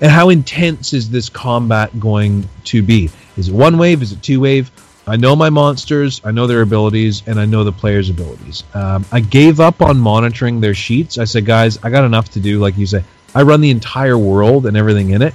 And 0.00 0.10
how 0.10 0.30
intense 0.30 0.94
is 0.94 1.10
this 1.10 1.28
combat 1.28 2.00
going 2.00 2.48
to 2.64 2.82
be? 2.82 3.10
Is 3.36 3.48
it 3.48 3.54
one 3.54 3.76
wave? 3.76 4.00
Is 4.00 4.12
it 4.12 4.22
two 4.22 4.40
wave? 4.40 4.70
I 5.06 5.16
know 5.16 5.34
my 5.34 5.50
monsters, 5.50 6.20
I 6.24 6.30
know 6.30 6.46
their 6.46 6.62
abilities, 6.62 7.22
and 7.26 7.40
I 7.40 7.44
know 7.44 7.64
the 7.64 7.72
players' 7.72 8.08
abilities. 8.08 8.62
Um, 8.72 9.04
I 9.10 9.20
gave 9.20 9.58
up 9.58 9.82
on 9.82 9.98
monitoring 9.98 10.60
their 10.60 10.74
sheets. 10.74 11.18
I 11.18 11.24
said, 11.24 11.44
guys, 11.44 11.78
I 11.82 11.90
got 11.90 12.04
enough 12.04 12.30
to 12.30 12.40
do. 12.40 12.60
Like 12.60 12.78
you 12.78 12.86
say, 12.86 13.02
I 13.34 13.42
run 13.42 13.60
the 13.60 13.70
entire 13.70 14.16
world 14.16 14.66
and 14.66 14.76
everything 14.76 15.10
in 15.10 15.22
it. 15.22 15.34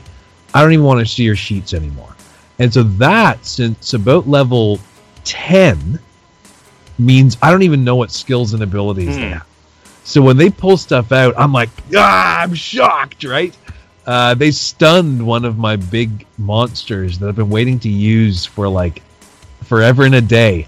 I 0.53 0.61
don't 0.61 0.71
even 0.71 0.85
want 0.85 1.01
to 1.01 1.05
see 1.05 1.23
your 1.23 1.35
sheets 1.35 1.73
anymore. 1.73 2.15
And 2.59 2.73
so 2.73 2.83
that, 2.83 3.45
since 3.45 3.93
about 3.93 4.27
level 4.27 4.79
10, 5.25 5.99
means 6.97 7.37
I 7.41 7.51
don't 7.51 7.63
even 7.63 7.83
know 7.83 7.95
what 7.95 8.11
skills 8.11 8.53
and 8.53 8.63
abilities 8.63 9.15
they 9.15 9.29
have. 9.29 9.47
So 10.03 10.21
when 10.21 10.37
they 10.37 10.49
pull 10.49 10.77
stuff 10.77 11.11
out, 11.11 11.33
I'm 11.37 11.51
like, 11.51 11.69
ah, 11.95 12.41
I'm 12.41 12.53
shocked, 12.53 13.25
right? 13.25 13.55
Uh, 14.05 14.33
they 14.33 14.51
stunned 14.51 15.25
one 15.25 15.43
of 15.43 15.57
my 15.57 15.75
big 15.75 16.25
monsters 16.37 17.19
that 17.19 17.27
I've 17.27 17.35
been 17.35 17.49
waiting 17.49 17.77
to 17.79 17.89
use 17.89 18.45
for 18.45 18.69
like 18.69 19.03
forever 19.67 20.03
and 20.03 20.15
a 20.15 20.21
day. 20.21 20.67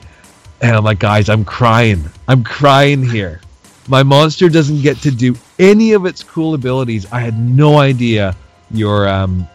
And 0.61 0.75
I'm 0.75 0.83
like, 0.83 0.99
guys, 0.99 1.29
I'm 1.29 1.45
crying. 1.45 2.03
I'm 2.27 2.43
crying 2.43 3.07
here. 3.07 3.41
My 3.87 4.03
monster 4.03 4.49
doesn't 4.49 4.81
get 4.81 4.97
to 4.97 5.11
do 5.11 5.35
any 5.57 5.93
of 5.93 6.05
its 6.05 6.23
cool 6.23 6.53
abilities. 6.53 7.11
I 7.11 7.21
had 7.21 7.39
no 7.39 7.79
idea 7.79 8.35
your 8.71 9.07
um 9.07 9.47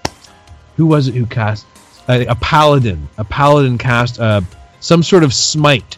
who 0.76 0.86
was 0.86 1.06
it 1.06 1.14
who 1.14 1.26
cast 1.26 1.66
a, 2.08 2.26
a 2.26 2.34
paladin. 2.34 3.08
A 3.18 3.24
paladin 3.24 3.78
cast 3.78 4.18
uh, 4.18 4.40
some 4.80 5.02
sort 5.02 5.22
of 5.22 5.32
smite 5.32 5.96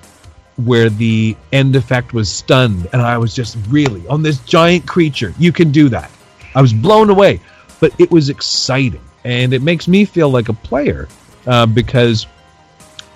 where 0.57 0.89
the 0.89 1.37
end 1.53 1.77
effect 1.77 2.13
was 2.13 2.31
stunned 2.31 2.89
and 2.93 3.03
I 3.03 3.19
was 3.19 3.35
just 3.35 3.57
really 3.69 4.07
on 4.09 4.23
this 4.23 4.39
giant 4.41 4.87
creature. 4.87 5.35
You 5.39 5.53
can 5.53 5.71
do 5.71 5.89
that. 5.91 6.11
I 6.55 6.63
was 6.63 6.73
blown 6.73 7.11
away, 7.11 7.41
but 7.81 7.93
it 8.01 8.11
was 8.11 8.29
exciting 8.29 9.03
and 9.25 9.53
it 9.53 9.63
makes 9.63 9.89
me 9.89 10.05
feel 10.05 10.31
like 10.31 10.49
a 10.49 10.53
player 10.53 11.09
uh, 11.47 11.67
because 11.67 12.27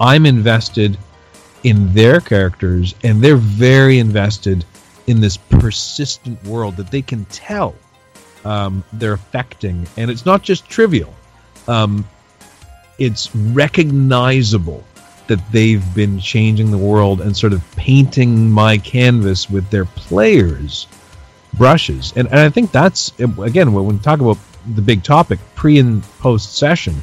I'm 0.00 0.26
invested 0.26 0.98
in 1.62 1.92
their 1.92 2.20
characters 2.20 2.94
and 3.04 3.22
they're 3.22 3.36
very 3.36 3.98
invested 3.98 4.64
in 5.06 5.20
this 5.20 5.36
persistent 5.36 6.42
world 6.44 6.76
that 6.76 6.90
they 6.90 7.02
can 7.02 7.24
tell 7.26 7.74
um, 8.44 8.82
they're 8.94 9.12
affecting. 9.12 9.86
And 9.96 10.10
it's 10.10 10.24
not 10.24 10.42
just 10.42 10.68
trivial. 10.68 11.14
Um, 11.68 12.08
it's 12.98 13.34
recognizable 13.34 14.84
that 15.26 15.40
they've 15.52 15.94
been 15.94 16.18
changing 16.18 16.70
the 16.70 16.78
world 16.78 17.20
and 17.20 17.36
sort 17.36 17.52
of 17.52 17.62
painting 17.76 18.50
my 18.50 18.78
canvas 18.78 19.48
with 19.48 19.68
their 19.70 19.84
players 19.84 20.88
brushes. 21.54 22.12
And, 22.16 22.28
and 22.28 22.38
i 22.38 22.48
think 22.48 22.72
that's 22.72 23.12
again 23.18 23.72
when 23.72 23.86
we 23.86 23.98
talk 23.98 24.20
about 24.20 24.38
the 24.74 24.82
big 24.82 25.02
topic 25.02 25.38
pre 25.54 25.78
and 25.78 26.02
post 26.20 26.56
session 26.56 27.02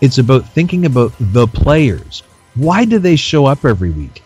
it's 0.00 0.18
about 0.18 0.48
thinking 0.48 0.86
about 0.86 1.12
the 1.18 1.46
players. 1.46 2.22
Why 2.54 2.84
do 2.84 2.98
they 2.98 3.16
show 3.16 3.46
up 3.46 3.64
every 3.64 3.90
week? 3.90 4.22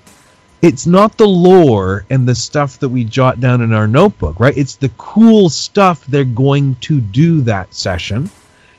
It's 0.61 0.87
not 0.87 1.17
the 1.17 1.29
lore 1.29 2.05
and 2.11 2.27
the 2.27 2.35
stuff 2.35 2.81
that 2.81 2.89
we 2.89 3.05
jot 3.05 3.41
down 3.41 3.61
in 3.61 3.73
our 3.73 3.87
notebook 3.87 4.41
right? 4.41 4.57
It's 4.57 4.75
the 4.75 4.91
cool 4.99 5.49
stuff 5.49 6.05
they're 6.07 6.25
going 6.25 6.75
to 6.77 7.01
do 7.01 7.43
that 7.43 7.73
session 7.73 8.31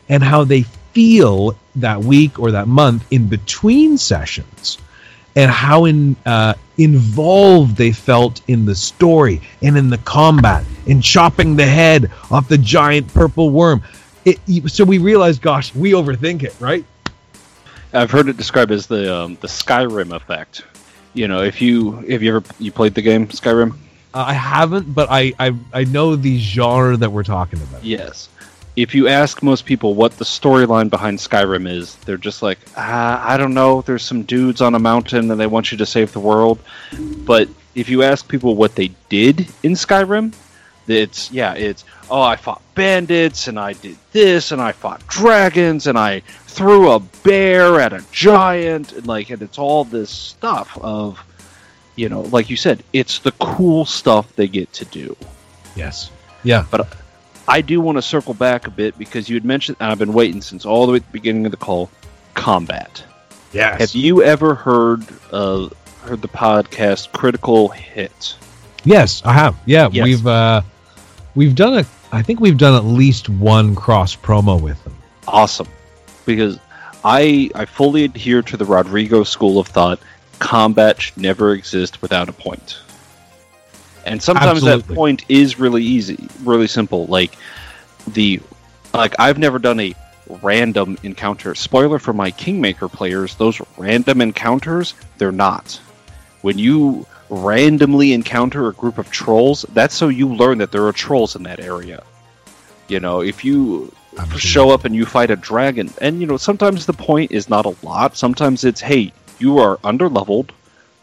and 0.09 0.21
how 0.21 0.43
they 0.43 0.63
feel 0.93 1.55
that 1.75 2.01
week 2.01 2.39
or 2.39 2.51
that 2.51 2.67
month 2.67 3.05
in 3.11 3.27
between 3.27 3.97
sessions 3.97 4.77
and 5.35 5.49
how 5.49 5.85
in, 5.85 6.15
uh, 6.25 6.53
involved 6.77 7.77
they 7.77 7.91
felt 7.91 8.41
in 8.47 8.65
the 8.65 8.75
story 8.75 9.41
and 9.61 9.77
in 9.77 9.89
the 9.89 9.97
combat 9.99 10.65
in 10.85 11.01
chopping 11.01 11.55
the 11.55 11.65
head 11.65 12.11
off 12.31 12.47
the 12.49 12.57
giant 12.57 13.07
purple 13.13 13.51
worm 13.51 13.81
it, 14.25 14.39
so 14.69 14.83
we 14.83 14.97
realized 14.97 15.41
gosh 15.41 15.73
we 15.75 15.91
overthink 15.91 16.43
it 16.43 16.55
right 16.59 16.85
I've 17.93 18.11
heard 18.11 18.29
it 18.29 18.37
described 18.37 18.71
as 18.71 18.87
the 18.87 19.15
um, 19.15 19.37
the 19.41 19.47
Skyrim 19.47 20.15
effect. 20.15 20.63
You 21.13 21.27
know, 21.27 21.41
if 21.41 21.61
you 21.61 21.93
have 21.93 22.21
you 22.21 22.35
ever 22.35 22.43
you 22.59 22.71
played 22.71 22.93
the 22.93 23.01
game 23.01 23.27
Skyrim? 23.27 23.71
Uh, 24.13 24.25
I 24.27 24.33
haven't, 24.33 24.93
but 24.93 25.07
I, 25.09 25.33
I 25.39 25.55
I 25.73 25.83
know 25.85 26.15
the 26.15 26.37
genre 26.37 26.97
that 26.97 27.11
we're 27.11 27.23
talking 27.23 27.61
about. 27.61 27.83
Yes. 27.83 28.29
If 28.75 28.95
you 28.95 29.07
ask 29.07 29.43
most 29.43 29.65
people 29.65 29.95
what 29.95 30.13
the 30.17 30.23
storyline 30.25 30.89
behind 30.89 31.17
Skyrim 31.17 31.69
is, 31.69 31.95
they're 31.97 32.17
just 32.17 32.41
like, 32.41 32.59
ah, 32.77 33.27
I 33.27 33.35
don't 33.35 33.53
know. 33.53 33.81
There's 33.81 34.03
some 34.03 34.23
dudes 34.23 34.61
on 34.61 34.73
a 34.73 34.79
mountain 34.79 35.29
and 35.31 35.39
they 35.39 35.47
want 35.47 35.71
you 35.71 35.77
to 35.79 35.85
save 35.85 36.13
the 36.13 36.19
world. 36.19 36.59
But 36.97 37.49
if 37.75 37.89
you 37.89 38.03
ask 38.03 38.25
people 38.27 38.55
what 38.55 38.75
they 38.75 38.91
did 39.09 39.41
in 39.63 39.73
Skyrim, 39.73 40.33
it's 40.89 41.31
yeah, 41.31 41.53
it's 41.53 41.85
oh, 42.09 42.21
I 42.21 42.35
fought 42.35 42.61
bandits 42.75 43.47
and 43.47 43.59
I 43.59 43.73
did 43.73 43.97
this 44.11 44.51
and 44.51 44.61
I 44.61 44.71
fought 44.71 45.05
dragons 45.07 45.87
and 45.87 45.97
I 45.97 46.21
threw 46.47 46.91
a 46.91 46.99
bear 46.99 47.79
at 47.79 47.93
a 47.93 48.03
giant 48.11 48.93
and 48.93 49.05
like 49.07 49.29
and 49.29 49.41
it's 49.41 49.57
all 49.57 49.83
this 49.83 50.09
stuff 50.09 50.77
of 50.81 51.23
you 51.95 52.07
know, 52.09 52.21
like 52.21 52.49
you 52.49 52.55
said, 52.55 52.81
it's 52.93 53.19
the 53.19 53.31
cool 53.33 53.83
stuff 53.85 54.33
they 54.35 54.47
get 54.47 54.71
to 54.73 54.85
do. 54.85 55.15
Yes. 55.75 56.11
Yeah. 56.43 56.65
But 56.71 56.87
I 57.47 57.59
do 57.61 57.81
want 57.81 57.97
to 57.97 58.01
circle 58.01 58.33
back 58.33 58.67
a 58.67 58.71
bit 58.71 58.97
because 58.97 59.27
you 59.27 59.35
had 59.35 59.43
mentioned 59.43 59.75
and 59.81 59.91
I've 59.91 59.99
been 59.99 60.13
waiting 60.13 60.41
since 60.41 60.65
all 60.65 60.85
the 60.85 60.93
way 60.93 60.97
at 60.97 61.05
the 61.05 61.11
beginning 61.11 61.45
of 61.45 61.51
the 61.51 61.57
call, 61.57 61.89
combat. 62.35 63.03
Yes. 63.51 63.79
Have 63.81 63.95
you 63.95 64.23
ever 64.23 64.55
heard 64.55 65.03
uh 65.31 65.69
heard 66.03 66.21
the 66.21 66.27
podcast 66.29 67.11
Critical 67.11 67.67
Hit? 67.67 68.37
Yes, 68.85 69.21
I 69.25 69.33
have. 69.33 69.57
Yeah, 69.65 69.89
Yes. 69.91 70.05
we've 70.05 70.25
uh 70.27 70.61
we've 71.39 71.55
done 71.55 71.77
a 71.77 71.85
I 72.11 72.21
think 72.21 72.41
we've 72.41 72.57
done 72.57 72.75
at 72.75 72.83
least 72.83 73.29
one 73.29 73.73
cross 73.73 74.13
promo 74.13 74.61
with 74.61 74.83
them. 74.83 74.93
awesome 75.25 75.69
because 76.25 76.59
I 77.05 77.49
I 77.55 77.63
fully 77.63 78.03
adhere 78.03 78.41
to 78.41 78.57
the 78.57 78.65
Rodrigo 78.65 79.23
school 79.23 79.57
of 79.57 79.67
thought. 79.67 79.99
Combat 80.39 81.01
should 81.01 81.17
never 81.17 81.53
exist 81.53 82.01
without 82.01 82.27
a 82.27 82.33
point, 82.33 82.79
and 84.05 84.21
sometimes 84.21 84.63
that 84.63 84.85
point 84.87 85.23
is 85.29 85.59
really 85.59 85.83
easy, 85.83 86.27
really 86.43 86.67
simple. 86.67 87.05
Like 87.07 87.37
the 88.07 88.41
like 88.93 89.15
I've 89.17 89.37
never 89.37 89.59
done 89.59 89.79
a 89.79 89.95
random 90.41 90.97
encounter. 91.03 91.55
Spoiler 91.55 91.99
for 91.99 92.13
my 92.13 92.31
Kingmaker 92.31 92.89
players: 92.89 93.35
those 93.35 93.61
random 93.77 94.19
encounters, 94.21 94.93
they're 95.17 95.31
not. 95.31 95.79
When 96.41 96.57
you 96.57 97.05
randomly 97.29 98.13
encounter 98.13 98.67
a 98.67 98.73
group 98.73 98.97
of 98.97 99.11
trolls, 99.11 99.65
that's 99.73 99.95
so 99.95 100.09
you 100.09 100.33
learn 100.33 100.57
that 100.59 100.71
there 100.71 100.87
are 100.87 100.93
trolls 100.93 101.35
in 101.35 101.43
that 101.43 101.59
area. 101.59 102.03
You 102.87 102.99
know, 102.99 103.21
if 103.21 103.45
you 103.45 103.93
show 104.37 104.71
up 104.71 104.85
and 104.85 104.95
you 104.95 105.05
fight 105.05 105.31
a 105.31 105.35
dragon, 105.35 105.91
and 106.01 106.19
you 106.19 106.27
know, 106.27 106.37
sometimes 106.37 106.85
the 106.85 106.93
point 106.93 107.31
is 107.31 107.49
not 107.49 107.65
a 107.65 107.75
lot. 107.83 108.17
Sometimes 108.17 108.63
it's, 108.63 108.81
hey, 108.81 109.13
you 109.37 109.59
are 109.59 109.79
under 109.83 110.09
leveled, 110.09 110.51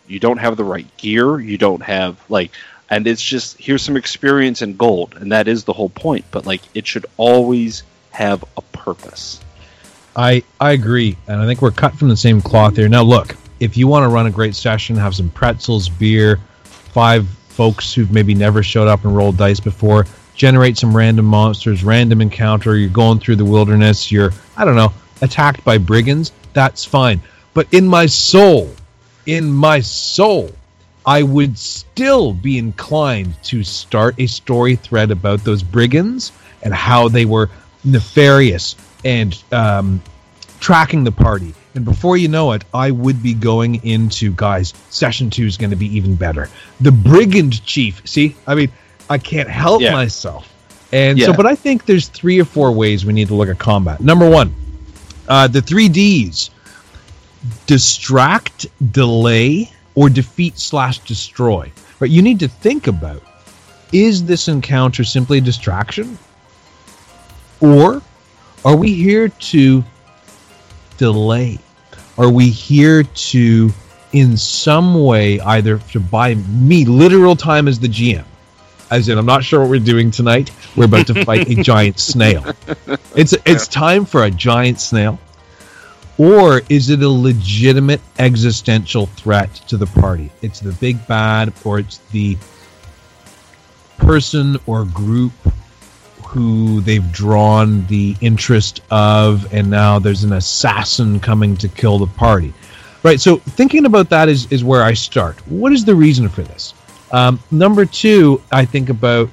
you 0.07 0.19
don't 0.19 0.39
have 0.39 0.57
the 0.57 0.65
right 0.65 0.87
gear, 0.97 1.39
you 1.39 1.59
don't 1.59 1.83
have 1.83 2.19
like, 2.29 2.51
and 2.91 3.07
it's 3.07 3.23
just 3.23 3.59
here's 3.59 3.83
some 3.83 3.97
experience 3.97 4.63
and 4.63 4.77
gold, 4.77 5.17
and 5.17 5.33
that 5.33 5.49
is 5.49 5.65
the 5.65 5.73
whole 5.73 5.89
point. 5.89 6.25
But 6.31 6.47
like, 6.47 6.63
it 6.75 6.87
should 6.87 7.07
always 7.17 7.83
have 8.11 8.45
a 8.57 8.63
purpose. 8.63 9.41
I 10.15 10.43
I 10.61 10.73
agree, 10.73 11.17
and 11.29 11.41
I 11.41 11.47
think 11.47 11.63
we're 11.63 11.71
cut 11.71 11.95
from 11.95 12.09
the 12.09 12.17
same 12.17 12.41
cloth 12.41 12.77
here. 12.77 12.89
Now, 12.89 13.03
look, 13.03 13.37
if 13.61 13.77
you 13.77 13.87
want 13.87 14.05
to 14.05 14.09
run 14.09 14.27
a 14.27 14.31
great 14.31 14.55
session, 14.55 14.97
have 14.97 15.15
some 15.15 15.31
pretzels, 15.31 15.89
beer, 15.89 16.39
five 16.65 17.29
folks 17.49 17.95
who've 17.95 18.13
maybe 18.13 18.35
never 18.35 18.63
showed 18.63 18.89
up 18.89 19.05
and 19.05 19.17
rolled 19.17 19.37
dice 19.37 19.61
before, 19.61 20.07
generate 20.35 20.77
some 20.77 20.95
random 20.95 21.25
monsters, 21.25 21.83
random 21.83 22.21
encounter. 22.21 22.77
You're 22.77 22.91
going 22.91 23.19
through 23.19 23.37
the 23.37 23.45
wilderness. 23.45 24.13
You're 24.13 24.33
I 24.57 24.65
don't 24.65 24.77
know 24.77 24.93
attacked 25.23 25.65
by 25.65 25.79
brigands. 25.79 26.33
That's 26.53 26.85
fine. 26.85 27.21
But 27.55 27.73
in 27.73 27.87
my 27.87 28.07
soul, 28.07 28.75
in 29.25 29.51
my 29.51 29.81
soul, 29.81 30.51
I 31.05 31.23
would 31.23 31.57
still 31.57 32.33
be 32.33 32.59
inclined 32.59 33.43
to 33.45 33.63
start 33.63 34.17
a 34.19 34.27
story 34.27 34.77
thread 34.77 35.11
about 35.11 35.45
those 35.45 35.63
brigands 35.63 36.33
and 36.63 36.75
how 36.75 37.09
they 37.09 37.25
were 37.25 37.49
nefarious 37.85 38.77
and 39.05 39.41
um, 39.53 40.03
tracking 40.61 41.05
the 41.05 41.13
party. 41.13 41.55
And 41.77 41.85
before 41.85 42.17
you 42.17 42.29
know 42.29 42.53
it, 42.53 42.65
I 42.73 42.91
would 42.91 43.23
be 43.23 43.35
going 43.35 43.85
into 43.85 44.33
guys. 44.33 44.73
Session 44.89 45.29
two 45.29 45.45
is 45.45 45.59
going 45.59 45.71
to 45.71 45.77
be 45.77 45.95
even 45.95 46.15
better. 46.15 46.49
The 46.81 46.91
brigand 46.91 47.65
chief. 47.67 48.01
See, 48.09 48.35
I 48.47 48.55
mean, 48.55 48.73
I 49.11 49.19
can't 49.19 49.49
help 49.49 49.83
Yeah. 49.83 49.93
myself. 49.93 50.49
And 50.91 51.21
so, 51.21 51.35
but 51.35 51.45
I 51.45 51.55
think 51.55 51.85
there's 51.85 52.09
three 52.09 52.41
or 52.41 52.47
four 52.47 52.73
ways 52.73 53.05
we 53.05 53.13
need 53.13 53.29
to 53.29 53.35
look 53.35 53.51
at 53.51 53.59
combat. 53.59 54.01
Number 54.01 54.29
one, 54.29 54.55
uh, 55.29 55.49
the 55.49 55.61
three 55.61 55.89
Ds: 55.91 56.49
distract, 57.67 58.67
delay, 58.93 59.71
or 59.95 60.09
defeat 60.09 60.59
slash 60.59 61.01
destroy. 61.01 61.71
Right? 62.01 62.11
You 62.11 62.23
need 62.23 62.41
to 62.41 62.49
think 62.49 62.87
about: 62.87 63.23
is 63.93 64.25
this 64.25 64.49
encounter 64.49 65.05
simply 65.05 65.39
a 65.39 65.41
distraction, 65.43 66.17
or 67.61 68.01
are 68.65 68.77
we 68.77 68.95
here 68.95 69.29
to 69.29 69.85
delay? 70.97 71.59
Are 72.19 72.31
we 72.31 72.49
here 72.49 73.03
to, 73.03 73.71
in 74.13 74.37
some 74.37 75.05
way, 75.05 75.41
either 75.41 75.79
to 75.93 76.01
buy 76.01 76.35
me 76.35 76.85
literal 76.85 77.37
time 77.37 77.69
as 77.69 77.79
the 77.79 77.89
GM? 77.89 78.25
As 78.91 79.09
in, 79.09 79.19
I'm 79.19 79.27
not 79.27 79.45
sure 79.45 79.61
what 79.61 79.69
we're 79.69 79.81
doing 79.81 80.11
tonight. 80.11 80.51
We're 80.77 80.85
about 80.85 81.09
to 81.09 81.25
fight 81.25 81.49
a 81.49 81.55
giant 81.63 81.99
snail. 81.99 82.55
It's 83.15 83.35
it's 83.45 83.67
time 83.67 84.05
for 84.05 84.23
a 84.23 84.31
giant 84.31 84.81
snail. 84.81 85.19
Or 86.19 86.63
is 86.71 86.89
it 86.89 87.03
a 87.03 87.09
legitimate 87.09 88.01
existential 88.19 89.07
threat 89.07 89.55
to 89.69 89.77
the 89.77 89.87
party? 89.87 90.31
It's 90.41 90.61
the 90.61 90.73
big 90.73 91.07
bad, 91.07 91.53
or 91.65 91.81
it's 91.81 91.99
the 92.13 92.39
person 93.99 94.59
or 94.67 94.85
group 94.85 95.33
who 96.37 96.83
they've 96.83 97.11
drawn 97.13 97.87
the 97.87 98.15
interest 98.21 98.83
of, 98.91 99.53
and 99.55 99.71
now 99.71 99.99
there's 99.99 100.23
an 100.23 100.35
assassin 100.35 101.19
coming 101.19 101.57
to 101.57 101.69
kill 101.69 101.99
the 101.99 102.07
party. 102.07 102.53
Right. 103.03 103.21
So 103.21 103.37
thinking 103.37 103.87
about 103.87 104.11
that 104.11 104.29
is 104.29 104.51
is 104.53 104.65
where 104.65 104.83
I 104.83 104.93
start. 104.93 105.37
What 105.49 105.73
is 105.73 105.85
the 105.85 105.95
reason 105.95 106.29
for 106.29 106.43
this? 106.43 106.75
Um, 107.13 107.39
number 107.51 107.87
two, 107.87 108.43
I 108.51 108.65
think 108.65 108.89
about 108.91 109.31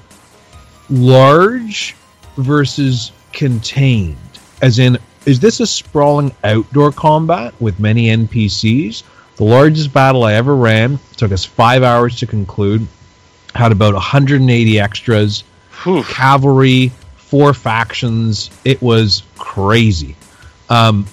large 0.90 1.96
versus 2.38 3.12
contained, 3.32 4.18
as 4.62 4.80
in, 4.80 4.98
is 5.26 5.40
this 5.40 5.60
a 5.60 5.68
sprawling 5.68 6.34
outdoor 6.44 6.92
combat 6.92 7.54
with 7.60 7.80
many 7.80 8.08
NPCs? 8.08 9.04
The 9.38 9.44
largest 9.44 9.92
battle 9.92 10.24
I 10.24 10.34
ever 10.34 10.56
ran 10.56 11.00
took 11.18 11.32
us 11.32 11.44
five 11.44 11.82
hours 11.82 12.18
to 12.18 12.28
conclude. 12.28 12.88
Had 13.56 13.72
about 13.72 13.94
180 13.94 14.80
extras, 14.80 15.44
Whew. 15.84 16.04
cavalry, 16.04 16.92
four 17.18 17.54
factions. 17.54 18.50
It 18.64 18.82
was 18.82 19.24
crazy. 19.38 20.16
Um, 20.70 21.06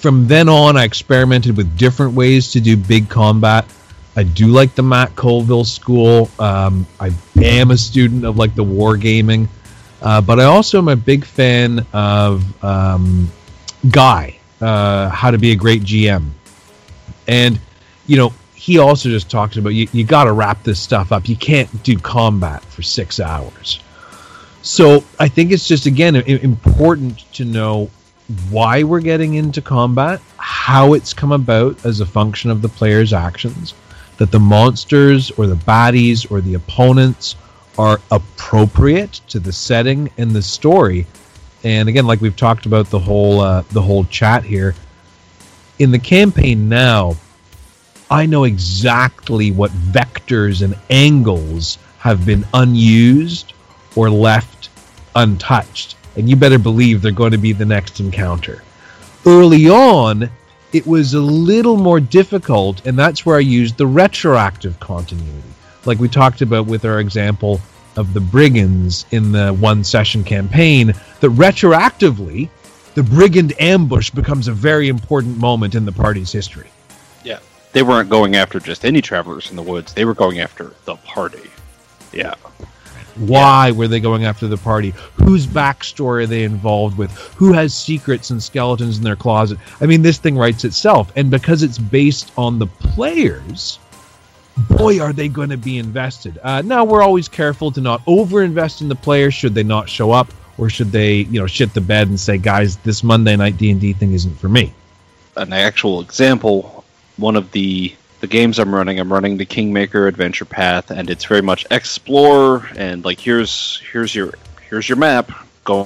from 0.00 0.26
then 0.26 0.48
on, 0.48 0.76
I 0.76 0.84
experimented 0.84 1.56
with 1.56 1.76
different 1.76 2.14
ways 2.14 2.52
to 2.52 2.60
do 2.60 2.76
big 2.76 3.08
combat. 3.08 3.66
I 4.16 4.24
do 4.24 4.48
like 4.48 4.74
the 4.74 4.82
Matt 4.82 5.14
Colville 5.14 5.64
school. 5.64 6.30
Um, 6.38 6.86
I 6.98 7.12
am 7.36 7.70
a 7.70 7.76
student 7.76 8.24
of 8.24 8.36
like 8.36 8.54
the 8.54 8.64
wargaming, 8.64 9.48
uh, 10.02 10.20
but 10.20 10.40
I 10.40 10.44
also 10.44 10.78
am 10.78 10.88
a 10.88 10.96
big 10.96 11.24
fan 11.24 11.86
of 11.92 12.64
um, 12.64 13.30
Guy, 13.90 14.38
uh, 14.60 15.10
How 15.10 15.30
to 15.30 15.38
Be 15.38 15.52
a 15.52 15.56
Great 15.56 15.82
GM, 15.82 16.30
and 17.28 17.60
you 18.06 18.16
know 18.16 18.32
he 18.54 18.78
also 18.78 19.08
just 19.08 19.30
talks 19.30 19.56
about 19.56 19.70
you. 19.70 19.88
You 19.92 20.04
got 20.04 20.24
to 20.24 20.32
wrap 20.32 20.62
this 20.64 20.80
stuff 20.80 21.12
up. 21.12 21.28
You 21.28 21.36
can't 21.36 21.82
do 21.82 21.96
combat 21.98 22.62
for 22.64 22.82
six 22.82 23.20
hours. 23.20 23.80
So 24.62 25.04
I 25.18 25.28
think 25.28 25.52
it's 25.52 25.66
just 25.66 25.86
again 25.86 26.16
important 26.16 27.32
to 27.34 27.44
know 27.44 27.90
why 28.50 28.82
we're 28.82 29.00
getting 29.00 29.34
into 29.34 29.60
combat, 29.60 30.20
how 30.36 30.92
it's 30.92 31.12
come 31.12 31.32
about 31.32 31.84
as 31.84 32.00
a 32.00 32.06
function 32.06 32.50
of 32.50 32.62
the 32.62 32.68
player's 32.68 33.12
actions, 33.12 33.74
that 34.18 34.30
the 34.30 34.38
monsters 34.38 35.30
or 35.32 35.46
the 35.46 35.56
baddies 35.56 36.30
or 36.30 36.40
the 36.40 36.54
opponents 36.54 37.36
are 37.78 38.00
appropriate 38.10 39.20
to 39.28 39.40
the 39.40 39.52
setting 39.52 40.10
and 40.18 40.32
the 40.32 40.42
story. 40.42 41.06
And 41.64 41.88
again, 41.88 42.06
like 42.06 42.20
we've 42.20 42.36
talked 42.36 42.66
about 42.66 42.90
the 42.90 42.98
whole 42.98 43.40
uh, 43.40 43.62
the 43.70 43.82
whole 43.82 44.04
chat 44.04 44.44
here, 44.44 44.74
in 45.78 45.90
the 45.90 45.98
campaign 45.98 46.68
now, 46.68 47.16
I 48.10 48.26
know 48.26 48.44
exactly 48.44 49.50
what 49.50 49.70
vectors 49.70 50.62
and 50.62 50.76
angles 50.90 51.78
have 51.98 52.26
been 52.26 52.44
unused 52.52 53.54
or 53.96 54.10
left 54.10 54.68
untouched 55.16 55.96
and 56.16 56.28
you 56.28 56.36
better 56.36 56.58
believe 56.58 57.02
they're 57.02 57.12
going 57.12 57.32
to 57.32 57.38
be 57.38 57.52
the 57.52 57.64
next 57.64 58.00
encounter. 58.00 58.62
Early 59.24 59.68
on, 59.68 60.30
it 60.72 60.86
was 60.86 61.14
a 61.14 61.20
little 61.20 61.76
more 61.76 62.00
difficult, 62.00 62.84
and 62.86 62.98
that's 62.98 63.24
where 63.24 63.36
I 63.36 63.40
used 63.40 63.76
the 63.76 63.86
retroactive 63.86 64.78
continuity, 64.80 65.42
like 65.84 65.98
we 65.98 66.08
talked 66.08 66.42
about 66.42 66.66
with 66.66 66.84
our 66.84 67.00
example 67.00 67.60
of 67.96 68.14
the 68.14 68.20
brigands 68.20 69.04
in 69.10 69.32
the 69.32 69.52
one 69.52 69.82
session 69.84 70.24
campaign, 70.24 70.88
that 70.88 71.30
retroactively, 71.30 72.48
the 72.94 73.02
brigand 73.02 73.52
ambush 73.60 74.10
becomes 74.10 74.48
a 74.48 74.52
very 74.52 74.88
important 74.88 75.38
moment 75.38 75.74
in 75.74 75.84
the 75.84 75.92
party's 75.92 76.32
history. 76.32 76.68
Yeah. 77.24 77.38
They 77.72 77.82
weren't 77.82 78.10
going 78.10 78.36
after 78.36 78.58
just 78.58 78.84
any 78.84 79.00
travelers 79.00 79.50
in 79.50 79.56
the 79.56 79.62
woods, 79.62 79.92
they 79.94 80.04
were 80.04 80.14
going 80.14 80.40
after 80.40 80.72
the 80.84 80.96
party. 80.96 81.50
Yeah. 82.12 82.34
Why 83.20 83.68
yeah. 83.68 83.72
were 83.72 83.88
they 83.88 84.00
going 84.00 84.24
after 84.24 84.48
the 84.48 84.56
party? 84.56 84.94
Whose 85.14 85.46
backstory 85.46 86.22
are 86.22 86.26
they 86.26 86.42
involved 86.42 86.96
with? 86.96 87.10
Who 87.36 87.52
has 87.52 87.74
secrets 87.74 88.30
and 88.30 88.42
skeletons 88.42 88.98
in 88.98 89.04
their 89.04 89.16
closet? 89.16 89.58
I 89.80 89.86
mean, 89.86 90.02
this 90.02 90.18
thing 90.18 90.38
writes 90.38 90.64
itself. 90.64 91.12
And 91.16 91.30
because 91.30 91.62
it's 91.62 91.78
based 91.78 92.32
on 92.38 92.58
the 92.58 92.66
players, 92.66 93.78
boy, 94.56 95.00
are 95.00 95.12
they 95.12 95.28
going 95.28 95.50
to 95.50 95.58
be 95.58 95.78
invested. 95.78 96.38
Uh, 96.42 96.62
now, 96.62 96.84
we're 96.84 97.02
always 97.02 97.28
careful 97.28 97.70
to 97.72 97.80
not 97.80 98.04
overinvest 98.06 98.80
in 98.80 98.88
the 98.88 98.94
players 98.94 99.34
should 99.34 99.54
they 99.54 99.62
not 99.62 99.88
show 99.88 100.10
up, 100.10 100.32
or 100.58 100.70
should 100.70 100.90
they, 100.90 101.16
you 101.16 101.40
know, 101.40 101.46
shit 101.46 101.74
the 101.74 101.80
bed 101.80 102.08
and 102.08 102.18
say, 102.18 102.38
guys, 102.38 102.76
this 102.78 103.02
Monday 103.02 103.36
night 103.36 103.56
D&D 103.58 103.92
thing 103.94 104.12
isn't 104.12 104.38
for 104.38 104.48
me. 104.48 104.72
An 105.36 105.52
actual 105.52 106.00
example, 106.00 106.84
one 107.16 107.36
of 107.36 107.50
the 107.52 107.94
the 108.20 108.26
games 108.26 108.58
I'm 108.58 108.74
running, 108.74 109.00
I'm 109.00 109.12
running 109.12 109.38
the 109.38 109.46
Kingmaker 109.46 110.06
Adventure 110.06 110.44
Path, 110.44 110.90
and 110.90 111.10
it's 111.10 111.24
very 111.24 111.42
much 111.42 111.66
explore 111.70 112.68
and 112.76 113.04
like 113.04 113.18
here's 113.18 113.82
here's 113.90 114.14
your 114.14 114.34
here's 114.68 114.88
your 114.88 114.98
map. 114.98 115.32
Go 115.64 115.84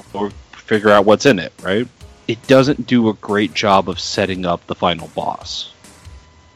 figure 0.51 0.89
out 0.89 1.05
what's 1.05 1.25
in 1.25 1.39
it, 1.39 1.53
right? 1.61 1.87
It 2.27 2.45
doesn't 2.47 2.87
do 2.87 3.09
a 3.09 3.13
great 3.13 3.53
job 3.53 3.87
of 3.87 3.99
setting 3.99 4.45
up 4.45 4.65
the 4.67 4.75
final 4.75 5.07
boss. 5.09 5.71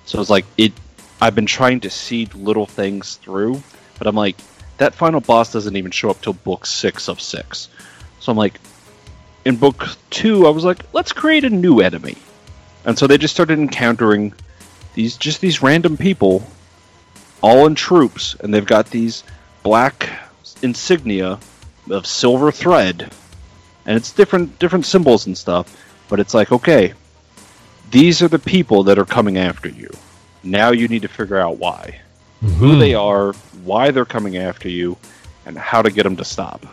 So 0.05 0.19
it's 0.19 0.29
like 0.29 0.45
it. 0.57 0.73
I've 1.21 1.35
been 1.35 1.45
trying 1.45 1.81
to 1.81 1.89
seed 1.89 2.33
little 2.33 2.65
things 2.65 3.15
through, 3.15 3.61
but 3.97 4.07
I'm 4.07 4.15
like 4.15 4.35
that 4.77 4.95
final 4.95 5.21
boss 5.21 5.53
doesn't 5.53 5.75
even 5.75 5.91
show 5.91 6.09
up 6.09 6.21
till 6.21 6.33
book 6.33 6.65
six 6.65 7.07
of 7.07 7.21
six. 7.21 7.69
So 8.19 8.31
I'm 8.31 8.37
like, 8.37 8.59
in 9.45 9.55
book 9.55 9.87
two, 10.09 10.45
I 10.45 10.49
was 10.49 10.65
like, 10.65 10.83
let's 10.93 11.13
create 11.13 11.45
a 11.45 11.49
new 11.49 11.79
enemy, 11.79 12.17
and 12.83 12.97
so 12.97 13.07
they 13.07 13.17
just 13.17 13.33
started 13.33 13.59
encountering 13.59 14.33
these 14.99 15.15
just 15.15 15.39
these 15.39 15.61
random 15.61 15.95
people, 15.95 16.45
all 17.41 17.65
in 17.67 17.73
troops, 17.73 18.35
and 18.35 18.53
they've 18.53 18.65
got 18.65 18.87
these 18.87 19.23
black 19.63 20.09
insignia 20.61 21.39
of 21.89 22.05
silver 22.05 22.51
thread, 22.51 23.09
and 23.85 23.95
it's 23.95 24.11
different 24.11 24.59
different 24.59 24.85
symbols 24.85 25.25
and 25.25 25.37
stuff. 25.37 25.73
But 26.09 26.19
it's 26.19 26.33
like, 26.33 26.51
okay, 26.51 26.95
these 27.91 28.21
are 28.21 28.27
the 28.27 28.39
people 28.39 28.83
that 28.83 28.99
are 28.99 29.05
coming 29.05 29.37
after 29.37 29.69
you. 29.69 29.89
Now 30.43 30.71
you 30.71 30.89
need 30.89 31.03
to 31.03 31.07
figure 31.07 31.39
out 31.39 31.57
why, 31.57 32.01
mm-hmm. 32.43 32.55
who 32.55 32.77
they 32.77 32.93
are, 32.93 33.31
why 33.63 33.91
they're 33.91 34.03
coming 34.03 34.35
after 34.35 34.67
you, 34.67 34.97
and 35.45 35.57
how 35.57 35.81
to 35.81 35.91
get 35.91 36.03
them 36.03 36.17
to 36.17 36.25
stop. 36.25 36.65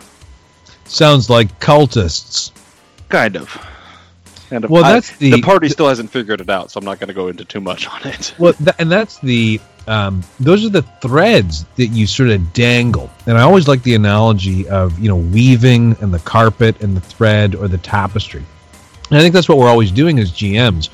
Sounds 0.84 1.30
like 1.30 1.60
cultists. 1.60 2.50
Kind 3.08 3.36
of. 3.36 3.56
And 4.50 4.68
well, 4.68 4.82
that's 4.82 5.16
the 5.16 5.32
the 5.32 5.42
party 5.42 5.68
still 5.68 5.88
hasn't 5.88 6.10
figured 6.10 6.40
it 6.40 6.48
out, 6.48 6.70
so 6.70 6.78
I'm 6.78 6.84
not 6.84 7.00
going 7.00 7.08
to 7.08 7.14
go 7.14 7.28
into 7.28 7.44
too 7.44 7.60
much 7.60 7.88
on 7.88 8.00
it. 8.04 8.34
Well, 8.38 8.52
th- 8.52 8.76
and 8.78 8.90
that's 8.90 9.18
the 9.18 9.60
um, 9.86 10.22
those 10.40 10.64
are 10.64 10.68
the 10.68 10.82
threads 10.82 11.64
that 11.76 11.86
you 11.88 12.06
sort 12.06 12.30
of 12.30 12.52
dangle. 12.52 13.10
And 13.26 13.38
I 13.38 13.42
always 13.42 13.68
like 13.68 13.82
the 13.82 13.94
analogy 13.94 14.68
of 14.68 14.98
you 14.98 15.08
know 15.08 15.16
weaving 15.16 15.96
and 16.00 16.12
the 16.12 16.18
carpet 16.20 16.80
and 16.82 16.96
the 16.96 17.00
thread 17.00 17.54
or 17.54 17.68
the 17.68 17.78
tapestry. 17.78 18.44
And 19.10 19.18
I 19.18 19.22
think 19.22 19.34
that's 19.34 19.48
what 19.48 19.58
we're 19.58 19.68
always 19.68 19.90
doing 19.90 20.18
as 20.18 20.32
GMs 20.32 20.90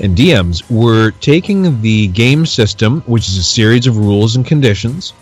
and 0.00 0.16
DMs. 0.16 0.68
We're 0.68 1.12
taking 1.12 1.80
the 1.80 2.08
game 2.08 2.46
system, 2.46 3.00
which 3.02 3.28
is 3.28 3.38
a 3.38 3.42
series 3.42 3.86
of 3.86 3.96
rules 3.96 4.36
and 4.36 4.44
conditions. 4.44 5.12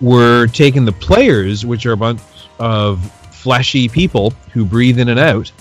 We're 0.00 0.46
taking 0.48 0.84
the 0.84 0.92
players, 0.92 1.64
which 1.64 1.86
are 1.86 1.92
a 1.92 1.96
bunch 1.96 2.20
of 2.58 3.10
fleshy 3.32 3.88
people 3.88 4.32
who 4.52 4.64
breathe 4.64 4.98
in 4.98 5.08
and 5.08 5.20
out, 5.20 5.52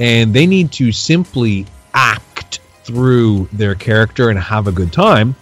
and 0.00 0.32
they 0.32 0.46
need 0.46 0.72
to 0.72 0.90
simply 0.90 1.66
act 1.92 2.60
through 2.84 3.48
their 3.52 3.74
character 3.74 4.30
and 4.30 4.38
have 4.38 4.66
a 4.66 4.72
good 4.72 4.92
time. 4.92 5.36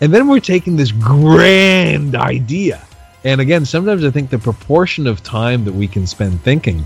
And 0.00 0.12
then 0.14 0.28
we're 0.28 0.40
taking 0.40 0.76
this 0.76 0.92
grand 0.92 2.14
idea. 2.14 2.86
And 3.24 3.40
again, 3.40 3.64
sometimes 3.64 4.04
I 4.04 4.10
think 4.10 4.30
the 4.30 4.38
proportion 4.38 5.06
of 5.06 5.22
time 5.22 5.64
that 5.64 5.72
we 5.72 5.88
can 5.88 6.06
spend 6.06 6.42
thinking 6.42 6.84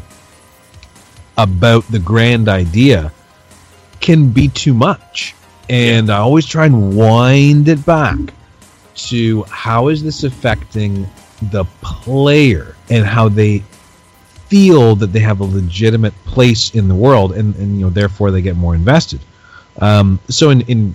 about 1.37 1.85
the 1.91 1.99
grand 1.99 2.49
idea 2.49 3.13
can 4.01 4.31
be 4.31 4.49
too 4.49 4.75
much. 4.75 5.35
And 5.69 6.11
I 6.11 6.19
always 6.19 6.47
try 6.47 6.67
and 6.67 6.97
wind 6.97 7.69
it 7.69 7.85
back 7.85 8.19
to 8.95 9.43
how 9.45 9.89
is 9.89 10.03
this 10.03 10.23
affecting 10.23 11.09
the 11.51 11.65
player 11.83 12.77
and 12.89 13.05
how 13.05 13.29
they 13.29 13.65
feel 14.55 14.95
that 14.95 15.13
they 15.13 15.19
have 15.19 15.41
a 15.41 15.45
legitimate 15.45 16.15
place 16.27 16.77
in 16.77 16.87
the 16.87 16.95
world, 16.95 17.33
and, 17.33 17.57
and 17.57 17.77
you 17.77 17.85
know 17.85 17.91
therefore 17.91 18.31
they 18.31 18.41
get 18.41 18.55
more 18.55 18.73
invested. 18.73 19.19
Um, 19.81 20.21
so 20.29 20.51
in 20.51 20.61
in 20.63 20.95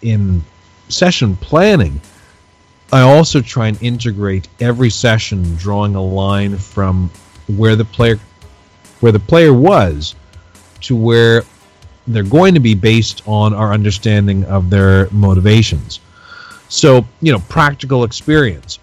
in 0.00 0.42
session 0.88 1.36
planning, 1.36 2.00
I 2.90 3.02
also 3.02 3.42
try 3.42 3.68
and 3.68 3.82
integrate 3.82 4.48
every 4.60 4.88
session, 4.88 5.56
drawing 5.56 5.94
a 5.94 6.02
line 6.02 6.56
from 6.56 7.10
where 7.48 7.76
the 7.76 7.84
player 7.84 8.18
where 9.00 9.12
the 9.12 9.20
player 9.20 9.52
was 9.52 10.14
to 10.80 10.96
where 10.96 11.42
they're 12.06 12.22
going 12.22 12.54
to 12.54 12.60
be 12.60 12.74
based 12.74 13.20
on 13.26 13.52
our 13.52 13.74
understanding 13.74 14.42
of 14.44 14.70
their 14.70 15.10
motivations. 15.10 16.00
So, 16.70 17.04
you 17.20 17.30
know, 17.32 17.40
practical 17.40 18.04
experience. 18.04 18.78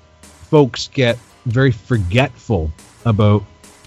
Folks 0.52 0.88
get 0.90 1.18
very 1.48 1.72
forgetful 1.72 2.72
about 3.06 3.44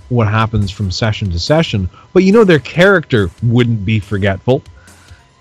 what 0.08 0.28
happens 0.28 0.70
from 0.70 0.90
session 0.90 1.30
to 1.30 1.38
session, 1.38 1.90
but 2.12 2.22
you 2.22 2.32
know 2.32 2.44
their 2.44 2.58
character 2.58 3.30
wouldn't 3.42 3.84
be 3.84 4.00
forgetful. 4.00 4.62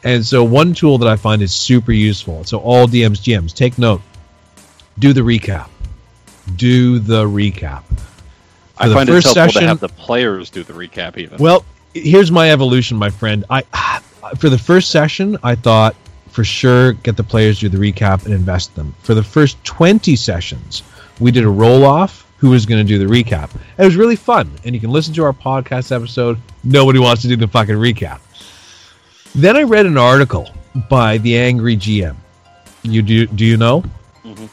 And 0.04 0.26
so 0.26 0.44
one 0.44 0.74
tool 0.74 0.98
that 1.00 1.08
I 1.08 1.16
find 1.16 1.42
is 1.42 1.54
super 1.54 1.92
useful. 1.92 2.44
So 2.44 2.60
all 2.60 2.88
DMs, 2.88 3.18
GMs, 3.18 3.54
take 3.54 3.78
note. 3.78 4.02
Do 5.00 5.14
the 5.14 5.22
recap. 5.22 5.70
Do 6.56 7.00
the 7.00 7.26
recap. 7.26 7.84
For 7.86 8.84
I 8.84 8.94
find 8.94 9.10
it 9.10 9.14
helpful 9.14 9.34
session, 9.34 9.62
to 9.62 9.68
have 9.68 9.80
the 9.80 9.90
players 9.90 10.50
do 10.50 10.64
the 10.64 10.74
recap 10.74 11.18
even. 11.18 11.40
Well, 11.40 11.66
here's 11.94 12.32
my 12.32 12.52
evolution, 12.52 12.98
my 12.98 13.10
friend. 13.10 13.46
I 13.50 13.64
for 14.38 14.50
the 14.50 14.58
first 14.58 14.90
session, 14.90 15.38
I 15.44 15.56
thought 15.56 15.96
for 16.30 16.44
sure 16.44 16.94
get 16.94 17.16
the 17.16 17.24
players 17.24 17.60
do 17.60 17.70
the 17.70 17.78
recap 17.78 18.26
and 18.26 18.34
invest 18.34 18.76
them. 18.76 18.94
For 19.04 19.14
the 19.14 19.24
first 19.24 19.64
20 19.64 20.16
sessions, 20.16 20.84
we 21.20 21.32
did 21.32 21.46
a 21.46 21.50
roll 21.50 21.86
off 21.86 22.25
who 22.38 22.50
was 22.50 22.66
going 22.66 22.86
to 22.86 22.88
do 22.88 23.00
the 23.00 23.06
recap. 23.06 23.50
It 23.78 23.86
was 23.86 23.96
really 23.96 24.16
fun, 24.16 24.52
and 24.64 24.76
you 24.76 24.82
can 24.82 24.92
listen 24.92 25.14
to 25.16 25.24
our 25.24 25.34
podcast 25.34 25.96
episode. 25.96 26.38
Nobody 26.64 27.00
wants 27.00 27.22
to 27.24 27.28
do 27.28 27.36
the 27.36 27.48
fucking 27.48 27.76
recap. 27.76 28.20
Then 29.34 29.58
I 29.58 29.64
read 29.64 29.86
an 29.86 29.98
article 29.98 30.50
by 30.90 31.18
the 31.20 31.38
Angry 31.38 31.76
GM. 31.76 32.16
You 32.84 33.02
do? 33.02 33.26
Do 33.28 33.46
you 33.46 33.58
know? 33.58 33.84
Mm-hmm. 34.24 34.46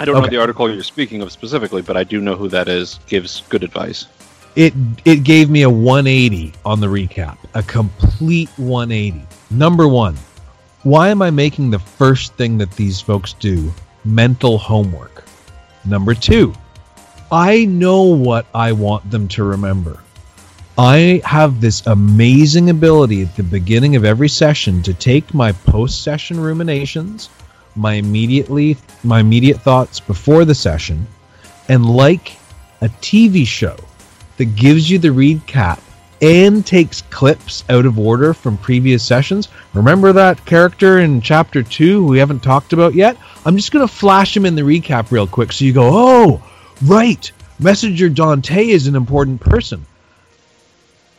I 0.00 0.04
don't 0.04 0.16
okay. 0.16 0.26
know 0.26 0.30
the 0.30 0.40
article 0.40 0.72
you're 0.72 0.82
speaking 0.82 1.22
of 1.22 1.32
specifically, 1.32 1.82
but 1.82 1.96
I 1.96 2.04
do 2.04 2.20
know 2.20 2.36
who 2.36 2.48
that 2.48 2.68
is. 2.68 3.00
Gives 3.06 3.42
good 3.48 3.64
advice. 3.64 4.06
It 4.54 4.72
it 5.04 5.24
gave 5.24 5.50
me 5.50 5.62
a 5.62 5.70
180 5.70 6.52
on 6.64 6.80
the 6.80 6.86
recap, 6.86 7.38
a 7.54 7.62
complete 7.62 8.48
180. 8.56 9.26
Number 9.50 9.88
one, 9.88 10.16
why 10.84 11.08
am 11.08 11.22
I 11.22 11.30
making 11.30 11.70
the 11.70 11.78
first 11.78 12.34
thing 12.34 12.58
that 12.58 12.70
these 12.72 13.00
folks 13.00 13.32
do 13.34 13.72
mental 14.04 14.56
homework? 14.56 15.24
Number 15.84 16.14
two, 16.14 16.54
I 17.30 17.66
know 17.66 18.04
what 18.04 18.46
I 18.54 18.72
want 18.72 19.10
them 19.10 19.28
to 19.28 19.44
remember. 19.44 20.00
I 20.78 21.20
have 21.24 21.60
this 21.60 21.86
amazing 21.86 22.70
ability 22.70 23.20
at 23.22 23.36
the 23.36 23.42
beginning 23.42 23.96
of 23.96 24.04
every 24.06 24.30
session 24.30 24.82
to 24.84 24.94
take 24.94 25.34
my 25.34 25.52
post-session 25.52 26.40
ruminations, 26.40 27.28
my 27.76 27.94
immediately 27.94 28.78
my 29.04 29.20
immediate 29.20 29.60
thoughts 29.60 30.00
before 30.00 30.46
the 30.46 30.54
session, 30.54 31.06
and 31.68 31.84
like 31.84 32.38
a 32.80 32.88
TV 32.88 33.46
show 33.46 33.76
that 34.38 34.56
gives 34.56 34.88
you 34.88 34.98
the 34.98 35.08
recap 35.08 35.80
and 36.22 36.64
takes 36.64 37.02
clips 37.02 37.62
out 37.68 37.84
of 37.84 37.98
order 37.98 38.32
from 38.32 38.56
previous 38.56 39.04
sessions. 39.04 39.48
Remember 39.74 40.14
that 40.14 40.46
character 40.46 41.00
in 41.00 41.20
chapter 41.20 41.62
2 41.62 42.06
we 42.06 42.18
haven't 42.18 42.42
talked 42.42 42.72
about 42.72 42.94
yet? 42.94 43.18
I'm 43.44 43.56
just 43.56 43.70
going 43.70 43.86
to 43.86 43.92
flash 43.92 44.34
him 44.34 44.46
in 44.46 44.54
the 44.54 44.62
recap 44.62 45.10
real 45.10 45.26
quick 45.26 45.52
so 45.52 45.66
you 45.66 45.74
go, 45.74 45.90
"Oh, 45.92 46.42
right. 46.82 47.30
Messenger 47.58 48.08
Dante 48.08 48.68
is 48.68 48.86
an 48.86 48.96
important 48.96 49.40
person." 49.40 49.84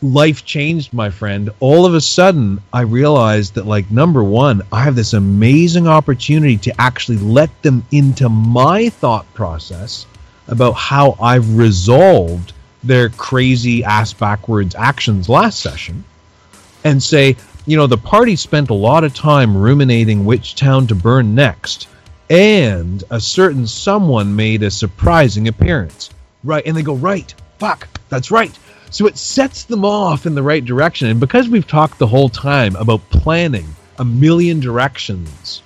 life 0.02 0.46
changed, 0.46 0.94
my 0.94 1.10
friend. 1.10 1.50
All 1.60 1.86
of 1.86 1.94
a 1.94 2.02
sudden, 2.02 2.62
I 2.72 2.82
realized 2.82 3.56
that, 3.56 3.66
like, 3.66 3.92
number 3.92 4.24
one, 4.24 4.62
I 4.72 4.84
have 4.84 4.96
this 4.96 5.14
amazing 5.14 5.88
opportunity 5.88 6.58
to 6.58 6.82
actually 6.82 7.18
let 7.18 7.50
them 7.62 7.86
into 7.92 8.30
my 8.30 8.90
thought 8.90 9.32
process 9.34 10.06
about 10.48 10.74
how 10.74 11.18
I've 11.22 11.58
resolved 11.58 12.54
their 12.84 13.10
crazy 13.10 13.84
ass 13.84 14.14
backwards 14.14 14.74
actions 14.74 15.28
last 15.28 15.60
session 15.60 16.06
and 16.84 17.04
say, 17.04 17.36
you 17.66 17.76
know, 17.76 17.88
the 17.88 17.98
party 17.98 18.36
spent 18.36 18.70
a 18.70 18.74
lot 18.74 19.04
of 19.04 19.14
time 19.14 19.56
ruminating 19.56 20.24
which 20.24 20.56
town 20.56 20.88
to 20.88 20.96
burn 20.96 21.36
next, 21.36 21.88
and 22.30 23.04
a 23.10 23.20
certain 23.20 23.66
someone 23.66 24.36
made 24.36 24.64
a 24.64 24.72
surprising 24.72 25.48
appearance. 25.48 26.10
Right. 26.44 26.66
And 26.66 26.78
they 26.78 26.84
go, 26.84 26.96
right, 26.96 27.34
fuck, 27.58 27.88
that's 28.10 28.32
right. 28.32 28.58
So 28.92 29.08
it 29.08 29.18
sets 29.18 29.66
them 29.66 29.86
off 29.86 30.26
in 30.26 30.36
the 30.36 30.44
right 30.44 30.64
direction. 30.64 31.10
And 31.10 31.20
because 31.20 31.50
we've 31.50 31.68
talked 31.68 32.00
the 32.00 32.08
whole 32.08 32.30
time 32.30 32.76
about 32.76 33.08
planning 33.10 33.68
a 33.98 34.06
million 34.06 34.60
directions 34.60 35.62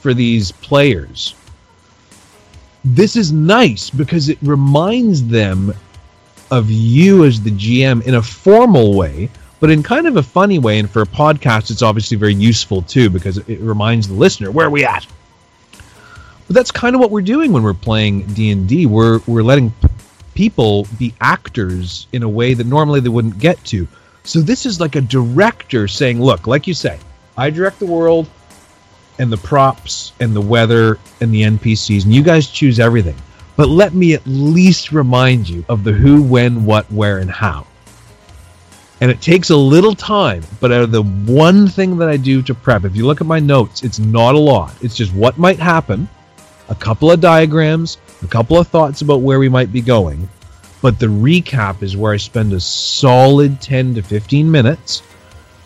for 0.00 0.14
these 0.14 0.50
players, 0.50 1.34
this 2.84 3.16
is 3.16 3.32
nice 3.32 3.90
because 3.90 4.28
it 4.28 4.38
reminds 4.42 5.26
them 5.26 5.74
of 6.50 6.70
you 6.70 7.24
as 7.24 7.40
the 7.40 7.50
GM 7.50 8.02
in 8.02 8.14
a 8.14 8.22
formal 8.22 8.94
way, 8.94 9.30
but 9.60 9.70
in 9.70 9.82
kind 9.82 10.06
of 10.06 10.16
a 10.16 10.22
funny 10.22 10.58
way. 10.58 10.78
And 10.78 10.90
for 10.90 11.02
a 11.02 11.06
podcast, 11.06 11.70
it's 11.70 11.82
obviously 11.82 12.16
very 12.16 12.34
useful 12.34 12.82
too 12.82 13.10
because 13.10 13.38
it 13.38 13.60
reminds 13.60 14.08
the 14.08 14.14
listener 14.14 14.50
where 14.50 14.66
are 14.66 14.70
we 14.70 14.84
at. 14.84 15.06
But 16.46 16.56
that's 16.56 16.70
kind 16.70 16.94
of 16.94 17.00
what 17.00 17.10
we're 17.10 17.22
doing 17.22 17.52
when 17.52 17.62
we're 17.62 17.74
playing 17.74 18.22
D 18.34 18.50
and 18.50 18.68
D. 18.68 18.86
We're 18.86 19.20
we're 19.26 19.42
letting 19.42 19.72
people 20.34 20.86
be 20.98 21.14
actors 21.20 22.06
in 22.12 22.22
a 22.22 22.28
way 22.28 22.54
that 22.54 22.66
normally 22.66 23.00
they 23.00 23.08
wouldn't 23.08 23.38
get 23.38 23.62
to. 23.66 23.88
So 24.24 24.40
this 24.40 24.66
is 24.66 24.80
like 24.80 24.96
a 24.96 25.00
director 25.00 25.88
saying, 25.88 26.20
"Look, 26.20 26.46
like 26.46 26.66
you 26.66 26.74
say, 26.74 26.98
I 27.36 27.50
direct 27.50 27.78
the 27.78 27.86
world 27.86 28.28
and 29.18 29.30
the 29.30 29.36
props 29.36 30.12
and 30.20 30.34
the 30.34 30.40
weather 30.40 30.98
and 31.20 31.32
the 31.32 31.42
NPCs, 31.42 32.04
and 32.04 32.14
you 32.14 32.22
guys 32.22 32.48
choose 32.48 32.80
everything. 32.80 33.16
But 33.56 33.68
let 33.68 33.94
me 33.94 34.14
at 34.14 34.26
least 34.26 34.90
remind 34.90 35.48
you 35.48 35.64
of 35.68 35.84
the 35.84 35.92
who, 35.92 36.22
when, 36.22 36.64
what, 36.64 36.90
where, 36.90 37.18
and 37.18 37.30
how." 37.30 37.66
And 39.00 39.10
it 39.10 39.20
takes 39.20 39.50
a 39.50 39.56
little 39.56 39.94
time, 39.94 40.42
but 40.60 40.72
out 40.72 40.82
of 40.82 40.92
the 40.92 41.02
one 41.02 41.68
thing 41.68 41.98
that 41.98 42.08
I 42.08 42.16
do 42.16 42.42
to 42.42 42.54
prep, 42.54 42.84
if 42.84 42.96
you 42.96 43.06
look 43.06 43.20
at 43.20 43.26
my 43.26 43.40
notes, 43.40 43.82
it's 43.82 43.98
not 43.98 44.34
a 44.34 44.38
lot. 44.38 44.74
It's 44.80 44.96
just 44.96 45.12
what 45.12 45.36
might 45.36 45.58
happen, 45.58 46.08
a 46.68 46.74
couple 46.74 47.10
of 47.10 47.20
diagrams, 47.20 47.98
a 48.22 48.26
couple 48.26 48.58
of 48.58 48.68
thoughts 48.68 49.02
about 49.02 49.20
where 49.20 49.38
we 49.38 49.48
might 49.48 49.72
be 49.72 49.80
going, 49.80 50.28
but 50.80 50.98
the 50.98 51.06
recap 51.06 51.82
is 51.82 51.96
where 51.96 52.12
I 52.12 52.18
spend 52.18 52.52
a 52.52 52.60
solid 52.60 53.60
10 53.60 53.94
to 53.94 54.02
15 54.02 54.50
minutes 54.50 55.02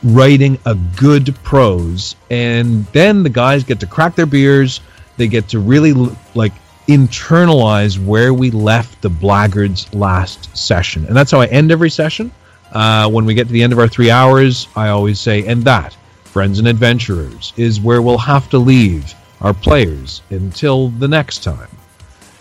writing 0.04 0.58
a 0.64 0.76
good 0.96 1.34
prose 1.42 2.14
and 2.30 2.84
then 2.86 3.24
the 3.24 3.28
guys 3.28 3.64
get 3.64 3.80
to 3.80 3.86
crack 3.86 4.14
their 4.14 4.26
beers. 4.26 4.80
They 5.16 5.26
get 5.26 5.48
to 5.48 5.58
really 5.58 5.92
like 6.34 6.52
internalize 6.86 7.98
where 7.98 8.32
we 8.32 8.50
left 8.52 9.02
the 9.02 9.10
blackguards 9.10 9.92
last 9.92 10.56
session 10.56 11.04
and 11.06 11.16
that's 11.16 11.30
how 11.30 11.40
i 11.40 11.46
end 11.46 11.70
every 11.72 11.90
session. 11.90 12.32
Uh, 12.72 13.08
when 13.10 13.24
we 13.24 13.34
get 13.34 13.46
to 13.46 13.52
the 13.52 13.62
end 13.62 13.72
of 13.72 13.78
our 13.78 13.88
three 13.88 14.10
hours 14.10 14.68
i 14.76 14.88
always 14.88 15.18
say 15.18 15.44
and 15.46 15.64
that 15.64 15.96
friends 16.24 16.58
and 16.58 16.68
adventurers 16.68 17.52
is 17.56 17.80
where 17.80 18.00
we'll 18.02 18.18
have 18.18 18.48
to 18.50 18.58
leave 18.58 19.14
our 19.40 19.54
players 19.54 20.22
until 20.30 20.88
the 20.88 21.08
next 21.08 21.42
time 21.42 21.68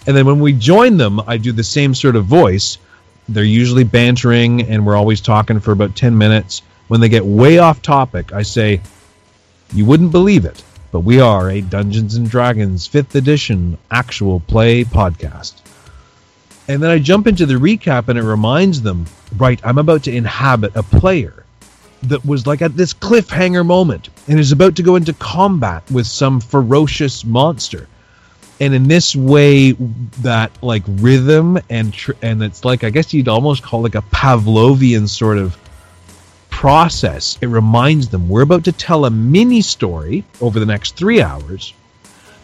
and 0.07 0.15
then 0.15 0.25
when 0.25 0.39
we 0.39 0.53
join 0.53 0.95
them, 0.95 1.19
I 1.27 1.35
do 1.35 1.51
the 1.51 1.65
same 1.65 1.93
sort 1.93 2.15
of 2.15 2.25
voice. 2.25 2.77
They're 3.27 3.43
usually 3.43 3.83
bantering, 3.83 4.61
and 4.63 4.85
we're 4.85 4.95
always 4.95 5.19
talking 5.19 5.59
for 5.59 5.73
about 5.73 5.97
10 5.97 6.17
minutes. 6.17 6.61
When 6.87 7.01
they 7.01 7.09
get 7.09 7.25
way 7.25 7.57
off 7.57 7.81
topic, 7.81 8.31
I 8.31 8.43
say, 8.43 8.79
You 9.73 9.83
wouldn't 9.83 10.13
believe 10.13 10.45
it, 10.45 10.63
but 10.93 11.01
we 11.01 11.19
are 11.19 11.49
a 11.49 11.59
Dungeons 11.59 12.15
and 12.15 12.29
Dragons 12.29 12.87
5th 12.87 13.15
edition 13.15 13.77
actual 13.91 14.39
play 14.39 14.85
podcast. 14.85 15.55
And 16.69 16.81
then 16.81 16.89
I 16.89 16.99
jump 16.99 17.27
into 17.27 17.45
the 17.45 17.55
recap, 17.55 18.07
and 18.07 18.17
it 18.17 18.23
reminds 18.23 18.81
them, 18.81 19.07
Right, 19.35 19.59
I'm 19.61 19.77
about 19.77 20.03
to 20.03 20.15
inhabit 20.15 20.77
a 20.77 20.83
player 20.83 21.43
that 22.03 22.25
was 22.25 22.45
like 22.45 22.61
at 22.61 22.75
this 22.75 22.93
cliffhanger 22.93 23.65
moment 23.65 24.09
and 24.27 24.39
is 24.39 24.51
about 24.51 24.75
to 24.75 24.83
go 24.83 24.95
into 24.95 25.13
combat 25.13 25.89
with 25.91 26.07
some 26.07 26.39
ferocious 26.39 27.25
monster. 27.25 27.87
And 28.59 28.73
in 28.73 28.87
this 28.87 29.15
way 29.15 29.73
that 30.21 30.51
like 30.63 30.83
rhythm 30.87 31.59
and 31.69 31.93
tr- 31.93 32.13
and 32.23 32.41
it's 32.41 32.65
like 32.65 32.83
i 32.83 32.89
guess 32.89 33.13
you'd 33.13 33.27
almost 33.27 33.61
call 33.61 33.81
like 33.81 33.93
a 33.93 34.01
pavlovian 34.01 35.07
sort 35.07 35.37
of 35.37 35.55
process. 36.49 37.37
It 37.41 37.47
reminds 37.47 38.09
them 38.09 38.27
we're 38.27 38.41
about 38.41 38.63
to 38.63 38.71
tell 38.71 39.05
a 39.05 39.11
mini 39.11 39.61
story 39.61 40.23
over 40.41 40.59
the 40.59 40.65
next 40.65 40.95
three 40.95 41.21
hours 41.21 41.73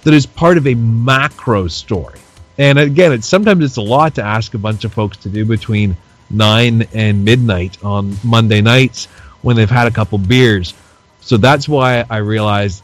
that 0.04 0.14
is 0.14 0.28
part 0.28 0.58
of 0.58 0.68
a 0.68 0.76
macro 0.76 1.68
story. 1.68 2.20
And 2.60 2.78
again 2.78 3.12
it's 3.12 3.28
sometimes 3.28 3.64
it's 3.64 3.78
a 3.78 3.82
lot 3.82 4.16
to 4.16 4.24
ask 4.24 4.54
a 4.54 4.60
bunch 4.60 4.84
of 4.84 4.94
folks 4.94 5.18
to 5.18 5.30
do 5.30 5.46
between 5.46 5.98
9 6.30 6.88
and 6.94 7.24
midnight 7.24 7.84
on 7.84 8.18
monday 8.24 8.62
nights 8.62 9.08
when 9.44 9.56
they've 9.56 9.70
had 9.70 9.86
a 9.86 9.92
couple 9.92 10.18
beers 10.18 10.74
so 11.22 11.38
that's 11.38 11.70
why 11.70 12.04
i 12.10 12.18
realized 12.18 12.84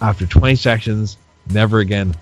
after 0.00 0.26
20 0.26 0.56
sections 0.56 1.16
never 1.48 1.78
again 1.78 2.14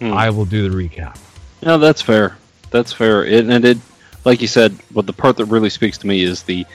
Hmm. 0.00 0.14
I 0.14 0.30
will 0.30 0.46
do 0.46 0.68
the 0.68 0.74
recap. 0.74 1.18
No, 1.62 1.78
that's 1.78 2.00
fair. 2.00 2.38
That's 2.70 2.92
fair. 2.92 3.24
It, 3.24 3.48
and 3.48 3.64
it, 3.64 3.78
like 4.24 4.40
you 4.40 4.48
said, 4.48 4.72
what 4.92 5.06
the 5.06 5.12
part 5.12 5.36
that 5.36 5.44
really 5.46 5.70
speaks 5.70 5.98
to 5.98 6.06
me 6.06 6.22
is 6.22 6.42
the. 6.42 6.66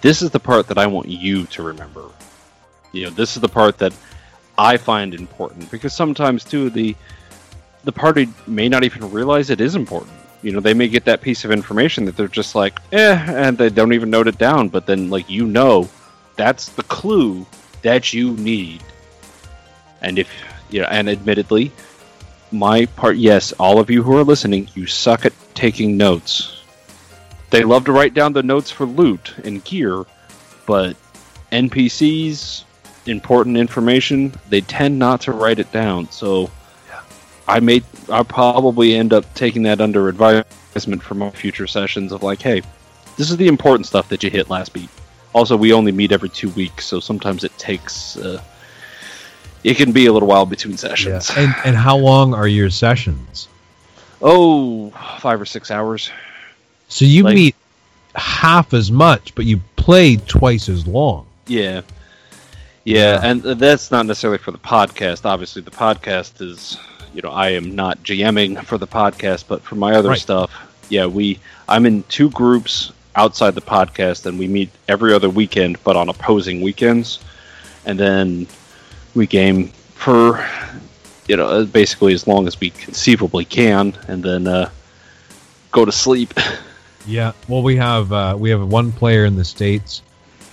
This 0.00 0.22
is 0.22 0.30
the 0.30 0.40
part 0.40 0.68
that 0.68 0.78
I 0.78 0.86
want 0.86 1.08
you 1.08 1.46
to 1.46 1.62
remember. 1.62 2.04
You 2.92 3.04
know, 3.04 3.10
this 3.10 3.34
is 3.36 3.42
the 3.42 3.48
part 3.48 3.78
that 3.78 3.94
I 4.56 4.76
find 4.76 5.14
important 5.14 5.70
because 5.70 5.94
sometimes 5.94 6.44
too 6.44 6.70
the 6.70 6.94
the 7.82 7.92
party 7.92 8.28
may 8.46 8.68
not 8.68 8.84
even 8.84 9.10
realize 9.10 9.50
it 9.50 9.60
is 9.60 9.74
important. 9.74 10.14
You 10.44 10.52
know, 10.52 10.60
they 10.60 10.74
may 10.74 10.88
get 10.88 11.06
that 11.06 11.22
piece 11.22 11.46
of 11.46 11.50
information 11.50 12.04
that 12.04 12.18
they're 12.18 12.28
just 12.28 12.54
like, 12.54 12.78
eh, 12.92 13.16
and 13.28 13.56
they 13.56 13.70
don't 13.70 13.94
even 13.94 14.10
note 14.10 14.28
it 14.28 14.36
down. 14.36 14.68
But 14.68 14.84
then, 14.84 15.08
like 15.08 15.30
you 15.30 15.46
know, 15.46 15.88
that's 16.36 16.68
the 16.68 16.82
clue 16.82 17.46
that 17.80 18.12
you 18.12 18.32
need. 18.32 18.82
And 20.02 20.18
if 20.18 20.30
you 20.68 20.82
know, 20.82 20.88
and 20.88 21.08
admittedly, 21.08 21.72
my 22.52 22.84
part, 22.84 23.16
yes, 23.16 23.52
all 23.52 23.78
of 23.78 23.88
you 23.88 24.02
who 24.02 24.18
are 24.18 24.22
listening, 24.22 24.68
you 24.74 24.86
suck 24.86 25.24
at 25.24 25.32
taking 25.54 25.96
notes. 25.96 26.62
They 27.48 27.64
love 27.64 27.86
to 27.86 27.92
write 27.92 28.12
down 28.12 28.34
the 28.34 28.42
notes 28.42 28.70
for 28.70 28.84
loot 28.84 29.32
and 29.44 29.64
gear, 29.64 30.04
but 30.66 30.94
NPCs, 31.52 32.64
important 33.06 33.56
information, 33.56 34.34
they 34.50 34.60
tend 34.60 34.98
not 34.98 35.22
to 35.22 35.32
write 35.32 35.58
it 35.58 35.72
down. 35.72 36.10
So 36.10 36.50
I 37.46 37.60
may 37.60 37.82
I 38.08 38.22
probably 38.22 38.94
end 38.94 39.12
up 39.12 39.32
taking 39.34 39.62
that 39.64 39.80
under 39.80 40.08
advisement 40.08 41.02
for 41.02 41.14
my 41.14 41.30
future 41.30 41.66
sessions 41.66 42.12
of 42.12 42.22
like, 42.22 42.40
hey, 42.40 42.62
this 43.16 43.30
is 43.30 43.36
the 43.36 43.48
important 43.48 43.86
stuff 43.86 44.08
that 44.08 44.22
you 44.22 44.30
hit 44.30 44.50
last 44.50 44.72
beat. 44.72 44.88
Also, 45.34 45.56
we 45.56 45.72
only 45.72 45.92
meet 45.92 46.12
every 46.12 46.28
two 46.28 46.50
weeks, 46.50 46.86
so 46.86 47.00
sometimes 47.00 47.44
it 47.44 47.56
takes. 47.58 48.16
Uh, 48.16 48.40
it 49.62 49.76
can 49.76 49.92
be 49.92 50.06
a 50.06 50.12
little 50.12 50.28
while 50.28 50.46
between 50.46 50.76
sessions. 50.76 51.30
Yeah. 51.30 51.42
And 51.42 51.54
and 51.64 51.76
how 51.76 51.96
long 51.96 52.34
are 52.34 52.48
your 52.48 52.70
sessions? 52.70 53.48
Oh, 54.22 54.90
five 55.18 55.40
or 55.40 55.46
six 55.46 55.70
hours. 55.70 56.10
So 56.88 57.04
you 57.04 57.24
like, 57.24 57.34
meet 57.34 57.56
half 58.14 58.72
as 58.72 58.90
much, 58.90 59.34
but 59.34 59.44
you 59.44 59.60
play 59.76 60.16
twice 60.16 60.68
as 60.68 60.86
long. 60.86 61.26
Yeah. 61.46 61.82
Yeah, 62.84 63.20
and 63.22 63.42
that's 63.42 63.90
not 63.90 64.04
necessarily 64.04 64.38
for 64.38 64.50
the 64.50 64.58
podcast. 64.58 65.24
Obviously, 65.24 65.62
the 65.62 65.70
podcast 65.70 66.42
is, 66.42 66.76
you 67.14 67.22
know, 67.22 67.30
I 67.30 67.50
am 67.50 67.74
not 67.74 68.02
GMing 68.02 68.64
for 68.64 68.76
the 68.76 68.86
podcast, 68.86 69.44
but 69.48 69.62
for 69.62 69.76
my 69.76 69.94
other 69.94 70.10
right. 70.10 70.18
stuff, 70.18 70.50
yeah, 70.88 71.06
we 71.06 71.38
I'm 71.68 71.86
in 71.86 72.02
two 72.04 72.30
groups 72.30 72.92
outside 73.16 73.54
the 73.54 73.62
podcast, 73.62 74.26
and 74.26 74.38
we 74.38 74.48
meet 74.48 74.70
every 74.88 75.14
other 75.14 75.30
weekend, 75.30 75.82
but 75.84 75.96
on 75.96 76.08
opposing 76.08 76.60
weekends, 76.60 77.20
and 77.86 77.98
then 77.98 78.46
we 79.14 79.26
game 79.26 79.68
for, 79.94 80.44
you 81.28 81.36
know, 81.36 81.64
basically 81.64 82.12
as 82.12 82.26
long 82.26 82.46
as 82.46 82.58
we 82.58 82.70
conceivably 82.70 83.44
can, 83.44 83.96
and 84.08 84.22
then 84.22 84.46
uh, 84.46 84.68
go 85.70 85.84
to 85.84 85.92
sleep. 85.92 86.34
Yeah, 87.06 87.32
well, 87.48 87.62
we 87.62 87.76
have 87.76 88.10
uh, 88.14 88.34
we 88.38 88.48
have 88.48 88.66
one 88.66 88.90
player 88.90 89.26
in 89.26 89.36
the 89.36 89.44
states 89.44 90.00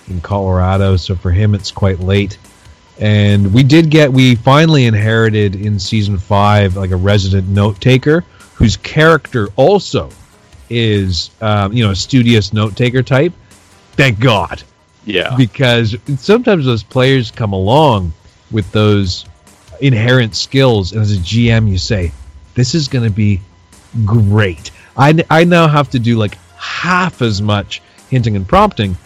in 0.08 0.20
Colorado, 0.20 0.96
so 0.98 1.14
for 1.14 1.30
him 1.30 1.54
it's 1.54 1.70
quite 1.70 2.00
late. 2.00 2.36
And 2.98 3.52
we 3.52 3.62
did 3.62 3.90
get 3.90 4.12
we 4.12 4.34
finally 4.34 4.84
inherited 4.84 5.56
in 5.56 5.78
season 5.78 6.18
five 6.18 6.76
like 6.76 6.90
a 6.90 6.96
resident 6.96 7.48
note 7.48 7.80
taker 7.80 8.24
whose 8.54 8.76
character 8.76 9.48
also 9.56 10.10
is 10.68 11.30
um, 11.40 11.72
you 11.72 11.84
know 11.84 11.90
a 11.90 11.96
studious 11.96 12.52
note 12.52 12.76
taker 12.76 13.02
type. 13.02 13.32
Thank 13.92 14.20
God. 14.20 14.62
Yeah. 15.04 15.36
Because 15.36 15.96
sometimes 16.18 16.64
those 16.64 16.82
players 16.82 17.30
come 17.30 17.52
along 17.52 18.12
with 18.50 18.70
those 18.72 19.24
inherent 19.80 20.36
skills, 20.36 20.92
and 20.92 21.00
as 21.00 21.12
a 21.12 21.18
GM, 21.18 21.68
you 21.68 21.78
say, 21.78 22.12
"This 22.54 22.74
is 22.74 22.88
going 22.88 23.04
to 23.04 23.10
be 23.10 23.40
great." 24.04 24.70
I, 24.96 25.24
I 25.30 25.44
now 25.44 25.66
have 25.68 25.90
to 25.90 25.98
do 25.98 26.16
like 26.18 26.38
half 26.56 27.22
as 27.22 27.42
much 27.42 27.82
hinting 28.10 28.36
and 28.36 28.46
prompting 28.46 28.96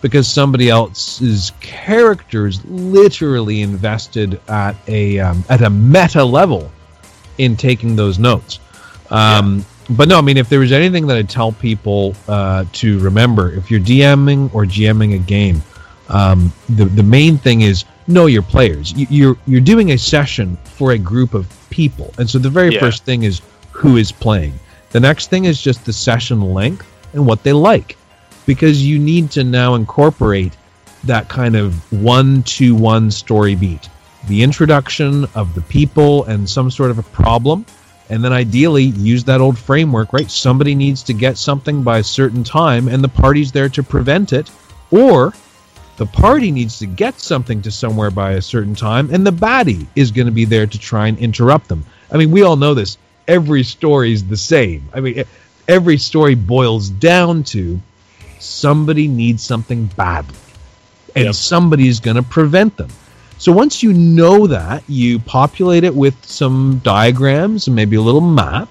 because 0.00 0.28
somebody 0.28 0.68
else's 0.68 1.52
character 1.60 2.46
is 2.46 2.64
literally 2.64 3.62
invested 3.62 4.40
at 4.48 4.76
a 4.88 5.18
um, 5.18 5.44
at 5.48 5.62
a 5.62 5.70
meta 5.70 6.24
level 6.24 6.70
in 7.38 7.56
taking 7.56 7.96
those 7.96 8.18
notes. 8.18 8.60
Um, 9.10 9.58
yeah. 9.58 9.64
But 9.88 10.08
no, 10.08 10.18
I 10.18 10.20
mean, 10.20 10.36
if 10.36 10.48
there 10.48 10.58
was 10.58 10.72
anything 10.72 11.06
that 11.06 11.16
I'd 11.16 11.30
tell 11.30 11.52
people 11.52 12.16
uh, 12.26 12.64
to 12.72 12.98
remember, 12.98 13.52
if 13.52 13.70
you're 13.70 13.80
DMing 13.80 14.52
or 14.52 14.64
GMing 14.64 15.14
a 15.14 15.18
game, 15.18 15.62
um, 16.08 16.52
the 16.68 16.86
the 16.86 17.02
main 17.02 17.38
thing 17.38 17.62
is 17.62 17.84
know 18.06 18.26
your 18.26 18.42
players. 18.42 18.92
You, 18.92 19.06
you're 19.10 19.36
you're 19.46 19.60
doing 19.60 19.92
a 19.92 19.98
session 19.98 20.56
for 20.64 20.92
a 20.92 20.98
group 20.98 21.34
of 21.34 21.52
people, 21.70 22.12
and 22.18 22.28
so 22.28 22.38
the 22.38 22.50
very 22.50 22.74
yeah. 22.74 22.80
first 22.80 23.04
thing 23.04 23.22
is 23.22 23.42
who 23.70 23.96
is 23.96 24.10
playing. 24.10 24.54
The 24.90 25.00
next 25.00 25.30
thing 25.30 25.44
is 25.44 25.60
just 25.60 25.84
the 25.84 25.92
session 25.92 26.40
length 26.40 26.86
and 27.12 27.26
what 27.26 27.42
they 27.42 27.52
like. 27.52 27.96
Because 28.46 28.86
you 28.86 28.98
need 28.98 29.32
to 29.32 29.44
now 29.44 29.74
incorporate 29.74 30.56
that 31.04 31.28
kind 31.28 31.56
of 31.56 31.92
one 31.92 32.42
to 32.44 32.74
one 32.74 33.10
story 33.10 33.54
beat. 33.54 33.88
The 34.28 34.42
introduction 34.42 35.26
of 35.34 35.54
the 35.54 35.60
people 35.62 36.24
and 36.24 36.48
some 36.48 36.70
sort 36.70 36.90
of 36.90 36.98
a 36.98 37.02
problem. 37.02 37.66
And 38.08 38.24
then 38.24 38.32
ideally 38.32 38.84
use 38.84 39.24
that 39.24 39.40
old 39.40 39.58
framework, 39.58 40.12
right? 40.12 40.30
Somebody 40.30 40.76
needs 40.76 41.02
to 41.04 41.12
get 41.12 41.38
something 41.38 41.82
by 41.82 41.98
a 41.98 42.04
certain 42.04 42.44
time 42.44 42.86
and 42.86 43.02
the 43.02 43.08
party's 43.08 43.50
there 43.50 43.68
to 43.70 43.82
prevent 43.82 44.32
it. 44.32 44.48
Or 44.92 45.32
the 45.96 46.06
party 46.06 46.52
needs 46.52 46.78
to 46.78 46.86
get 46.86 47.18
something 47.18 47.62
to 47.62 47.70
somewhere 47.72 48.12
by 48.12 48.32
a 48.32 48.42
certain 48.42 48.76
time 48.76 49.10
and 49.12 49.26
the 49.26 49.32
baddie 49.32 49.88
is 49.96 50.12
going 50.12 50.26
to 50.26 50.32
be 50.32 50.44
there 50.44 50.66
to 50.66 50.78
try 50.78 51.08
and 51.08 51.18
interrupt 51.18 51.68
them. 51.68 51.84
I 52.12 52.16
mean, 52.16 52.30
we 52.30 52.42
all 52.42 52.56
know 52.56 52.74
this. 52.74 52.96
Every 53.26 53.64
story 53.64 54.12
is 54.12 54.24
the 54.24 54.36
same. 54.36 54.88
I 54.94 55.00
mean, 55.00 55.24
every 55.66 55.98
story 55.98 56.36
boils 56.36 56.88
down 56.88 57.42
to 57.44 57.80
somebody 58.46 59.08
needs 59.08 59.42
something 59.42 59.86
badly 59.96 60.38
and 61.14 61.26
yep. 61.26 61.34
somebody's 61.34 62.00
going 62.00 62.16
to 62.16 62.22
prevent 62.22 62.76
them. 62.76 62.88
So 63.38 63.52
once 63.52 63.82
you 63.82 63.92
know 63.92 64.46
that, 64.46 64.82
you 64.88 65.18
populate 65.18 65.84
it 65.84 65.94
with 65.94 66.14
some 66.24 66.80
diagrams 66.82 67.66
and 67.66 67.76
maybe 67.76 67.96
a 67.96 68.00
little 68.00 68.20
map, 68.20 68.68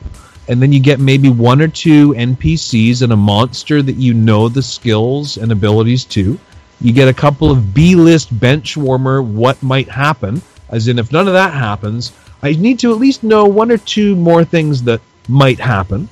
and 0.47 0.61
then 0.61 0.71
you 0.71 0.80
get 0.80 0.99
maybe 0.99 1.30
one 1.30 1.61
or 1.61 1.67
two 1.67 2.13
NPCs 2.13 3.01
and 3.01 3.13
a 3.13 3.15
monster 3.15 3.82
that 3.82 3.95
you 3.95 4.13
know 4.13 4.49
the 4.49 4.61
skills 4.61 5.38
and 5.38 5.51
abilities 5.51 6.03
to. 6.05 6.39
You 6.82 6.93
get 6.93 7.07
a 7.07 7.13
couple 7.13 7.51
of 7.51 7.73
B 7.73 7.95
list 7.95 8.38
bench 8.39 8.76
warmer 8.76 9.21
what 9.21 9.61
might 9.61 9.89
happen, 9.89 10.41
as 10.69 10.88
in 10.88 10.99
if 10.99 11.11
none 11.11 11.28
of 11.28 11.34
that 11.34 11.53
happens, 11.53 12.11
I 12.41 12.53
need 12.53 12.80
to 12.80 12.91
at 12.91 12.97
least 12.97 13.23
know 13.23 13.45
one 13.45 13.71
or 13.71 13.78
two 13.78 14.15
more 14.15 14.43
things 14.43 14.84
that 14.84 15.01
might 15.28 15.59
happen 15.59 16.09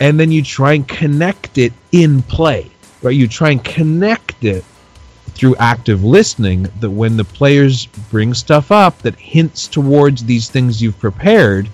and 0.00 0.18
then 0.20 0.30
you 0.30 0.42
try 0.42 0.74
and 0.74 0.86
connect 0.86 1.58
it 1.58 1.72
in 1.92 2.22
play 2.22 2.70
right 3.02 3.14
you 3.14 3.28
try 3.28 3.50
and 3.50 3.64
connect 3.64 4.44
it 4.44 4.64
through 5.30 5.56
active 5.56 6.02
listening 6.02 6.66
that 6.80 6.90
when 6.90 7.16
the 7.16 7.24
players 7.24 7.86
bring 8.10 8.32
stuff 8.32 8.72
up 8.72 8.98
that 9.02 9.14
hints 9.16 9.68
towards 9.68 10.24
these 10.24 10.48
things 10.48 10.80
you've 10.80 10.98
prepared 10.98 11.68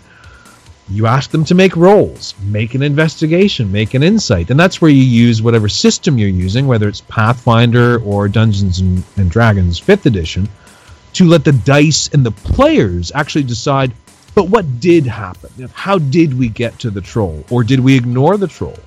you 0.89 1.07
ask 1.07 1.31
them 1.31 1.45
to 1.45 1.55
make 1.55 1.77
rolls 1.77 2.35
make 2.43 2.75
an 2.75 2.83
investigation 2.83 3.71
make 3.71 3.95
an 3.95 4.03
insight 4.03 4.51
and 4.51 4.59
that's 4.59 4.81
where 4.81 4.91
you 4.91 5.03
use 5.03 5.41
whatever 5.41 5.69
system 5.69 6.19
you're 6.19 6.29
using 6.29 6.67
whether 6.67 6.89
it's 6.89 7.03
pathfinder 7.03 8.01
or 8.01 8.29
dungeons 8.29 8.81
and, 8.81 9.05
and 9.17 9.31
dragons 9.31 9.81
5th 9.81 10.07
edition 10.07 10.49
to 11.13 11.27
let 11.27 11.45
the 11.45 11.53
dice 11.53 12.09
and 12.13 12.25
the 12.25 12.31
players 12.33 13.13
actually 13.15 13.45
decide 13.45 13.93
but 14.35 14.49
what 14.49 14.81
did 14.81 15.07
happen? 15.07 15.51
How 15.75 15.99
did 15.99 16.39
we 16.39 16.49
get 16.49 16.79
to 16.81 16.91
the 16.91 17.01
troll, 17.01 17.45
or 17.51 17.63
did 17.63 17.81
we 17.81 17.97
ignore 17.97 18.37
the 18.37 18.47
troll? 18.47 18.79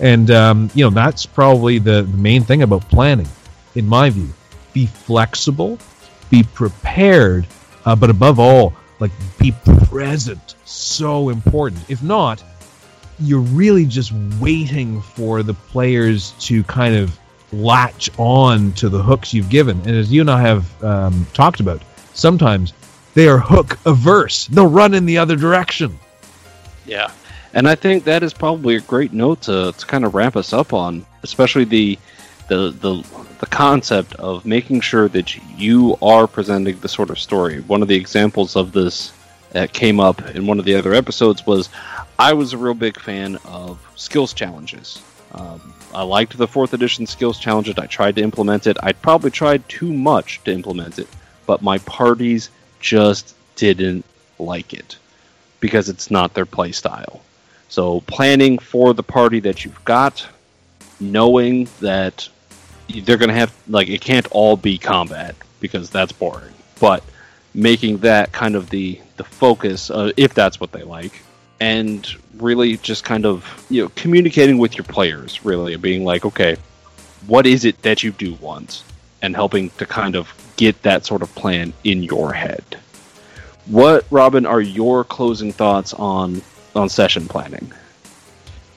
And 0.00 0.30
um, 0.30 0.70
you 0.74 0.84
know 0.84 0.90
that's 0.90 1.26
probably 1.26 1.78
the, 1.78 2.02
the 2.02 2.16
main 2.16 2.42
thing 2.42 2.62
about 2.62 2.88
planning, 2.88 3.28
in 3.74 3.86
my 3.86 4.10
view. 4.10 4.28
Be 4.72 4.86
flexible, 4.86 5.78
be 6.30 6.42
prepared, 6.42 7.46
uh, 7.84 7.96
but 7.96 8.10
above 8.10 8.38
all, 8.38 8.74
like 9.00 9.10
be 9.38 9.52
present. 9.86 10.54
So 10.64 11.30
important. 11.30 11.90
If 11.90 12.02
not, 12.02 12.44
you're 13.18 13.40
really 13.40 13.86
just 13.86 14.12
waiting 14.40 15.00
for 15.00 15.42
the 15.42 15.54
players 15.54 16.32
to 16.40 16.62
kind 16.64 16.94
of 16.94 17.18
latch 17.52 18.10
on 18.18 18.72
to 18.72 18.88
the 18.88 19.02
hooks 19.02 19.32
you've 19.32 19.48
given. 19.48 19.78
And 19.80 19.90
as 19.90 20.12
you 20.12 20.20
and 20.20 20.30
I 20.30 20.40
have 20.42 20.84
um, 20.84 21.26
talked 21.32 21.60
about, 21.60 21.82
sometimes 22.14 22.72
they 23.14 23.26
are 23.28 23.38
hook 23.38 23.78
averse. 23.86 24.46
They'll 24.46 24.68
run 24.68 24.94
in 24.94 25.06
the 25.06 25.18
other 25.18 25.36
direction. 25.36 25.98
Yeah. 26.86 27.10
And 27.54 27.68
I 27.68 27.74
think 27.74 28.04
that 28.04 28.22
is 28.22 28.34
probably 28.34 28.76
a 28.76 28.80
great 28.80 29.12
note 29.12 29.42
to, 29.42 29.72
to 29.72 29.86
kind 29.86 30.04
of 30.04 30.14
wrap 30.14 30.36
us 30.36 30.52
up 30.52 30.72
on, 30.72 31.06
especially 31.22 31.64
the, 31.64 31.98
the 32.48 32.70
the 32.70 33.02
the 33.38 33.46
concept 33.46 34.14
of 34.16 34.44
making 34.44 34.80
sure 34.80 35.08
that 35.08 35.36
you 35.56 35.96
are 36.02 36.26
presenting 36.26 36.78
the 36.80 36.88
sort 36.88 37.10
of 37.10 37.18
story. 37.18 37.60
One 37.60 37.82
of 37.82 37.88
the 37.88 37.94
examples 37.94 38.56
of 38.56 38.72
this 38.72 39.12
that 39.52 39.72
came 39.72 40.00
up 40.00 40.34
in 40.34 40.46
one 40.46 40.58
of 40.58 40.64
the 40.64 40.74
other 40.74 40.92
episodes 40.92 41.46
was 41.46 41.68
I 42.18 42.32
was 42.32 42.52
a 42.52 42.58
real 42.58 42.74
big 42.74 43.00
fan 43.00 43.36
of 43.44 43.78
skills 43.96 44.34
challenges. 44.34 45.00
Um, 45.32 45.72
I 45.94 46.02
liked 46.02 46.36
the 46.36 46.48
fourth 46.48 46.74
edition 46.74 47.06
skills 47.06 47.38
challenges. 47.38 47.78
I 47.78 47.86
tried 47.86 48.16
to 48.16 48.22
implement 48.22 48.66
it. 48.66 48.76
I 48.82 48.92
probably 48.92 49.30
tried 49.30 49.68
too 49.68 49.92
much 49.92 50.42
to 50.44 50.52
implement 50.52 50.98
it, 50.98 51.08
but 51.46 51.62
my 51.62 51.78
parties 51.78 52.50
just 52.80 53.34
didn't 53.56 54.04
like 54.38 54.74
it 54.74 54.96
because 55.60 55.88
it's 55.88 56.10
not 56.10 56.34
their 56.34 56.46
play 56.46 56.72
style. 56.72 57.22
So 57.68 58.00
planning 58.02 58.58
for 58.58 58.94
the 58.94 59.02
party 59.02 59.40
that 59.40 59.64
you've 59.64 59.84
got, 59.84 60.26
knowing 61.00 61.68
that 61.80 62.28
they're 62.88 63.18
going 63.18 63.28
to 63.28 63.34
have 63.34 63.54
like 63.68 63.88
it 63.88 64.00
can't 64.00 64.26
all 64.30 64.56
be 64.56 64.78
combat 64.78 65.34
because 65.60 65.90
that's 65.90 66.12
boring, 66.12 66.54
but 66.80 67.04
making 67.54 67.98
that 67.98 68.32
kind 68.32 68.54
of 68.54 68.70
the 68.70 69.00
the 69.16 69.24
focus 69.24 69.90
uh, 69.90 70.12
if 70.16 70.34
that's 70.34 70.60
what 70.60 70.72
they 70.72 70.82
like 70.82 71.22
and 71.60 72.14
really 72.36 72.76
just 72.76 73.04
kind 73.04 73.26
of 73.26 73.66
you 73.68 73.82
know 73.82 73.88
communicating 73.96 74.58
with 74.58 74.76
your 74.76 74.84
players 74.84 75.44
really 75.44 75.72
and 75.72 75.82
being 75.82 76.04
like 76.04 76.24
okay 76.24 76.56
what 77.26 77.46
is 77.46 77.64
it 77.64 77.80
that 77.82 78.04
you 78.04 78.12
do 78.12 78.34
want 78.34 78.84
and 79.22 79.34
helping 79.34 79.70
to 79.70 79.86
kind 79.86 80.14
of 80.14 80.32
get 80.56 80.82
that 80.82 81.06
sort 81.06 81.22
of 81.22 81.34
plan 81.34 81.72
in 81.84 82.02
your 82.02 82.32
head. 82.32 82.64
What, 83.66 84.06
Robin, 84.10 84.46
are 84.46 84.60
your 84.60 85.04
closing 85.04 85.52
thoughts 85.52 85.94
on 85.94 86.42
on 86.78 86.88
session 86.88 87.26
planning? 87.26 87.72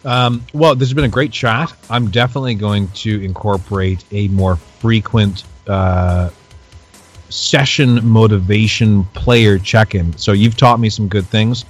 Um, 0.03 0.43
well, 0.53 0.75
this 0.75 0.89
has 0.89 0.93
been 0.93 1.05
a 1.05 1.09
great 1.09 1.31
chat. 1.31 1.73
I'm 1.89 2.09
definitely 2.09 2.55
going 2.55 2.87
to 2.89 3.23
incorporate 3.23 4.03
a 4.11 4.27
more 4.29 4.55
frequent 4.55 5.43
uh, 5.67 6.31
session 7.29 8.05
motivation 8.05 9.03
player 9.05 9.57
check 9.57 9.95
in. 9.95 10.17
So 10.17 10.31
you've 10.31 10.57
taught 10.57 10.79
me 10.79 10.89
some 10.89 11.07
good 11.07 11.25
things. 11.27 11.65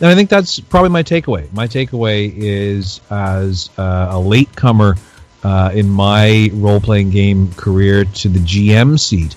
And 0.00 0.10
I 0.10 0.14
think 0.14 0.30
that's 0.30 0.58
probably 0.58 0.90
my 0.90 1.02
takeaway. 1.02 1.52
My 1.52 1.66
takeaway 1.66 2.32
is 2.34 3.00
as 3.10 3.70
uh, 3.78 4.08
a 4.10 4.18
latecomer 4.18 4.96
uh, 5.44 5.70
in 5.74 5.88
my 5.88 6.50
role 6.54 6.80
playing 6.80 7.10
game 7.10 7.52
career 7.54 8.04
to 8.04 8.28
the 8.28 8.38
GM 8.38 8.98
seat, 8.98 9.36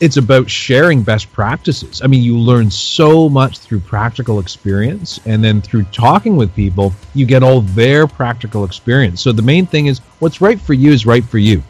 it's 0.00 0.16
about 0.16 0.50
sharing 0.50 1.02
best 1.02 1.32
practices. 1.32 2.02
I 2.02 2.06
mean, 2.06 2.22
you 2.22 2.38
learn 2.38 2.70
so 2.70 3.28
much 3.28 3.58
through 3.58 3.80
practical 3.80 4.40
experience, 4.40 5.20
and 5.24 5.42
then 5.42 5.62
through 5.62 5.84
talking 5.84 6.36
with 6.36 6.54
people, 6.54 6.92
you 7.14 7.26
get 7.26 7.42
all 7.42 7.62
their 7.62 8.06
practical 8.06 8.64
experience. 8.64 9.22
So 9.22 9.32
the 9.32 9.42
main 9.42 9.66
thing 9.66 9.86
is 9.86 10.00
what's 10.18 10.40
right 10.40 10.60
for 10.60 10.74
you 10.74 10.92
is 10.92 11.06
right 11.06 11.24
for 11.24 11.38
you 11.38 11.62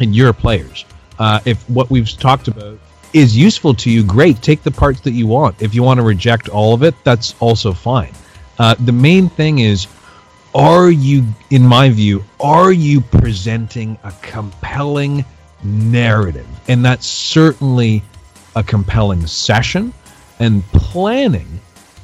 and 0.00 0.14
your 0.14 0.32
players. 0.32 0.84
Uh, 1.18 1.40
if 1.44 1.68
what 1.68 1.90
we've 1.90 2.08
talked 2.18 2.48
about 2.48 2.78
is 3.12 3.36
useful 3.36 3.74
to 3.74 3.90
you, 3.90 4.04
great. 4.04 4.42
Take 4.42 4.62
the 4.62 4.70
parts 4.70 5.00
that 5.00 5.12
you 5.12 5.26
want. 5.26 5.60
If 5.62 5.74
you 5.74 5.82
want 5.82 5.98
to 5.98 6.04
reject 6.04 6.48
all 6.48 6.74
of 6.74 6.82
it, 6.82 6.94
that's 7.02 7.34
also 7.40 7.72
fine. 7.72 8.12
Uh, 8.58 8.74
the 8.78 8.92
main 8.92 9.28
thing 9.28 9.58
is 9.58 9.86
are 10.54 10.90
you, 10.90 11.24
in 11.50 11.62
my 11.62 11.90
view, 11.90 12.24
are 12.40 12.72
you 12.72 13.02
presenting 13.02 13.98
a 14.04 14.12
compelling 14.22 15.24
narrative? 15.66 16.46
And 16.68 16.84
that's 16.84 17.06
certainly 17.06 18.02
a 18.54 18.62
compelling 18.62 19.26
session. 19.26 19.92
And 20.38 20.64
planning 20.72 21.60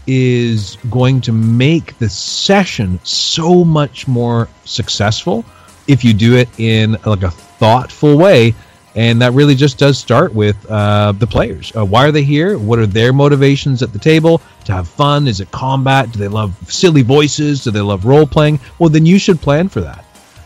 is 0.06 0.76
going 0.90 1.20
to 1.22 1.32
make 1.32 1.98
the 1.98 2.08
session 2.08 2.98
so 3.04 3.64
much 3.64 4.08
more 4.08 4.48
successful 4.64 5.44
if 5.86 6.04
you 6.04 6.12
do 6.12 6.36
it 6.36 6.48
in 6.58 6.96
like 7.04 7.22
a 7.22 7.30
thoughtful 7.30 8.18
way 8.18 8.54
and 8.94 9.22
that 9.22 9.32
really 9.32 9.54
just 9.54 9.78
does 9.78 9.98
start 9.98 10.34
with 10.34 10.66
uh, 10.70 11.12
the 11.12 11.26
players. 11.26 11.74
Uh, 11.74 11.84
why 11.84 12.06
are 12.06 12.12
they 12.12 12.22
here? 12.22 12.58
What 12.58 12.78
are 12.78 12.86
their 12.86 13.12
motivations 13.12 13.82
at 13.82 13.92
the 13.92 13.98
table? 13.98 14.42
To 14.66 14.72
have 14.72 14.88
fun? 14.88 15.26
Is 15.26 15.40
it 15.40 15.50
combat? 15.50 16.12
Do 16.12 16.18
they 16.18 16.28
love 16.28 16.54
silly 16.70 17.02
voices? 17.02 17.64
Do 17.64 17.70
they 17.70 17.80
love 17.80 18.04
role 18.04 18.26
playing? 18.26 18.60
Well, 18.78 18.90
then 18.90 19.06
you 19.06 19.18
should 19.18 19.40
plan 19.40 19.68
for 19.68 19.80
that. 19.80 20.04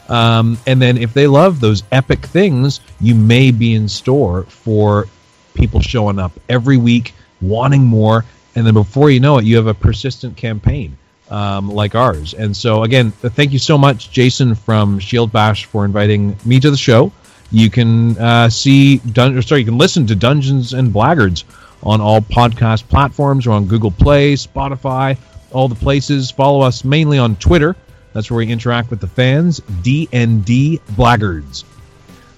Um, 0.09 0.59
and 0.66 0.80
then 0.80 0.98
if 0.98 1.12
they 1.14 1.26
love 1.26 1.61
those 1.61 1.82
epic 1.90 2.20
things, 2.20 2.80
you 3.00 3.14
may 3.14 3.50
be 3.50 3.74
in 3.74 3.88
store 3.88 4.44
for 4.44 5.09
people 5.54 5.80
showing 5.80 6.18
up 6.18 6.32
every 6.48 6.76
week, 6.76 7.14
wanting 7.40 7.84
more, 7.84 8.24
and 8.54 8.66
then 8.66 8.74
before 8.74 9.11
you 9.11 9.20
know 9.20 9.38
it, 9.38 9.44
you 9.44 9.57
have 9.57 9.66
a 9.66 9.74
persistent 9.74 10.36
campaign. 10.36 10.96
Um, 11.28 11.68
like 11.68 11.96
ours. 11.96 12.34
And 12.34 12.57
so, 12.57 12.84
again, 12.84 13.11
thank 13.11 13.52
you 13.52 13.59
so 13.59 13.76
much, 13.76 14.12
Jason 14.12 14.54
from 14.54 15.00
Shield 15.00 15.32
Bash, 15.32 15.64
for 15.64 15.84
inviting 15.84 16.36
me 16.44 16.61
to 16.61 16.70
the 16.70 16.76
show. 16.76 17.11
You 17.50 17.68
can 17.68 18.16
uh, 18.16 18.48
see, 18.48 18.98
Dun- 18.98 19.42
sorry, 19.42 19.62
you 19.62 19.66
can 19.66 19.76
listen 19.76 20.07
to 20.07 20.14
Dungeons 20.14 20.72
and 20.72 20.92
Blackguards 20.92 21.44
on 21.82 22.00
all 22.00 22.20
podcast 22.20 22.88
platforms 22.88 23.46
or 23.46 23.52
on 23.52 23.66
Google 23.66 23.90
Play, 23.90 24.34
Spotify, 24.34 25.18
all 25.50 25.68
the 25.68 25.74
places. 25.74 26.30
Follow 26.30 26.61
us 26.61 26.84
mainly 26.84 27.18
on 27.18 27.34
Twitter. 27.36 27.74
That's 28.16 28.30
where 28.30 28.38
we 28.38 28.50
interact 28.50 28.88
with 28.88 29.00
the 29.00 29.08
fans. 29.08 29.60
DND 29.60 30.80
Blackguards. 30.96 31.66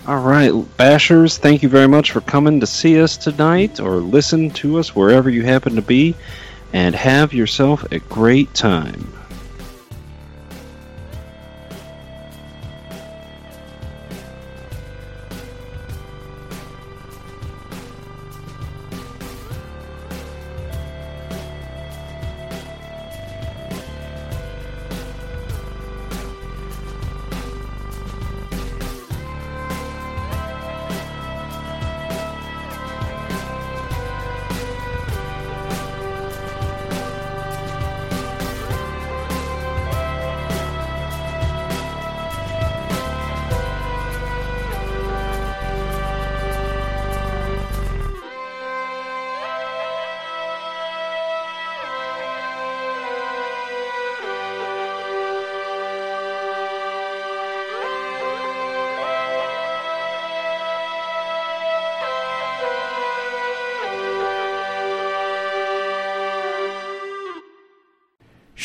All 0.08 0.18
right, 0.18 0.50
Bashers, 0.50 1.38
thank 1.38 1.62
you 1.62 1.68
very 1.68 1.86
much 1.86 2.10
for 2.10 2.20
coming 2.20 2.58
to 2.58 2.66
see 2.66 3.00
us 3.00 3.16
tonight 3.16 3.78
or 3.78 3.98
listen 3.98 4.50
to 4.50 4.80
us 4.80 4.96
wherever 4.96 5.30
you 5.30 5.44
happen 5.44 5.76
to 5.76 5.82
be, 5.82 6.16
and 6.72 6.96
have 6.96 7.32
yourself 7.32 7.84
a 7.92 8.00
great 8.00 8.52
time. 8.54 9.06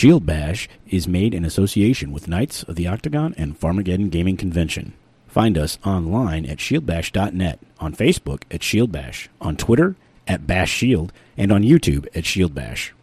Shield 0.03 0.25
Bash 0.25 0.67
is 0.85 1.07
made 1.07 1.33
in 1.33 1.45
association 1.45 2.11
with 2.11 2.27
Knights 2.27 2.63
of 2.63 2.75
the 2.75 2.87
Octagon 2.87 3.33
and 3.37 3.57
Farmageddon 3.57 4.09
Gaming 4.09 4.35
Convention. 4.35 4.95
Find 5.29 5.57
us 5.57 5.79
online 5.85 6.45
at 6.45 6.57
shieldbash.net, 6.57 7.59
on 7.79 7.95
Facebook 7.95 8.41
at 8.51 8.63
Shield 8.63 8.91
Bash, 8.91 9.29
on 9.39 9.55
Twitter 9.55 9.95
at 10.27 10.45
Bash 10.45 10.69
Shield, 10.71 11.13
and 11.37 11.53
on 11.53 11.63
YouTube 11.63 12.05
at 12.13 12.25
Shield 12.25 12.53
Bash. 12.53 12.93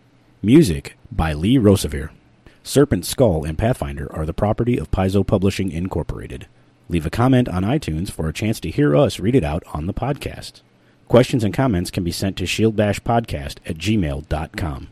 Music 0.42 0.94
by 1.10 1.32
Lee 1.32 1.56
Rosevere. 1.56 2.10
Serpent 2.62 3.06
Skull 3.06 3.46
and 3.46 3.56
Pathfinder 3.56 4.14
are 4.14 4.26
the 4.26 4.34
property 4.34 4.76
of 4.76 4.90
Paizo 4.90 5.26
Publishing 5.26 5.72
Incorporated. 5.72 6.48
Leave 6.90 7.06
a 7.06 7.08
comment 7.08 7.48
on 7.48 7.62
iTunes 7.62 8.10
for 8.10 8.28
a 8.28 8.34
chance 8.34 8.60
to 8.60 8.70
hear 8.70 8.94
us 8.94 9.18
read 9.18 9.34
it 9.34 9.42
out 9.42 9.62
on 9.72 9.86
the 9.86 9.94
podcast. 9.94 10.60
Questions 11.08 11.44
and 11.44 11.54
comments 11.54 11.90
can 11.90 12.04
be 12.04 12.12
sent 12.12 12.36
to 12.36 12.44
shieldbashpodcast 12.44 13.56
at 13.64 13.78
gmail.com. 13.78 14.88